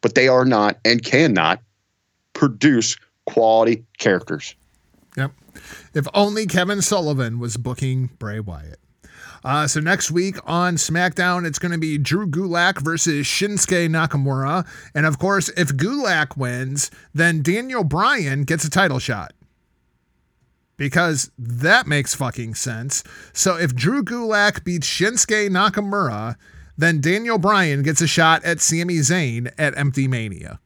[0.00, 1.60] But they are not and cannot
[2.34, 4.54] produce quality characters.
[5.94, 8.78] If only Kevin Sullivan was booking Bray Wyatt.
[9.44, 14.66] Uh, so next week on SmackDown, it's going to be Drew Gulak versus Shinsuke Nakamura.
[14.94, 19.34] And of course, if Gulak wins, then Daniel Bryan gets a title shot.
[20.76, 23.04] Because that makes fucking sense.
[23.34, 26.36] So if Drew Gulak beats Shinsuke Nakamura,
[26.76, 30.58] then Daniel Bryan gets a shot at Sami Zayn at Empty Mania.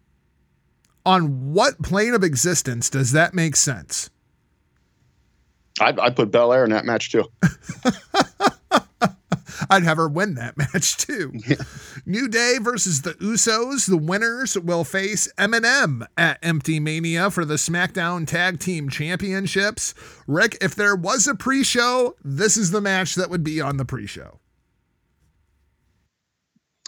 [1.04, 4.08] On what plane of existence does that make sense?
[5.80, 7.24] I'd, I'd put Belair in that match too.
[9.70, 11.32] I'd have her win that match too.
[12.06, 13.88] New Day versus the Usos.
[13.88, 19.94] The winners will face Eminem at Empty Mania for the SmackDown Tag Team Championships.
[20.26, 23.76] Rick, if there was a pre show, this is the match that would be on
[23.76, 24.38] the pre show.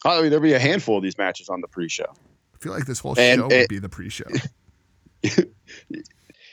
[0.04, 2.06] I mean, there'd be a handful of these matches on the pre-show.
[2.54, 4.24] I feel like this whole And show would be the pre show.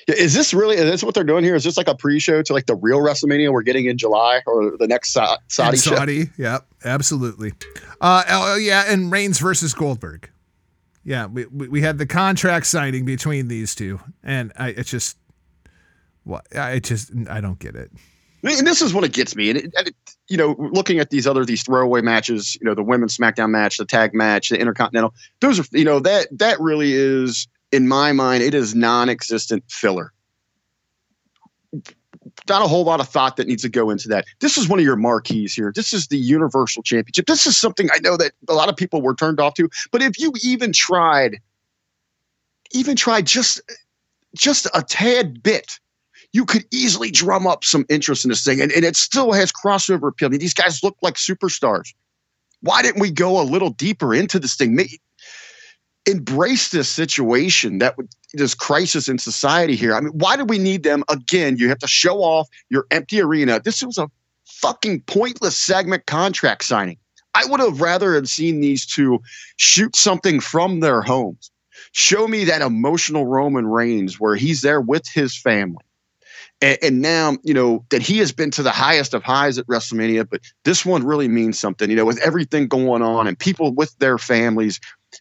[0.08, 0.78] Is this really?
[0.78, 1.56] Is this what they're doing here?
[1.56, 4.78] Is this like a pre-show to like the real WrestleMania we're getting in July or
[4.78, 5.96] the next Sa- Saudi show?
[5.96, 7.52] Saudi, yep, absolutely.
[8.00, 10.30] Uh, oh, yeah, and Reigns versus Goldberg.
[11.04, 15.18] yeah, we, we we had the contract signing between these two, and I it's just
[16.24, 17.92] what I just I don't get it.
[18.44, 19.50] And this is what it gets me.
[19.50, 19.96] And, it, and it,
[20.30, 23.78] you know, looking at these other these throwaway matches, you know, the women's SmackDown match,
[23.78, 28.11] the tag match, the Intercontinental, those are you know that that really is in my
[28.11, 30.14] mind, it is non-existent filler.
[32.48, 34.26] Not a whole lot of thought that needs to go into that.
[34.39, 35.72] This is one of your marquees here.
[35.76, 37.26] This is the Universal Championship.
[37.26, 39.69] This is something I know that a lot of people were turned off to.
[39.91, 41.39] But if you even tried,
[42.72, 43.61] even tried just
[44.35, 45.80] just a tad bit
[46.34, 48.61] you could easily drum up some interest in this thing.
[48.61, 50.27] And, and it still has crossover appeal.
[50.27, 51.94] I mean, these guys look like superstars.
[52.61, 54.76] Why didn't we go a little deeper into this thing?
[56.08, 57.96] Embrace this situation that
[58.34, 59.94] this crisis in society here.
[59.94, 61.58] I mean, why do we need them again?
[61.58, 63.60] You have to show off your empty arena.
[63.64, 64.10] This was a
[64.46, 66.98] fucking pointless segment contract signing.
[67.36, 69.20] I would have rather have seen these two
[69.58, 71.52] shoot something from their homes.
[71.92, 75.84] Show me that emotional Roman Reigns where he's there with his family
[76.62, 79.68] and, and, now, you know, that he has been to the highest of highs at
[79.68, 83.74] WrestleMania, but this one really means something, you know, with everything going on and people
[83.74, 84.80] with their families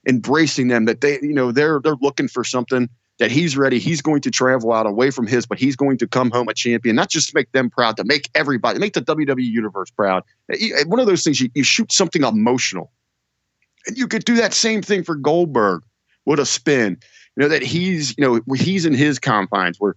[0.09, 3.79] embracing them, that they, you know, they're they're looking for something that he's ready.
[3.79, 6.55] He's going to travel out away from his, but he's going to come home a
[6.55, 10.23] champion, not just to make them proud, to make everybody, make the WWE universe proud.
[10.53, 12.93] Eh, eh, one of those things you, you shoot something emotional.
[13.87, 15.83] And you could do that same thing for Goldberg
[16.27, 16.99] with a spin.
[17.37, 19.95] You know, that he's, you know, he's in his confines where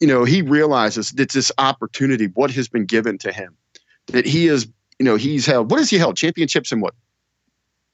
[0.00, 3.56] you know, he realizes that this opportunity, what has been given to him,
[4.08, 4.66] that he is,
[4.98, 6.16] you know, he's held, what has he held?
[6.16, 6.94] Championships in what?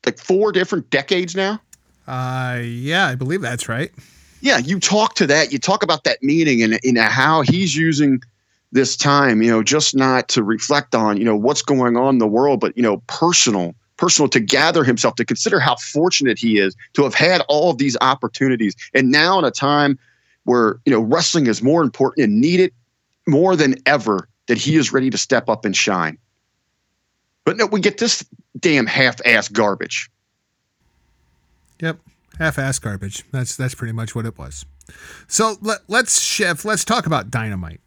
[0.05, 1.61] Like four different decades now?
[2.07, 3.93] Uh, yeah, I believe that's right.
[4.41, 8.23] Yeah, you talk to that, you talk about that meeting and, and how he's using
[8.73, 12.19] this time, you know, just not to reflect on, you know, what's going on in
[12.19, 16.59] the world, but, you know, personal, personal to gather himself, to consider how fortunate he
[16.59, 18.75] is to have had all of these opportunities.
[18.95, 19.99] And now in a time
[20.45, 22.73] where you know wrestling is more important and needed
[23.27, 26.19] more than ever that he is ready to step up and shine.
[27.45, 28.25] But no, we get this
[28.63, 30.11] damn half-ass garbage.
[31.81, 31.99] Yep,
[32.39, 33.25] half-ass garbage.
[33.31, 34.65] That's that's pretty much what it was.
[35.29, 36.65] So let, let's shift.
[36.65, 37.81] Let's talk about Dynamite.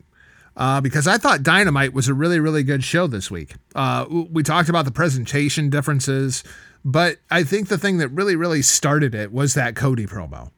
[0.58, 3.56] Uh, because I thought Dynamite was a really, really good show this week.
[3.76, 6.46] Uh, we talked about the presentation differences,
[6.86, 10.52] but I think the thing that really, really started it was that Cody promo.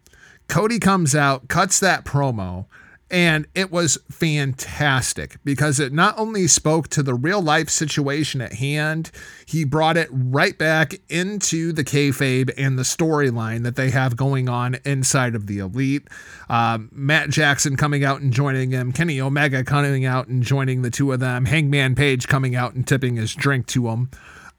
[0.48, 2.68] Cody comes out, cuts that promo,
[3.09, 8.53] and it was fantastic because it not only spoke to the real life situation at
[8.53, 9.11] hand,
[9.45, 14.49] he brought it right back into the kayfabe and the storyline that they have going
[14.49, 16.07] on inside of the Elite.
[16.49, 20.91] Um, Matt Jackson coming out and joining him, Kenny Omega coming out and joining the
[20.91, 24.09] two of them, Hangman Page coming out and tipping his drink to him.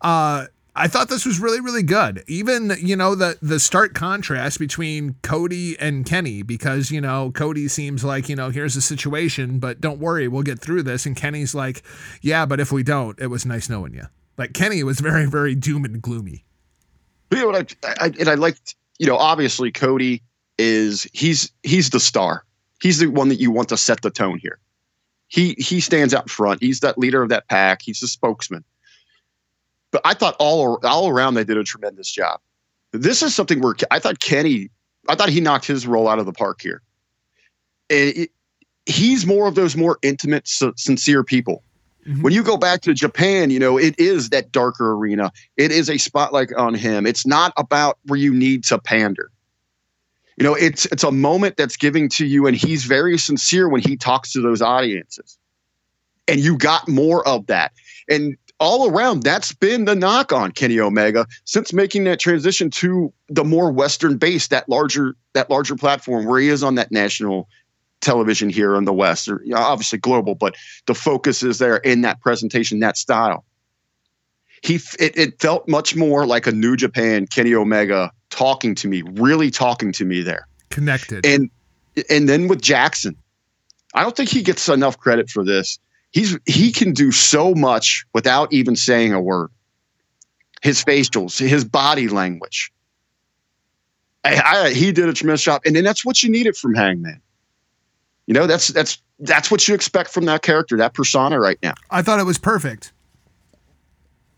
[0.01, 0.47] Uh,
[0.79, 2.23] I thought this was really, really good.
[2.29, 7.67] Even, you know, the the stark contrast between Cody and Kenny, because, you know, Cody
[7.67, 11.05] seems like, you know, here's the situation, but don't worry, we'll get through this.
[11.05, 11.83] And Kenny's like,
[12.23, 14.05] yeah, but if we don't, it was nice knowing you.
[14.37, 16.45] Like Kenny was very, very doom and gloomy.
[17.33, 20.23] You know what I, I and I liked, you know, obviously Cody
[20.59, 22.45] is he's he's the star.
[22.81, 24.61] He's the one that you want to set the tone here.
[25.27, 26.63] He he stands out front.
[26.63, 27.83] He's that leader of that pack.
[27.83, 28.65] He's the spokesman
[29.91, 32.41] but I thought all all around they did a tremendous job.
[32.93, 34.71] This is something where I thought Kenny,
[35.09, 36.83] I thought he knocked his role out of the park here.
[37.91, 38.31] It,
[38.87, 41.63] he's more of those more intimate, sincere people.
[42.07, 42.23] Mm-hmm.
[42.23, 45.31] When you go back to Japan, you know, it is that darker arena.
[45.57, 47.07] It is a spotlight on him.
[47.07, 49.31] It's not about where you need to pander.
[50.39, 53.81] You know, it's it's a moment that's giving to you, and he's very sincere when
[53.81, 55.37] he talks to those audiences.
[56.29, 57.73] And you got more of that.
[58.09, 63.13] And all around, that's been the knock on Kenny Omega since making that transition to
[63.29, 67.49] the more Western base, that larger that larger platform where he is on that national
[68.01, 70.57] television here in the West, or you know, obviously global, but
[70.87, 73.45] the focus is there in that presentation, that style.
[74.63, 79.03] He it, it felt much more like a New Japan Kenny Omega talking to me,
[79.03, 81.49] really talking to me there, connected, and
[82.11, 83.17] and then with Jackson,
[83.95, 85.79] I don't think he gets enough credit for this
[86.13, 89.51] he's he can do so much without even saying a word.
[90.63, 92.73] His facials, his body language.
[94.25, 97.21] I, I, he did a tremendous job, and then that's what you needed from Hangman.
[98.27, 101.75] You know, that's that's that's what you expect from that character, that persona right now.
[101.91, 102.93] I thought it was perfect.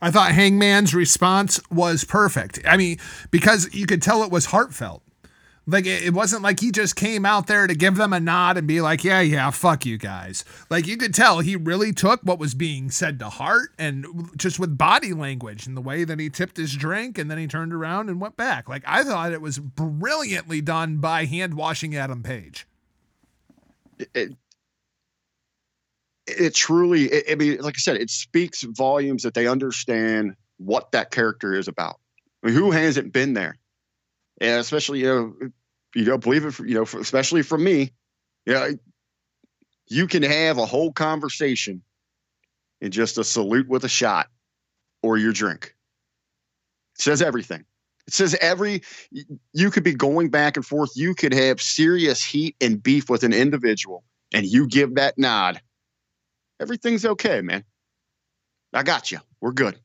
[0.03, 2.61] I thought Hangman's response was perfect.
[2.67, 2.99] I mean,
[3.31, 5.03] because you could tell it was heartfelt.
[5.71, 8.57] Like it, it wasn't like he just came out there to give them a nod
[8.57, 12.21] and be like, "Yeah, yeah, fuck you guys." Like you could tell he really took
[12.23, 16.19] what was being said to heart, and just with body language and the way that
[16.19, 18.69] he tipped his drink, and then he turned around and went back.
[18.69, 22.67] Like I thought it was brilliantly done by hand washing Adam Page.
[24.15, 24.35] It,
[26.27, 30.93] it truly, it, I mean, like I said, it speaks volumes that they understand what
[30.93, 31.99] that character is about.
[32.43, 33.57] I mean, who hasn't been there?
[34.41, 35.51] And especially, you know,
[35.95, 37.93] you don't believe it, for, you know, for, especially from me,
[38.47, 38.71] you know,
[39.89, 41.83] you can have a whole conversation
[42.81, 44.29] in just a salute with a shot
[45.03, 45.75] or your drink.
[46.97, 47.65] It says everything.
[48.07, 48.83] It says every,
[49.53, 50.91] you could be going back and forth.
[50.97, 55.61] You could have serious heat and beef with an individual, and you give that nod.
[56.61, 57.65] Everything's okay, man.
[58.73, 59.19] I got you.
[59.41, 59.79] We're good.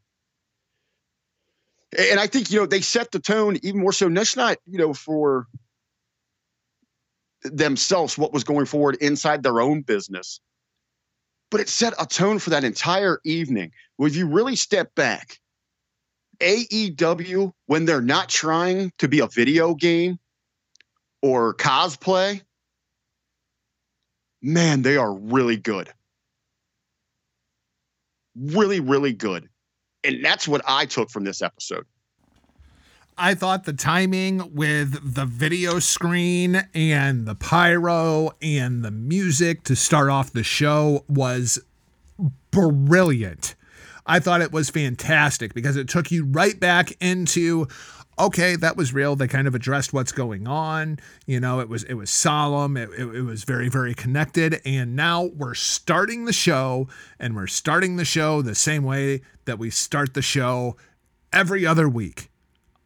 [1.97, 4.09] And I think, you know, they set the tone even more so.
[4.09, 5.47] That's not, you know, for
[7.53, 10.39] themselves what was going forward inside their own business.
[11.51, 13.71] But it set a tone for that entire evening.
[13.97, 15.39] Well, if you really step back,
[16.39, 20.19] AEW, when they're not trying to be a video game
[21.21, 22.41] or cosplay,
[24.41, 25.91] man, they are really good.
[28.35, 29.47] Really, really good.
[30.03, 31.85] And that's what I took from this episode.
[33.17, 39.75] I thought the timing with the video screen and the pyro and the music to
[39.75, 41.57] start off the show was
[42.51, 43.55] brilliant.
[44.05, 47.67] I thought it was fantastic because it took you right back into
[48.19, 49.15] okay, that was real.
[49.15, 50.99] They kind of addressed what's going on.
[51.25, 52.75] You know, it was it was solemn.
[52.75, 54.59] It, it, it, was very very connected.
[54.65, 59.57] And now we're starting the show, and we're starting the show the same way that
[59.57, 60.75] we start the show
[61.31, 62.29] every other week.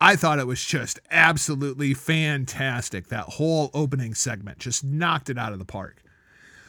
[0.02, 3.08] I thought it was just absolutely fantastic.
[3.08, 6.02] That whole opening segment just knocked it out of the park.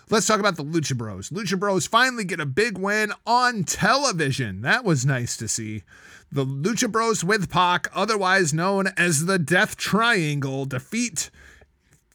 [0.09, 1.31] Let's talk about the Lucha Bros.
[1.31, 4.63] Lucha Bros finally get a big win on television.
[4.63, 5.85] That was nice to see.
[6.33, 11.31] The Lucha Bros with Pac, otherwise known as the Death Triangle, defeat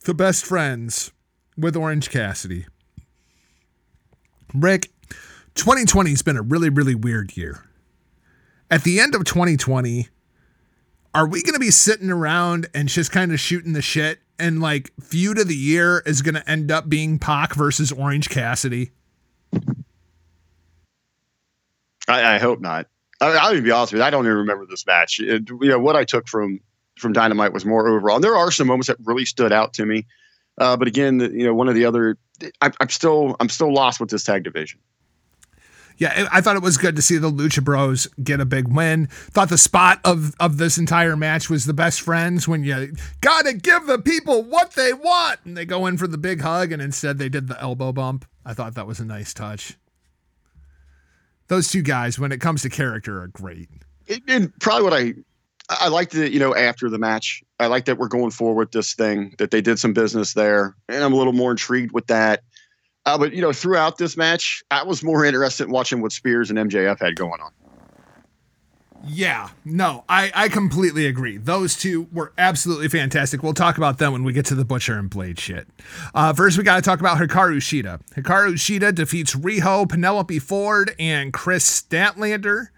[0.04, 1.12] the best friends
[1.58, 2.66] with Orange Cassidy.
[4.54, 4.90] Rick,
[5.56, 7.64] 2020 has been a really, really weird year.
[8.70, 10.10] At the end of 2020,
[11.16, 14.60] are we going to be sitting around and just kind of shooting the shit and
[14.62, 18.92] like feud of the year is going to end up being Pac versus Orange Cassidy?
[22.10, 22.88] I, I hope not.
[23.22, 24.06] I, I'll be honest with you.
[24.06, 25.22] I don't even remember this match.
[25.22, 26.60] It, you know what I took from
[27.00, 28.16] from Dynamite was more overall.
[28.16, 30.06] And there are some moments that really stood out to me.
[30.58, 32.18] Uh, but again, you know, one of the other,
[32.62, 34.80] I, I'm still I'm still lost with this tag division
[35.98, 39.08] yeah, I thought it was good to see the Lucha Bros get a big win.
[39.08, 43.54] Thought the spot of of this entire match was the best friends when you gotta
[43.54, 46.82] give the people what they want, and they go in for the big hug, and
[46.82, 48.26] instead they did the elbow bump.
[48.46, 49.78] I thought that was a nice touch.
[51.48, 53.70] Those two guys, when it comes to character, are great.
[54.28, 55.14] and probably what I
[55.70, 57.44] I liked it, you know, after the match.
[57.60, 60.76] I like that we're going forward with this thing, that they did some business there.
[60.90, 62.44] And I'm a little more intrigued with that.
[63.06, 66.50] Uh, but you know, throughout this match, I was more interested in watching what Spears
[66.50, 67.52] and MJF had going on.
[69.08, 71.38] Yeah, no, I, I completely agree.
[71.38, 73.44] Those two were absolutely fantastic.
[73.44, 75.68] We'll talk about them when we get to the Butcher and Blade shit.
[76.16, 78.02] Uh, first, we got to talk about Hikaru Shida.
[78.16, 82.70] Hikaru Shida defeats Riho, Penelope Ford, and Kris Statlander.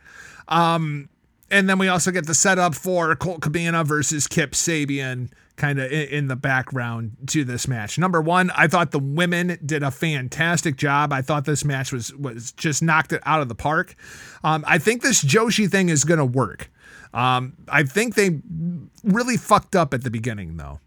[0.50, 1.08] Um,
[1.50, 5.92] and then we also get the setup for Colt Cabana versus Kip Sabian kind of
[5.92, 7.98] in, the background to this match.
[7.98, 11.12] Number one, I thought the women did a fantastic job.
[11.12, 13.96] I thought this match was was just knocked it out of the park.
[14.44, 16.72] Um, I think this Joshi thing is going to work.
[17.14, 18.42] Um, I think they
[19.04, 20.80] really fucked up at the beginning though.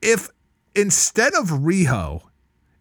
[0.00, 0.30] If
[0.74, 2.22] instead of Riho,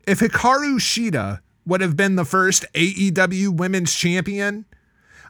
[0.07, 4.65] if Hikaru Shida would have been the first AEW Women's Champion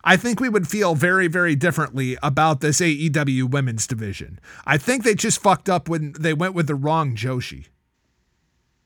[0.06, 4.40] I think we would feel very, very differently about this AEW women's division.
[4.66, 7.68] I think they just fucked up when they went with the wrong Joshi.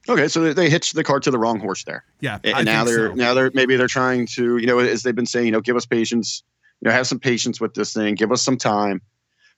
[0.07, 2.05] Okay, so they hitched the cart to the wrong horse there.
[2.21, 3.15] Yeah, and, now they're so.
[3.15, 5.75] now they're maybe they're trying to you know as they've been saying you know give
[5.75, 6.41] us patience,
[6.81, 9.01] you know have some patience with this thing, give us some time.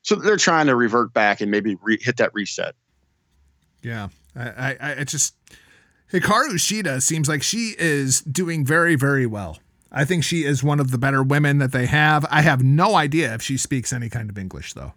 [0.02, 2.74] So they're trying to revert back and maybe re- hit that reset.
[3.84, 5.36] Yeah, I, I, I just
[6.12, 9.60] Hikaru Shida seems like she is doing very, very well.
[9.92, 12.26] I think she is one of the better women that they have.
[12.32, 14.94] I have no idea if she speaks any kind of English though.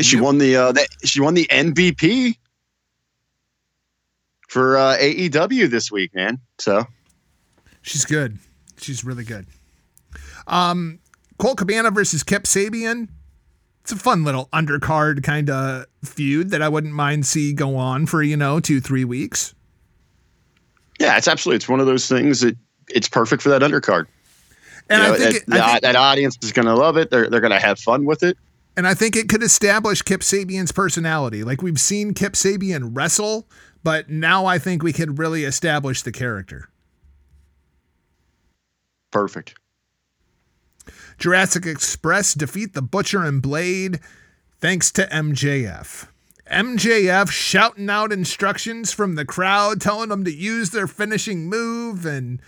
[0.00, 2.36] She won the, uh, the she won the MVP
[4.48, 6.38] for uh, AEW this week, man.
[6.58, 6.84] So
[7.82, 8.38] she's good.
[8.78, 9.46] She's really good.
[10.46, 10.98] Um,
[11.38, 13.08] Colt Cabana versus Kip Sabian.
[13.82, 18.06] it's a fun little undercard kind of feud that I wouldn't mind see go on
[18.06, 19.54] for you know two three weeks.
[20.98, 21.56] Yeah, it's absolutely.
[21.56, 22.56] It's one of those things that
[22.88, 24.06] it's perfect for that undercard.
[24.90, 26.96] And You know, I think, that, it, I think that audience is going to love
[26.96, 27.10] it.
[27.10, 28.36] They're they're going to have fun with it.
[28.76, 31.44] and I think it could establish Kip Sabian's personality.
[31.44, 33.46] Like we've seen Kip Sabian wrestle,
[33.84, 36.68] but now I think we could really establish the character.
[39.10, 39.54] Perfect.
[41.18, 44.00] Jurassic Express defeat the Butcher and Blade
[44.58, 46.08] thanks to MJF.
[46.50, 52.40] MJF shouting out instructions from the crowd, telling them to use their finishing move, and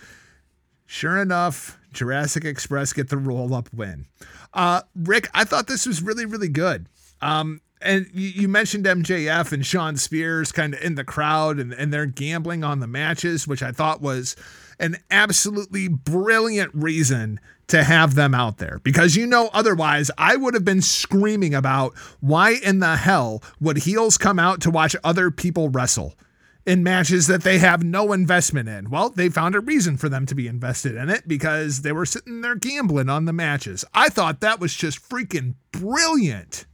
[0.85, 4.05] sure enough, Jurassic Express get the roll up win.
[4.53, 6.87] Uh, Rick, I thought this was really, really good.
[7.21, 11.73] Um, and you, you mentioned MJF and Shawn Spears kind of in the crowd and,
[11.73, 14.35] and they're gambling on the matches, which I thought was
[14.79, 20.53] an absolutely brilliant reason to have them out there because you know otherwise I would
[20.53, 25.31] have been screaming about why in the hell would heels come out to watch other
[25.31, 26.15] people wrestle
[26.65, 28.89] in matches that they have no investment in.
[28.89, 32.05] Well, they found a reason for them to be invested in it because they were
[32.05, 33.85] sitting there gambling on the matches.
[33.93, 36.65] I thought that was just freaking brilliant.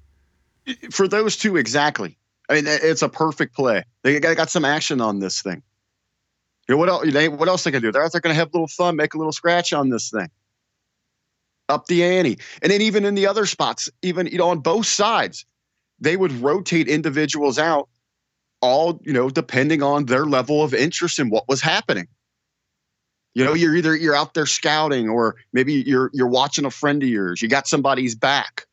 [0.92, 2.18] For those two, exactly.
[2.50, 3.84] I mean, it's a perfect play.
[4.04, 5.62] They got, some action on this thing.
[6.68, 7.12] You know, what else?
[7.12, 7.92] They, what else they can do?
[7.92, 10.10] They're out there going to have a little fun, make a little scratch on this
[10.10, 10.30] thing.
[11.70, 14.86] Up the ante, and then even in the other spots, even you know on both
[14.86, 15.46] sides,
[16.02, 17.88] they would rotate individuals out,
[18.62, 22.08] all you know depending on their level of interest in what was happening.
[23.34, 27.02] You know, you're either you're out there scouting, or maybe you're you're watching a friend
[27.02, 27.42] of yours.
[27.42, 28.66] You got somebody's back.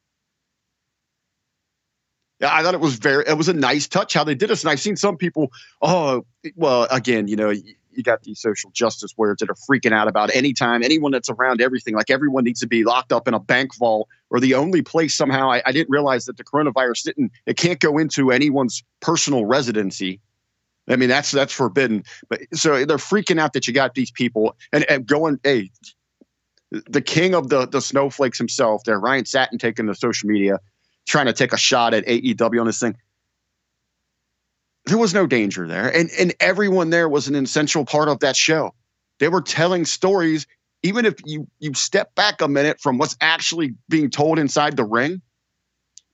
[2.40, 3.24] Yeah, I thought it was very.
[3.26, 5.52] It was a nice touch how they did this, and I've seen some people.
[5.82, 6.24] Oh,
[6.56, 7.52] well, again, you know,
[7.92, 11.60] you, got these social justice warriors that are freaking out about anytime anyone that's around
[11.60, 11.94] everything.
[11.94, 15.14] Like everyone needs to be locked up in a bank vault, or the only place
[15.14, 15.50] somehow.
[15.50, 17.32] I, I didn't realize that the coronavirus didn't.
[17.46, 20.20] It can't go into anyone's personal residency.
[20.88, 22.04] I mean, that's that's forbidden.
[22.28, 25.38] But so they're freaking out that you got these people and, and going.
[25.42, 25.70] Hey,
[26.70, 30.58] the king of the the snowflakes himself, there, Ryan Satin, taking the social media
[31.08, 32.96] trying to take a shot at AEW on this thing.
[34.88, 35.94] There was no danger there.
[35.94, 38.74] And and everyone there was an essential part of that show.
[39.18, 40.46] They were telling stories,
[40.82, 44.84] even if you you step back a minute from what's actually being told inside the
[44.84, 45.20] ring,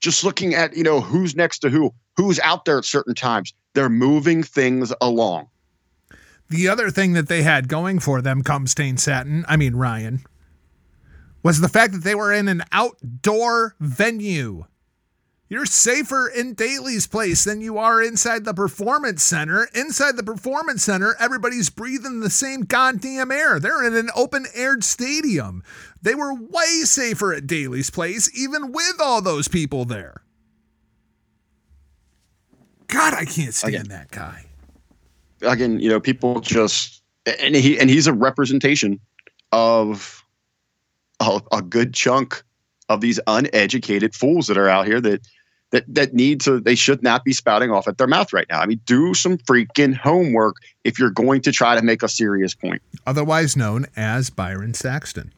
[0.00, 3.54] just looking at, you know, who's next to who, who's out there at certain times.
[3.74, 5.48] They're moving things along.
[6.50, 10.24] The other thing that they had going for them, come stain satin, I mean Ryan,
[11.42, 14.64] was the fact that they were in an outdoor venue.
[15.48, 19.68] You're safer in Daily's place than you are inside the performance center.
[19.74, 23.60] Inside the performance center, everybody's breathing the same goddamn air.
[23.60, 25.62] They're in an open aired stadium.
[26.00, 30.22] They were way safer at Daily's place, even with all those people there.
[32.86, 33.88] God, I can't stand Again.
[33.88, 34.46] that guy.
[35.42, 38.98] Again, you know, people just and he and he's a representation
[39.52, 40.24] of
[41.20, 42.42] a, a good chunk
[42.88, 45.26] of these uneducated fools that are out here that
[45.74, 48.60] that that need to they should not be spouting off at their mouth right now.
[48.60, 52.54] I mean, do some freaking homework if you're going to try to make a serious
[52.54, 52.80] point.
[53.06, 55.32] otherwise known as Byron Saxton.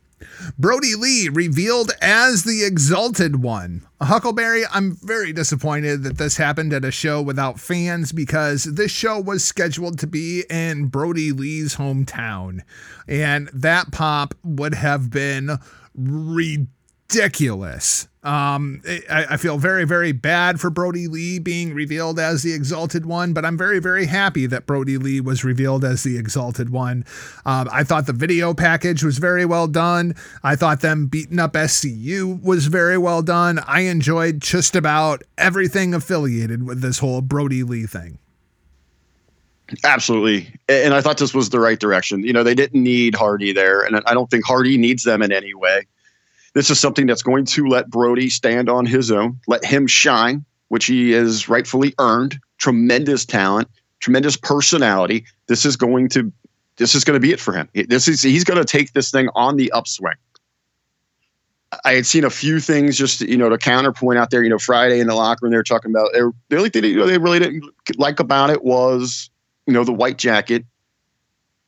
[0.58, 3.82] Brodie Lee revealed as the Exalted One.
[4.00, 9.20] Huckleberry, I'm very disappointed that this happened at a show without fans because this show
[9.20, 12.60] was scheduled to be in Brodie Lee's hometown.
[13.06, 15.58] And that pop would have been
[15.94, 16.70] ridiculous.
[18.24, 23.06] Um, I, I feel very, very bad for Brodie Lee being revealed as the Exalted
[23.06, 27.04] One, but I'm very, very happy that Brodie Lee was revealed as the Exalted One.
[27.44, 30.16] Um, I thought the video package was very well done.
[30.42, 33.60] I thought them beating up SCU was very well done.
[33.60, 38.18] I enjoyed just about everything affiliated with this whole Brodie Lee thing.
[39.84, 40.52] Absolutely.
[40.68, 42.24] And I thought this was the right direction.
[42.24, 45.30] You know, they didn't need Hardy there, and I don't think Hardy needs them in
[45.30, 45.86] any way.
[46.56, 50.42] This is something that's going to let Brodie stand on his own, let him shine,
[50.68, 52.40] which he has rightfully earned.
[52.56, 53.68] Tremendous talent,
[54.00, 55.26] tremendous personality.
[55.48, 56.32] This is going to
[56.78, 57.68] this is going to be it for him.
[57.74, 60.16] This is he's going to take this thing on the upswing.
[61.84, 64.42] I had seen a few things just you know to counterpoint out there.
[64.42, 67.18] You know, Friday in the locker room they were talking about the only thing they
[67.18, 67.66] really didn't
[67.98, 69.28] like about it was
[69.66, 70.64] you know the white jacket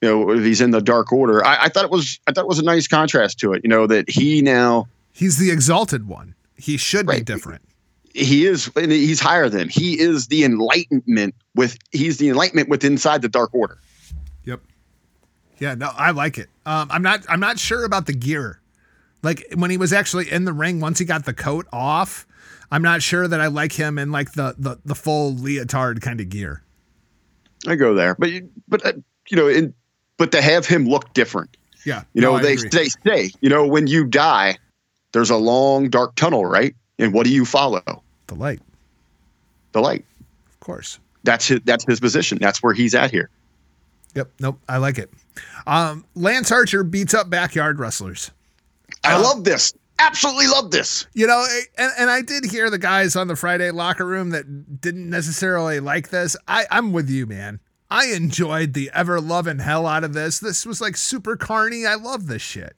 [0.02, 2.42] you know if he's in the dark order I, I thought it was i thought
[2.42, 6.06] it was a nice contrast to it you know that he now He's the Exalted
[6.06, 6.36] One.
[6.56, 7.62] He should be different.
[8.14, 9.68] he is and he's higher than him.
[9.68, 13.78] he is the enlightenment with he's the enlightenment with inside the dark order
[14.44, 14.60] Yep.
[15.58, 16.48] Yeah, no, I like it.
[16.64, 18.60] Um, I'm not I'm not sure about the gear.
[19.22, 22.24] Like when he was actually in the ring, once he got the coat off,
[22.70, 26.20] I'm not sure that I like him in like the the, the full leotard kind
[26.20, 26.62] of gear.
[27.66, 28.30] I go there, but
[28.68, 28.92] but uh,
[29.28, 29.74] you know, in
[30.19, 31.57] but to have him look different.
[31.86, 32.03] Yeah.
[32.12, 34.59] You know, no, they they say, you know, when you die,
[35.12, 36.74] there's a long dark tunnel, right?
[36.99, 37.82] And what do you follow?
[38.27, 38.61] the light,
[39.73, 40.05] The light.
[40.51, 40.99] of course.
[41.24, 42.36] That's his that's his position.
[42.40, 43.31] That's where he's at here.
[44.15, 44.31] Yep.
[44.40, 44.61] Nope.
[44.69, 45.11] I like it.
[45.66, 48.31] Um, Lance Archer beats up backyard wrestlers.
[49.05, 49.73] I Uh, love this.
[50.01, 51.07] Absolutely love this.
[51.15, 51.45] You know,
[51.77, 55.81] and, and I did hear the guys on the Friday locker room that didn't necessarily
[55.81, 56.36] like this.
[56.47, 57.61] I, I'm with you, man.
[57.90, 60.40] I enjoyed the ever loving hell out of this.
[60.40, 61.86] This was like super carny.
[61.86, 62.77] I love this shit.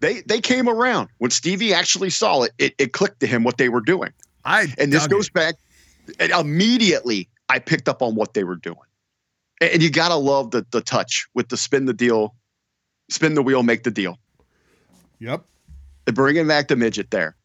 [0.00, 2.52] They they came around when Stevie actually saw it.
[2.58, 4.12] It, it clicked to him what they were doing,
[4.44, 5.34] I and this goes it.
[5.34, 5.54] back.
[6.18, 8.78] And immediately, I picked up on what they were doing.
[9.60, 12.34] And, and you gotta love the the touch with the spin the deal,
[13.10, 14.18] spin the wheel, make the deal.
[15.20, 15.44] Yep.
[16.06, 17.36] bringing back the midget there.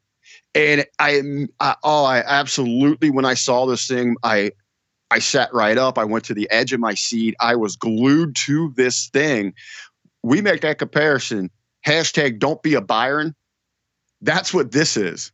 [0.55, 1.21] And I,
[1.59, 4.51] I, oh, I absolutely, when I saw this thing, I,
[5.15, 5.97] I sat right up.
[5.97, 7.35] I went to the edge of my seat.
[7.39, 9.53] I was glued to this thing.
[10.23, 11.49] We make that comparison.
[11.87, 13.33] Hashtag don't be a Byron.
[14.19, 15.31] That's what this is.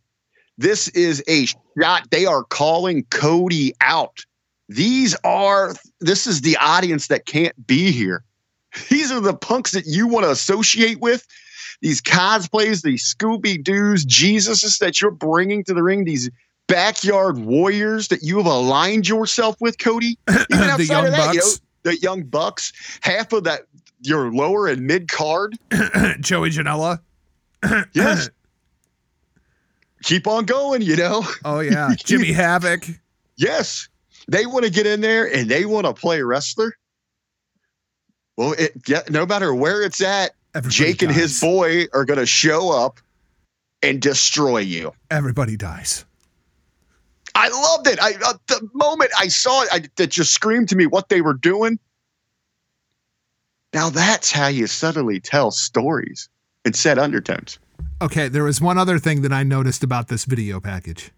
[0.59, 2.11] This is a shot.
[2.11, 4.23] They are calling Cody out.
[4.69, 8.23] These are, this is the audience that can't be here.
[8.89, 11.25] These are the punks that you want to associate with
[11.81, 16.29] these cosplays, these Scooby Doo's, Jesuses that you're bringing to the ring, these
[16.71, 20.17] backyard warriors that you have aligned yourself with, Cody.
[20.29, 23.61] Even the young of that, you know, bucks, the young bucks, half of that
[24.01, 25.57] your lower and mid card.
[26.19, 26.99] Joey Janela.
[27.93, 28.29] Yes.
[30.03, 31.23] Keep on going, you know.
[31.45, 32.87] Oh yeah, Jimmy Havoc.
[33.37, 33.87] Yes.
[34.27, 36.75] They want to get in there and they want to play wrestler.
[38.35, 42.19] Well, it yeah, no matter where it's at, Everybody Jake and his boy are going
[42.19, 42.99] to show up
[43.83, 44.91] and destroy you.
[45.11, 46.05] Everybody dies.
[47.41, 47.99] I loved it.
[47.99, 51.21] I uh, the moment I saw it, I, that just screamed to me what they
[51.21, 51.79] were doing.
[53.73, 56.29] Now that's how you subtly tell stories
[56.65, 57.57] and set undertones.
[57.99, 61.09] Okay, there was one other thing that I noticed about this video package.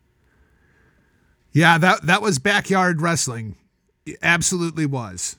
[1.52, 3.58] Yeah, that that was backyard wrestling.
[4.06, 5.38] It absolutely was.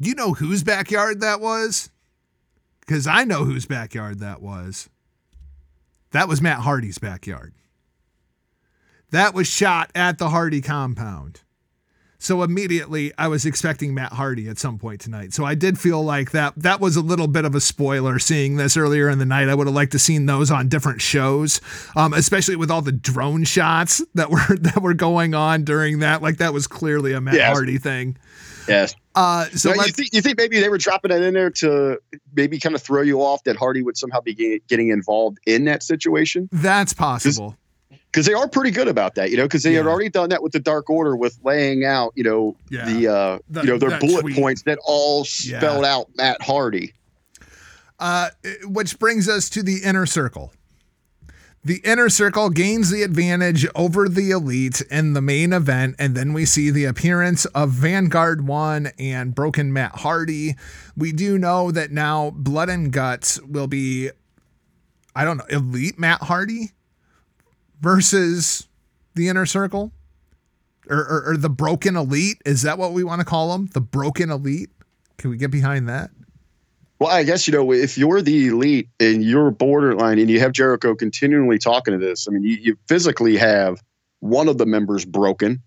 [0.00, 1.90] Do you know whose backyard that was?
[2.80, 4.88] Because I know whose backyard that was.
[6.12, 7.52] That was Matt Hardy's backyard.
[9.10, 11.40] That was shot at the Hardy compound.
[12.22, 15.32] So immediately I was expecting Matt Hardy at some point tonight.
[15.32, 18.56] So I did feel like that that was a little bit of a spoiler seeing
[18.56, 19.48] this earlier in the night.
[19.48, 21.62] I would have liked to seen those on different shows.
[21.96, 26.20] Um, especially with all the drone shots that were that were going on during that.
[26.20, 27.52] Like that was clearly a Matt Yes.
[27.56, 28.18] Hardy thing.
[28.68, 28.94] Yes.
[29.14, 31.98] Uh so So you think you think maybe they were dropping it in there to
[32.36, 35.82] maybe kind of throw you off that Hardy would somehow be getting involved in that
[35.82, 37.56] situation that's possible.
[38.10, 40.42] Because they are pretty good about that, you know, because they had already done that
[40.42, 42.84] with the Dark Order with laying out, you know, Yeah.
[42.86, 45.58] the uh, you know their bullet points that all Yeah.
[45.58, 46.92] spelled out Matt Hardy.
[47.98, 48.30] Uh,
[48.64, 50.52] which brings us to the inner circle.
[51.62, 56.32] The inner circle gains the advantage over the elite in the main event, and then
[56.32, 60.56] we see the appearance of Vanguard One and Broken Matt Hardy.
[60.96, 64.08] We do know that now Blood and Guts will be,
[65.14, 66.70] I don't know, elite Matt Hardy
[67.80, 68.68] versus
[69.14, 69.92] the inner circle,
[70.88, 72.40] or, or, or the Broken Elite.
[72.44, 73.68] Is that what we want to call them?
[73.72, 74.70] The Broken Elite.
[75.18, 76.10] Can we get behind that?
[77.00, 80.52] Well, I guess you know if you're the elite and you're borderline and you have
[80.52, 83.82] Jericho continually talking to this, I mean, you, you physically have
[84.20, 85.62] one of the members broken,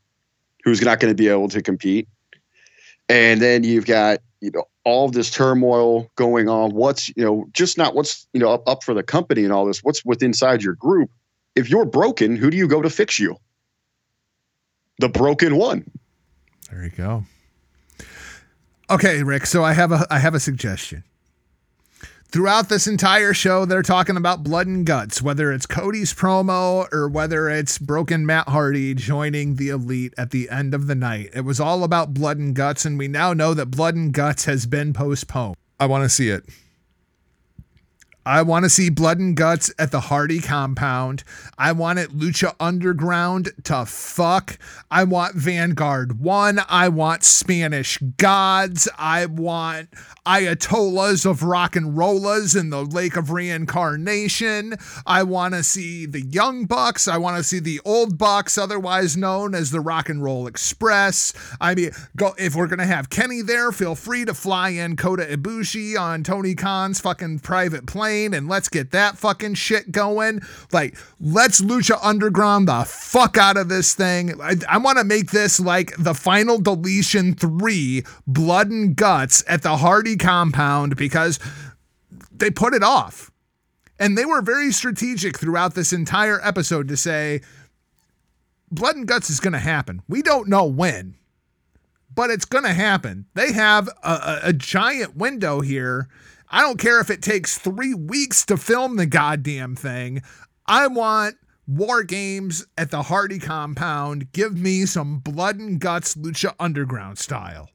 [0.64, 2.08] who's not going to be able to compete,
[3.10, 6.72] and then you've got you know all this turmoil going on.
[6.76, 9.66] What's you know just not what's you know up, up for the company and all
[9.66, 9.84] this.
[9.84, 11.10] What's with inside your group?
[11.56, 13.38] If you're broken, who do you go to fix you?
[15.00, 15.90] The broken one.
[16.70, 17.26] There you go.
[18.90, 19.46] Okay, Rick.
[19.46, 21.04] So I have a I have a suggestion.
[22.34, 27.08] Throughout this entire show, they're talking about blood and guts, whether it's Cody's promo or
[27.08, 31.30] whether it's broken Matt Hardy joining the elite at the end of the night.
[31.36, 34.46] It was all about blood and guts, and we now know that blood and guts
[34.46, 35.56] has been postponed.
[35.80, 36.44] I want to see it.
[38.26, 41.24] I want to see blood and guts at the Hardy compound.
[41.58, 44.58] I want it Lucha Underground to fuck.
[44.90, 46.62] I want Vanguard 1.
[46.70, 48.88] I want Spanish gods.
[48.98, 49.90] I want
[50.26, 54.76] Ayatollahs of rock and rollers in the Lake of Reincarnation.
[55.06, 57.10] I want to see the Young Bucks.
[57.10, 61.34] I want to see the Old Bucks, otherwise known as the Rock and Roll Express.
[61.60, 65.24] I mean, go if we're gonna have Kenny there, feel free to fly in Kota
[65.24, 68.13] Ibushi on Tony Khan's fucking private plane.
[68.14, 70.42] Train and let's get that fucking shit going.
[70.72, 74.40] Like, let's Lucha Underground the fuck out of this thing.
[74.42, 79.62] I, I want to make this like the final deletion three blood and guts at
[79.62, 81.40] the Hardy compound because
[82.32, 83.32] they put it off.
[84.00, 87.42] And they were very strategic throughout this entire episode to say,
[88.72, 90.02] blood and guts is going to happen.
[90.10, 91.16] We don't know when,
[92.14, 93.28] but it's going to happen.
[93.36, 96.10] They have a, a, a, giant window here.
[96.54, 100.22] I don't care if it takes three weeks to film the goddamn thing.
[100.68, 101.36] I want
[101.66, 104.32] war games at the Hardy compound.
[104.34, 107.70] Give me some blood and guts Lucha Underground style.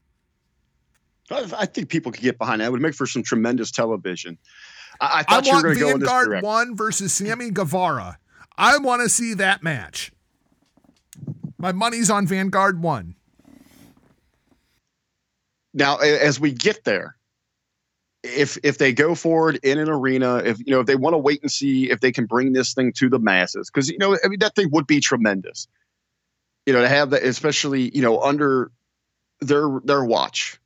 [1.29, 2.67] I think people could get behind that.
[2.67, 4.37] It would make for some tremendous television.
[5.01, 8.17] I, I thought I you want going to go Vanguard one versus Sammy Guevara.
[8.57, 10.13] I want to see that match.
[11.57, 13.15] My money's on Vanguard one.
[15.73, 17.17] Now, as we get there,
[18.23, 21.17] if if they go forward in an arena, if you know if they want to
[21.17, 24.17] wait and see if they can bring this thing to the masses, because you know
[24.23, 25.67] I mean that thing would be tremendous.
[26.65, 28.71] You know to have that, especially you know under
[29.41, 30.59] their their watch.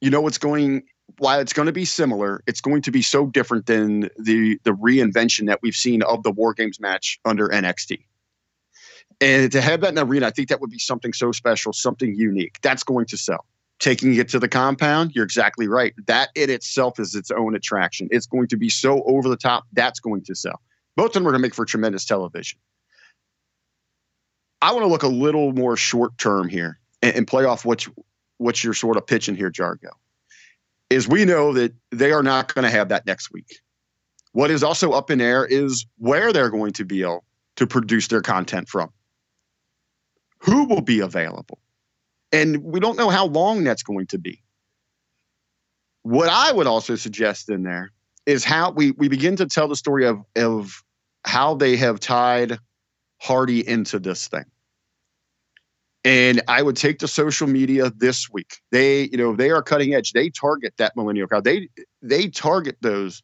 [0.00, 0.84] You know it's going
[1.16, 4.72] while it's going to be similar, it's going to be so different than the the
[4.72, 8.04] reinvention that we've seen of the War Games match under NXT.
[9.20, 12.14] And to have that in arena, I think that would be something so special, something
[12.14, 12.58] unique.
[12.62, 13.46] That's going to sell.
[13.78, 15.94] Taking it to the compound, you're exactly right.
[16.06, 18.08] That in itself is its own attraction.
[18.10, 19.64] It's going to be so over the top.
[19.72, 20.60] That's going to sell.
[20.96, 22.58] Both of them are going to make for tremendous television.
[24.60, 27.88] I want to look a little more short term here and, and play off what's
[28.38, 29.90] what you're sort of pitching here, Jargo.
[30.90, 33.60] Is we know that they are not going to have that next week.
[34.32, 37.24] What is also up in air is where they're going to be able
[37.56, 38.90] to produce their content from.
[40.38, 41.58] Who will be available?
[42.32, 44.42] And we don't know how long that's going to be.
[46.02, 47.92] What I would also suggest in there
[48.26, 50.82] is how we, we begin to tell the story of, of
[51.24, 52.58] how they have tied
[53.20, 54.44] Hardy into this thing.
[56.04, 58.60] And I would take the social media this week.
[58.70, 60.12] They, you know, they are cutting edge.
[60.12, 61.44] They target that millennial crowd.
[61.44, 61.68] They
[62.00, 63.22] they target those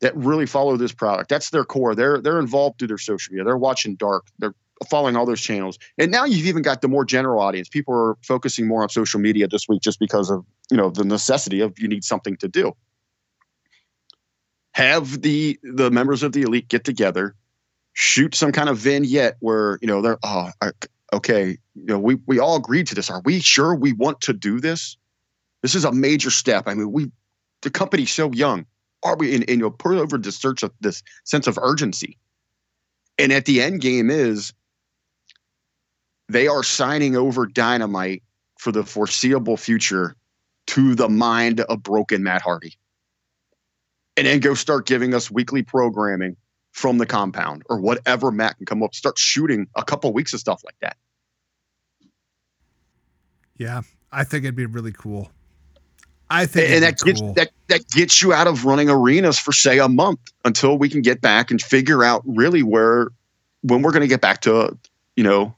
[0.00, 1.30] that really follow this product.
[1.30, 1.94] That's their core.
[1.94, 3.44] They're they're involved through their social media.
[3.44, 4.26] They're watching Dark.
[4.38, 4.54] They're
[4.88, 5.78] following all those channels.
[5.98, 7.68] And now you've even got the more general audience.
[7.68, 11.04] People are focusing more on social media this week just because of, you know, the
[11.04, 12.72] necessity of you need something to do.
[14.72, 17.34] Have the the members of the elite get together,
[17.92, 20.50] shoot some kind of vignette where, you know, they're oh,
[21.12, 23.10] okay, you know, we we all agreed to this.
[23.10, 24.96] Are we sure we want to do this?
[25.62, 26.64] This is a major step.
[26.66, 27.10] I mean, we
[27.60, 28.66] the company's so young.
[29.04, 32.18] Are we and, and you'll put over the search of this sense of urgency.
[33.18, 34.52] And at the end game is
[36.32, 38.22] they are signing over dynamite
[38.58, 40.16] for the foreseeable future
[40.68, 42.78] to the mind of broken Matt Hardy.
[44.16, 46.36] And then go start giving us weekly programming
[46.72, 50.40] from the compound or whatever Matt can come up, start shooting a couple weeks of
[50.40, 50.96] stuff like that.
[53.56, 55.30] Yeah, I think it'd be really cool.
[56.30, 57.34] I think and that gets cool.
[57.34, 61.02] that that gets you out of running arenas for say a month until we can
[61.02, 63.08] get back and figure out really where
[63.60, 64.76] when we're going to get back to
[65.14, 65.54] you know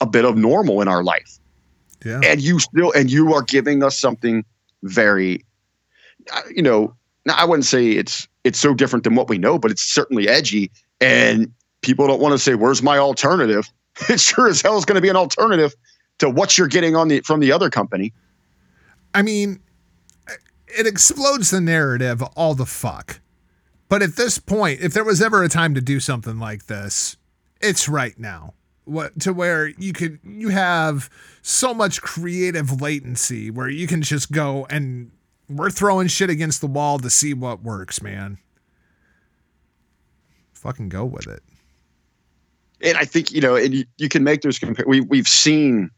[0.00, 1.38] a bit of normal in our life.
[2.04, 2.20] Yeah.
[2.24, 4.44] And you still and you are giving us something
[4.82, 5.44] very
[6.32, 6.94] uh, you know,
[7.32, 10.70] I wouldn't say it's it's so different than what we know, but it's certainly edgy
[11.00, 11.52] and
[11.82, 13.68] people don't want to say where's my alternative?
[14.08, 15.74] It sure as hell is going to be an alternative
[16.18, 18.12] to what you're getting on the from the other company.
[19.12, 19.58] I mean,
[20.68, 23.20] it explodes the narrative all the fuck.
[23.88, 27.16] But at this point, if there was ever a time to do something like this,
[27.60, 28.54] it's right now.
[28.88, 31.10] What to where you could you have
[31.42, 35.10] so much creative latency where you can just go and
[35.48, 38.38] we're throwing shit against the wall to see what works, man.
[40.54, 41.42] Fucking go with it.
[42.80, 44.86] And I think you know, and you, you can make those compare.
[44.88, 45.90] We we've seen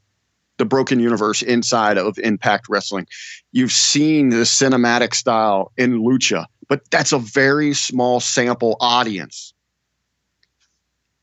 [0.59, 3.07] the broken universe inside of Impact Wrestling.
[3.53, 9.55] You've seen the cinematic style in Lucha, but that's a very small sample audience.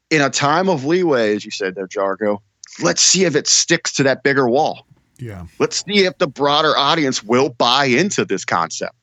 [0.09, 2.39] In a time of leeway, as you said there, Jargo,
[2.81, 4.87] let's see if it sticks to that bigger wall.
[5.19, 5.47] Yeah.
[5.59, 8.95] Let's see if the broader audience will buy into this concept.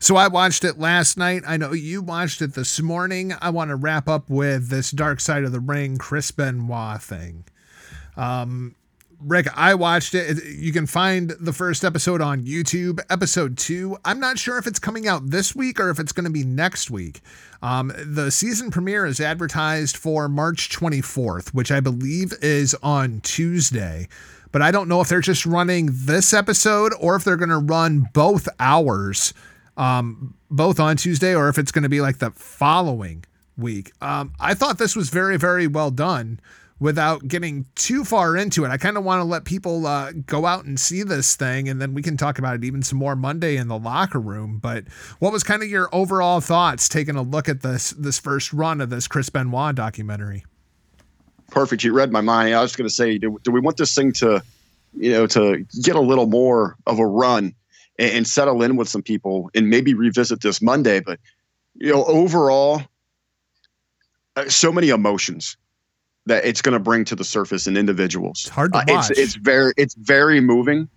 [0.00, 1.44] So I watched it last night.
[1.46, 3.32] I know you watched it this morning.
[3.40, 7.44] I want to wrap up with this Dark Side of the Ring Chris Benoit thing.
[8.16, 8.74] Um,
[9.24, 10.44] Rick, I watched it.
[10.44, 13.00] You can find the first episode on YouTube.
[13.08, 16.24] Episode two, I'm not sure if it's coming out this week or if it's going
[16.24, 17.20] to be next week.
[17.62, 24.08] Um, the season premiere is advertised for March 24th, which I believe is on Tuesday.
[24.50, 27.58] But I don't know if they're just running this episode or if they're going to
[27.58, 29.32] run both hours
[29.76, 33.24] um, both on Tuesday or if it's going to be like the following
[33.56, 33.92] week.
[34.00, 36.40] Um, I thought this was very, very well done
[36.82, 38.68] without getting too far into it.
[38.68, 41.80] I kind of want to let people uh, go out and see this thing, and
[41.80, 44.58] then we can talk about it even some more Monday in the locker room.
[44.58, 44.88] But
[45.20, 48.80] what was kind of your overall thoughts taking a look at this this first run
[48.80, 50.44] of this Chris Benoit documentary?
[51.50, 51.84] Perfect.
[51.84, 52.52] You read my mind.
[52.52, 54.42] I was going to say, do, do we want this thing to,
[54.94, 57.54] you know, to get a little more of a run
[57.96, 60.98] and, and settle in with some people and maybe revisit this Monday?
[60.98, 61.20] But
[61.74, 62.82] you know, overall,
[64.34, 65.56] uh, so many emotions
[66.26, 68.42] that it's going to bring to the surface in individuals.
[68.42, 69.10] It's hard to Uh, watch.
[69.10, 70.88] it's it's very it's very moving.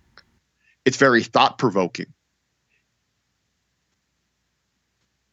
[0.84, 2.06] It's very thought provoking.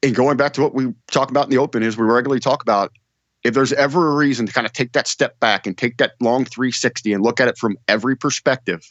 [0.02, 2.62] And going back to what we talk about in the open is we regularly talk
[2.62, 2.92] about
[3.44, 6.14] if there's ever a reason to kind of take that step back and take that
[6.22, 8.82] long 360 and look at it from every perspective,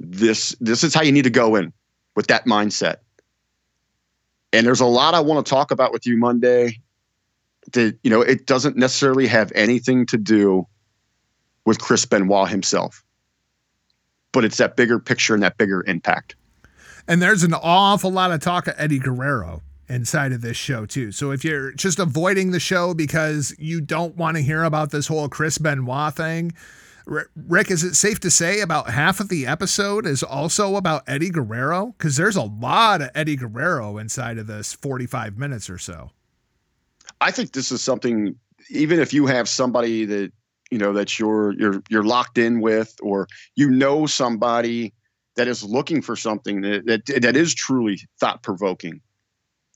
[0.00, 1.72] this this is how you need to go in
[2.14, 2.96] with that mindset.
[4.52, 6.80] And there's a lot I want to talk about with you Monday
[7.72, 10.66] that you know it doesn't necessarily have anything to do
[11.64, 13.04] with Chris Benoit himself,
[14.32, 16.34] but it's that bigger picture and that bigger impact.
[17.08, 21.12] And there's an awful lot of talk of Eddie Guerrero inside of this show too.
[21.12, 25.06] So if you're just avoiding the show because you don't want to hear about this
[25.06, 26.52] whole Chris Benoit thing,
[27.04, 31.30] Rick, is it safe to say about half of the episode is also about Eddie
[31.30, 31.94] Guerrero?
[31.98, 36.12] Because there's a lot of Eddie Guerrero inside of this 45 minutes or so.
[37.22, 38.34] I think this is something
[38.70, 40.32] even if you have somebody that
[40.70, 44.92] you know that you're you're you're locked in with or you know somebody
[45.36, 49.00] that is looking for something that that, that is truly thought provoking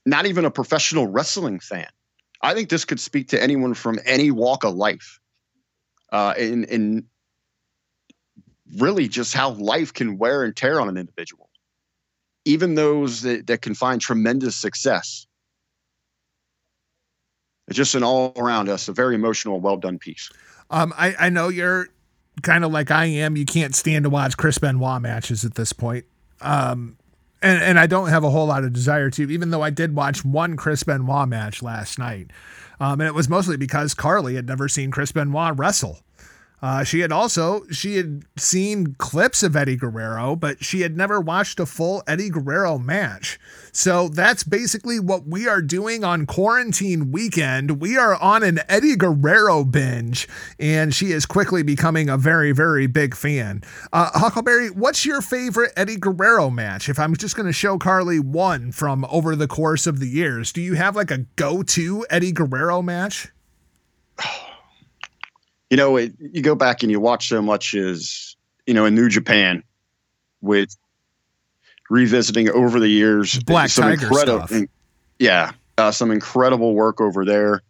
[0.05, 1.87] not even a professional wrestling fan
[2.41, 5.19] i think this could speak to anyone from any walk of life.
[6.11, 7.05] Uh in in
[8.77, 11.49] really just how life can wear and tear on an individual.
[12.43, 15.26] Even those that, that can find tremendous success
[17.67, 20.29] it's just an all around us a very emotional, well done piece.
[20.69, 21.87] Um, I, I know you're
[22.41, 23.37] kind of like I am.
[23.37, 26.05] You can't stand to watch Chris Benoit matches at this point.
[26.41, 26.97] Um,
[27.41, 29.95] and, and I don't have a whole lot of desire to, even though I did
[29.95, 32.31] watch one Chris Benoit match last night.
[32.79, 35.99] Um, and it was mostly because Carly had never seen Chris Benoit wrestle.
[36.59, 41.21] Uh, she had also she had seen clips of Eddie Guerrero, but she had never
[41.21, 43.39] watched a full Eddie Guerrero match.
[43.71, 47.79] So that's basically what we are doing on quarantine weekend.
[47.79, 50.27] We are on an Eddie Guerrero binge,
[50.59, 53.61] and she is quickly becoming a very very big fan.
[53.93, 56.89] Uh, Huckleberry, what's your favorite Eddie Guerrero match?
[56.89, 60.51] If I'm just going to show Carly one from over the course of the years,
[60.51, 63.27] do you have like a go-to Eddie Guerrero match?
[65.69, 68.35] You know, it, you go back and you watch so much as
[68.65, 69.63] you know in New Japan
[70.41, 70.75] with
[71.89, 74.61] revisiting over the years Black some Tiger incredible, stuff.
[75.19, 77.61] yeah, uh, some incredible work over there.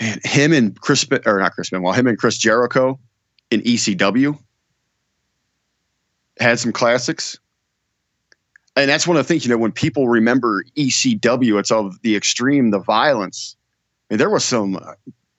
[0.00, 2.98] Man, him and Chris or not Chris Benoit, him and Chris Jericho
[3.50, 4.38] in ECW
[6.38, 7.38] had some classics.
[8.76, 12.16] And that's one of the things, you know, when people remember ECW, it's of the
[12.16, 13.56] extreme, the violence.
[14.10, 14.94] And there was some, uh,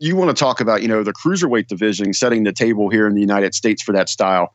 [0.06, 3.15] you want to talk about, you know, the cruiserweight division setting the table here in
[3.15, 4.53] the United States for that style.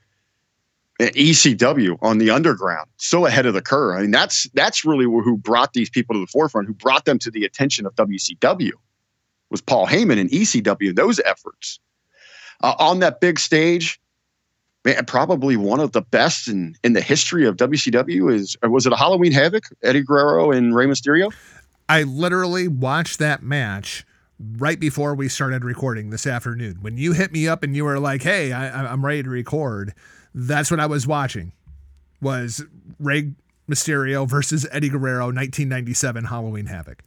[1.01, 3.97] ECW on the underground, so ahead of the curve.
[3.97, 7.19] I mean, that's that's really who brought these people to the forefront, who brought them
[7.21, 8.73] to the attention of WCW,
[9.51, 10.95] was Paul Heyman and ECW.
[10.95, 11.81] Those efforts
[12.63, 13.99] uh, on that big stage,
[14.85, 18.33] man, probably one of the best in in the history of WCW.
[18.35, 19.65] Is was it a Halloween Havoc?
[19.83, 21.33] Eddie Guerrero and Rey Mysterio.
[21.89, 24.05] I literally watched that match
[24.41, 26.79] right before we started recording this afternoon.
[26.81, 29.95] When you hit me up and you were like, "Hey, I, I'm ready to record,"
[30.35, 31.53] that's what I was watching.
[32.21, 32.65] Was
[32.99, 33.33] Rey
[33.71, 37.03] Mysterio versus Eddie Guerrero, 1997 Halloween Havoc.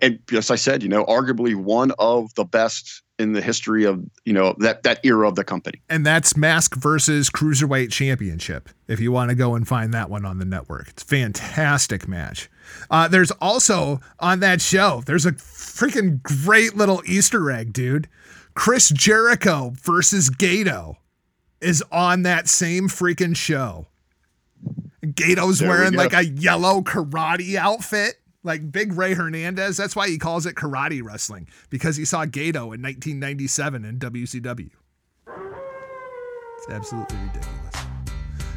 [0.00, 4.02] and as I said, you know, arguably one of the best in the history of
[4.24, 5.80] you know that that era of the company.
[5.88, 8.68] And that's Mask versus Cruiserweight Championship.
[8.88, 12.08] If you want to go and find that one on the network, it's a fantastic
[12.08, 12.50] match.
[12.90, 18.08] Uh, there's also on that show, there's a freaking great little Easter egg, dude.
[18.54, 20.96] Chris Jericho versus Gato
[21.60, 23.86] is on that same freaking show.
[25.14, 25.98] Gato's There wearing go.
[25.98, 29.76] like a yellow karate outfit, like Big Ray Hernandez.
[29.76, 34.70] That's why he calls it karate wrestling because he saw Gato in 1997 in WCW.
[36.58, 37.56] It's absolutely ridiculous.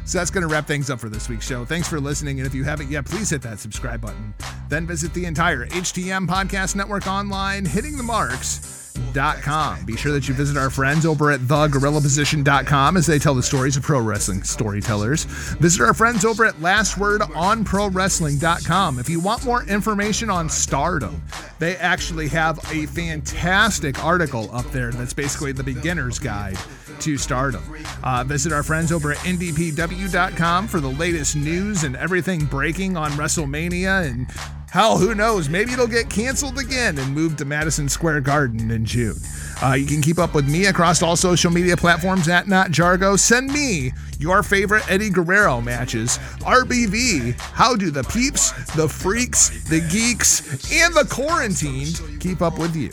[0.06, 1.64] So that's going to wrap things up for this week's show.
[1.64, 2.38] Thanks for listening.
[2.38, 4.34] And if you haven't yet, please hit that subscribe button.
[4.68, 9.84] Then visit the entire HTM Podcast Network online, hitting the marks thegorillaposition.com.
[9.84, 13.76] Be sure that you visit our friends over at thegorillaposition.com as they tell the stories
[13.76, 15.24] of pro wrestling storytellers.
[15.24, 18.98] Visit our friends over at lastwordonprowrestling.com.
[18.98, 21.22] If you want more information on stardom,
[21.58, 26.58] they actually have a fantastic article up there that's basically the beginner's guide
[27.00, 27.62] to stardom.
[28.02, 33.10] Uh, visit our friends over at ndpw.com for the latest news and everything breaking on
[33.12, 34.26] WrestleMania and
[34.74, 35.48] Hell, who knows?
[35.48, 39.14] Maybe it'll get canceled again and move to Madison Square Garden in June.
[39.62, 43.16] Uh, you can keep up with me across all social media platforms at Not Jargo.
[43.16, 46.18] Send me your favorite Eddie Guerrero matches.
[46.40, 50.42] RBV, how do the peeps, the freaks, the geeks,
[50.72, 52.90] and the quarantined keep up with you?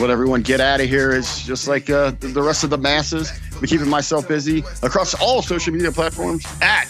[0.00, 3.32] What everyone get out of here is just like uh, the rest of the masses.
[3.56, 6.84] I'm keeping myself busy across all social media platforms at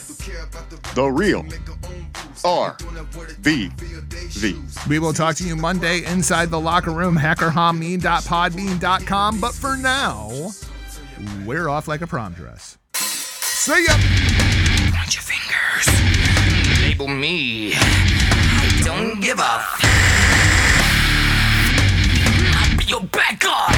[0.94, 1.42] the real
[2.44, 2.76] R
[3.42, 4.56] B V.
[4.88, 9.40] We will talk to you Monday inside the locker room, hackerhameen.podbean.com.
[9.40, 10.50] But for now,
[11.44, 12.78] we're off like a prom dress.
[12.94, 13.92] See ya!
[14.94, 15.88] Point your fingers.
[16.82, 17.72] Label me.
[17.74, 19.42] I don't give a.
[19.42, 19.84] F-
[22.54, 23.77] I'll be your bad guy.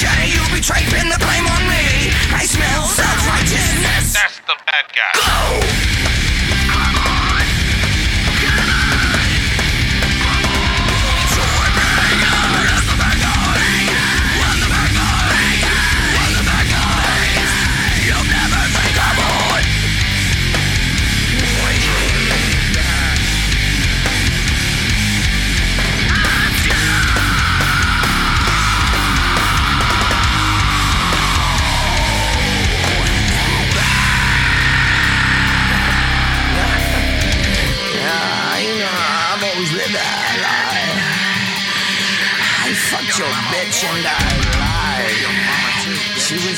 [0.00, 2.10] Classic cliche You betray pin the blame on me.
[2.32, 4.14] I smell self-righteousness.
[4.14, 5.12] That's the bad guy.
[6.72, 7.29] I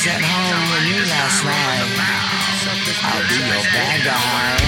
[0.07, 1.93] at home with me last night.
[3.05, 4.61] I'll be your bad guy.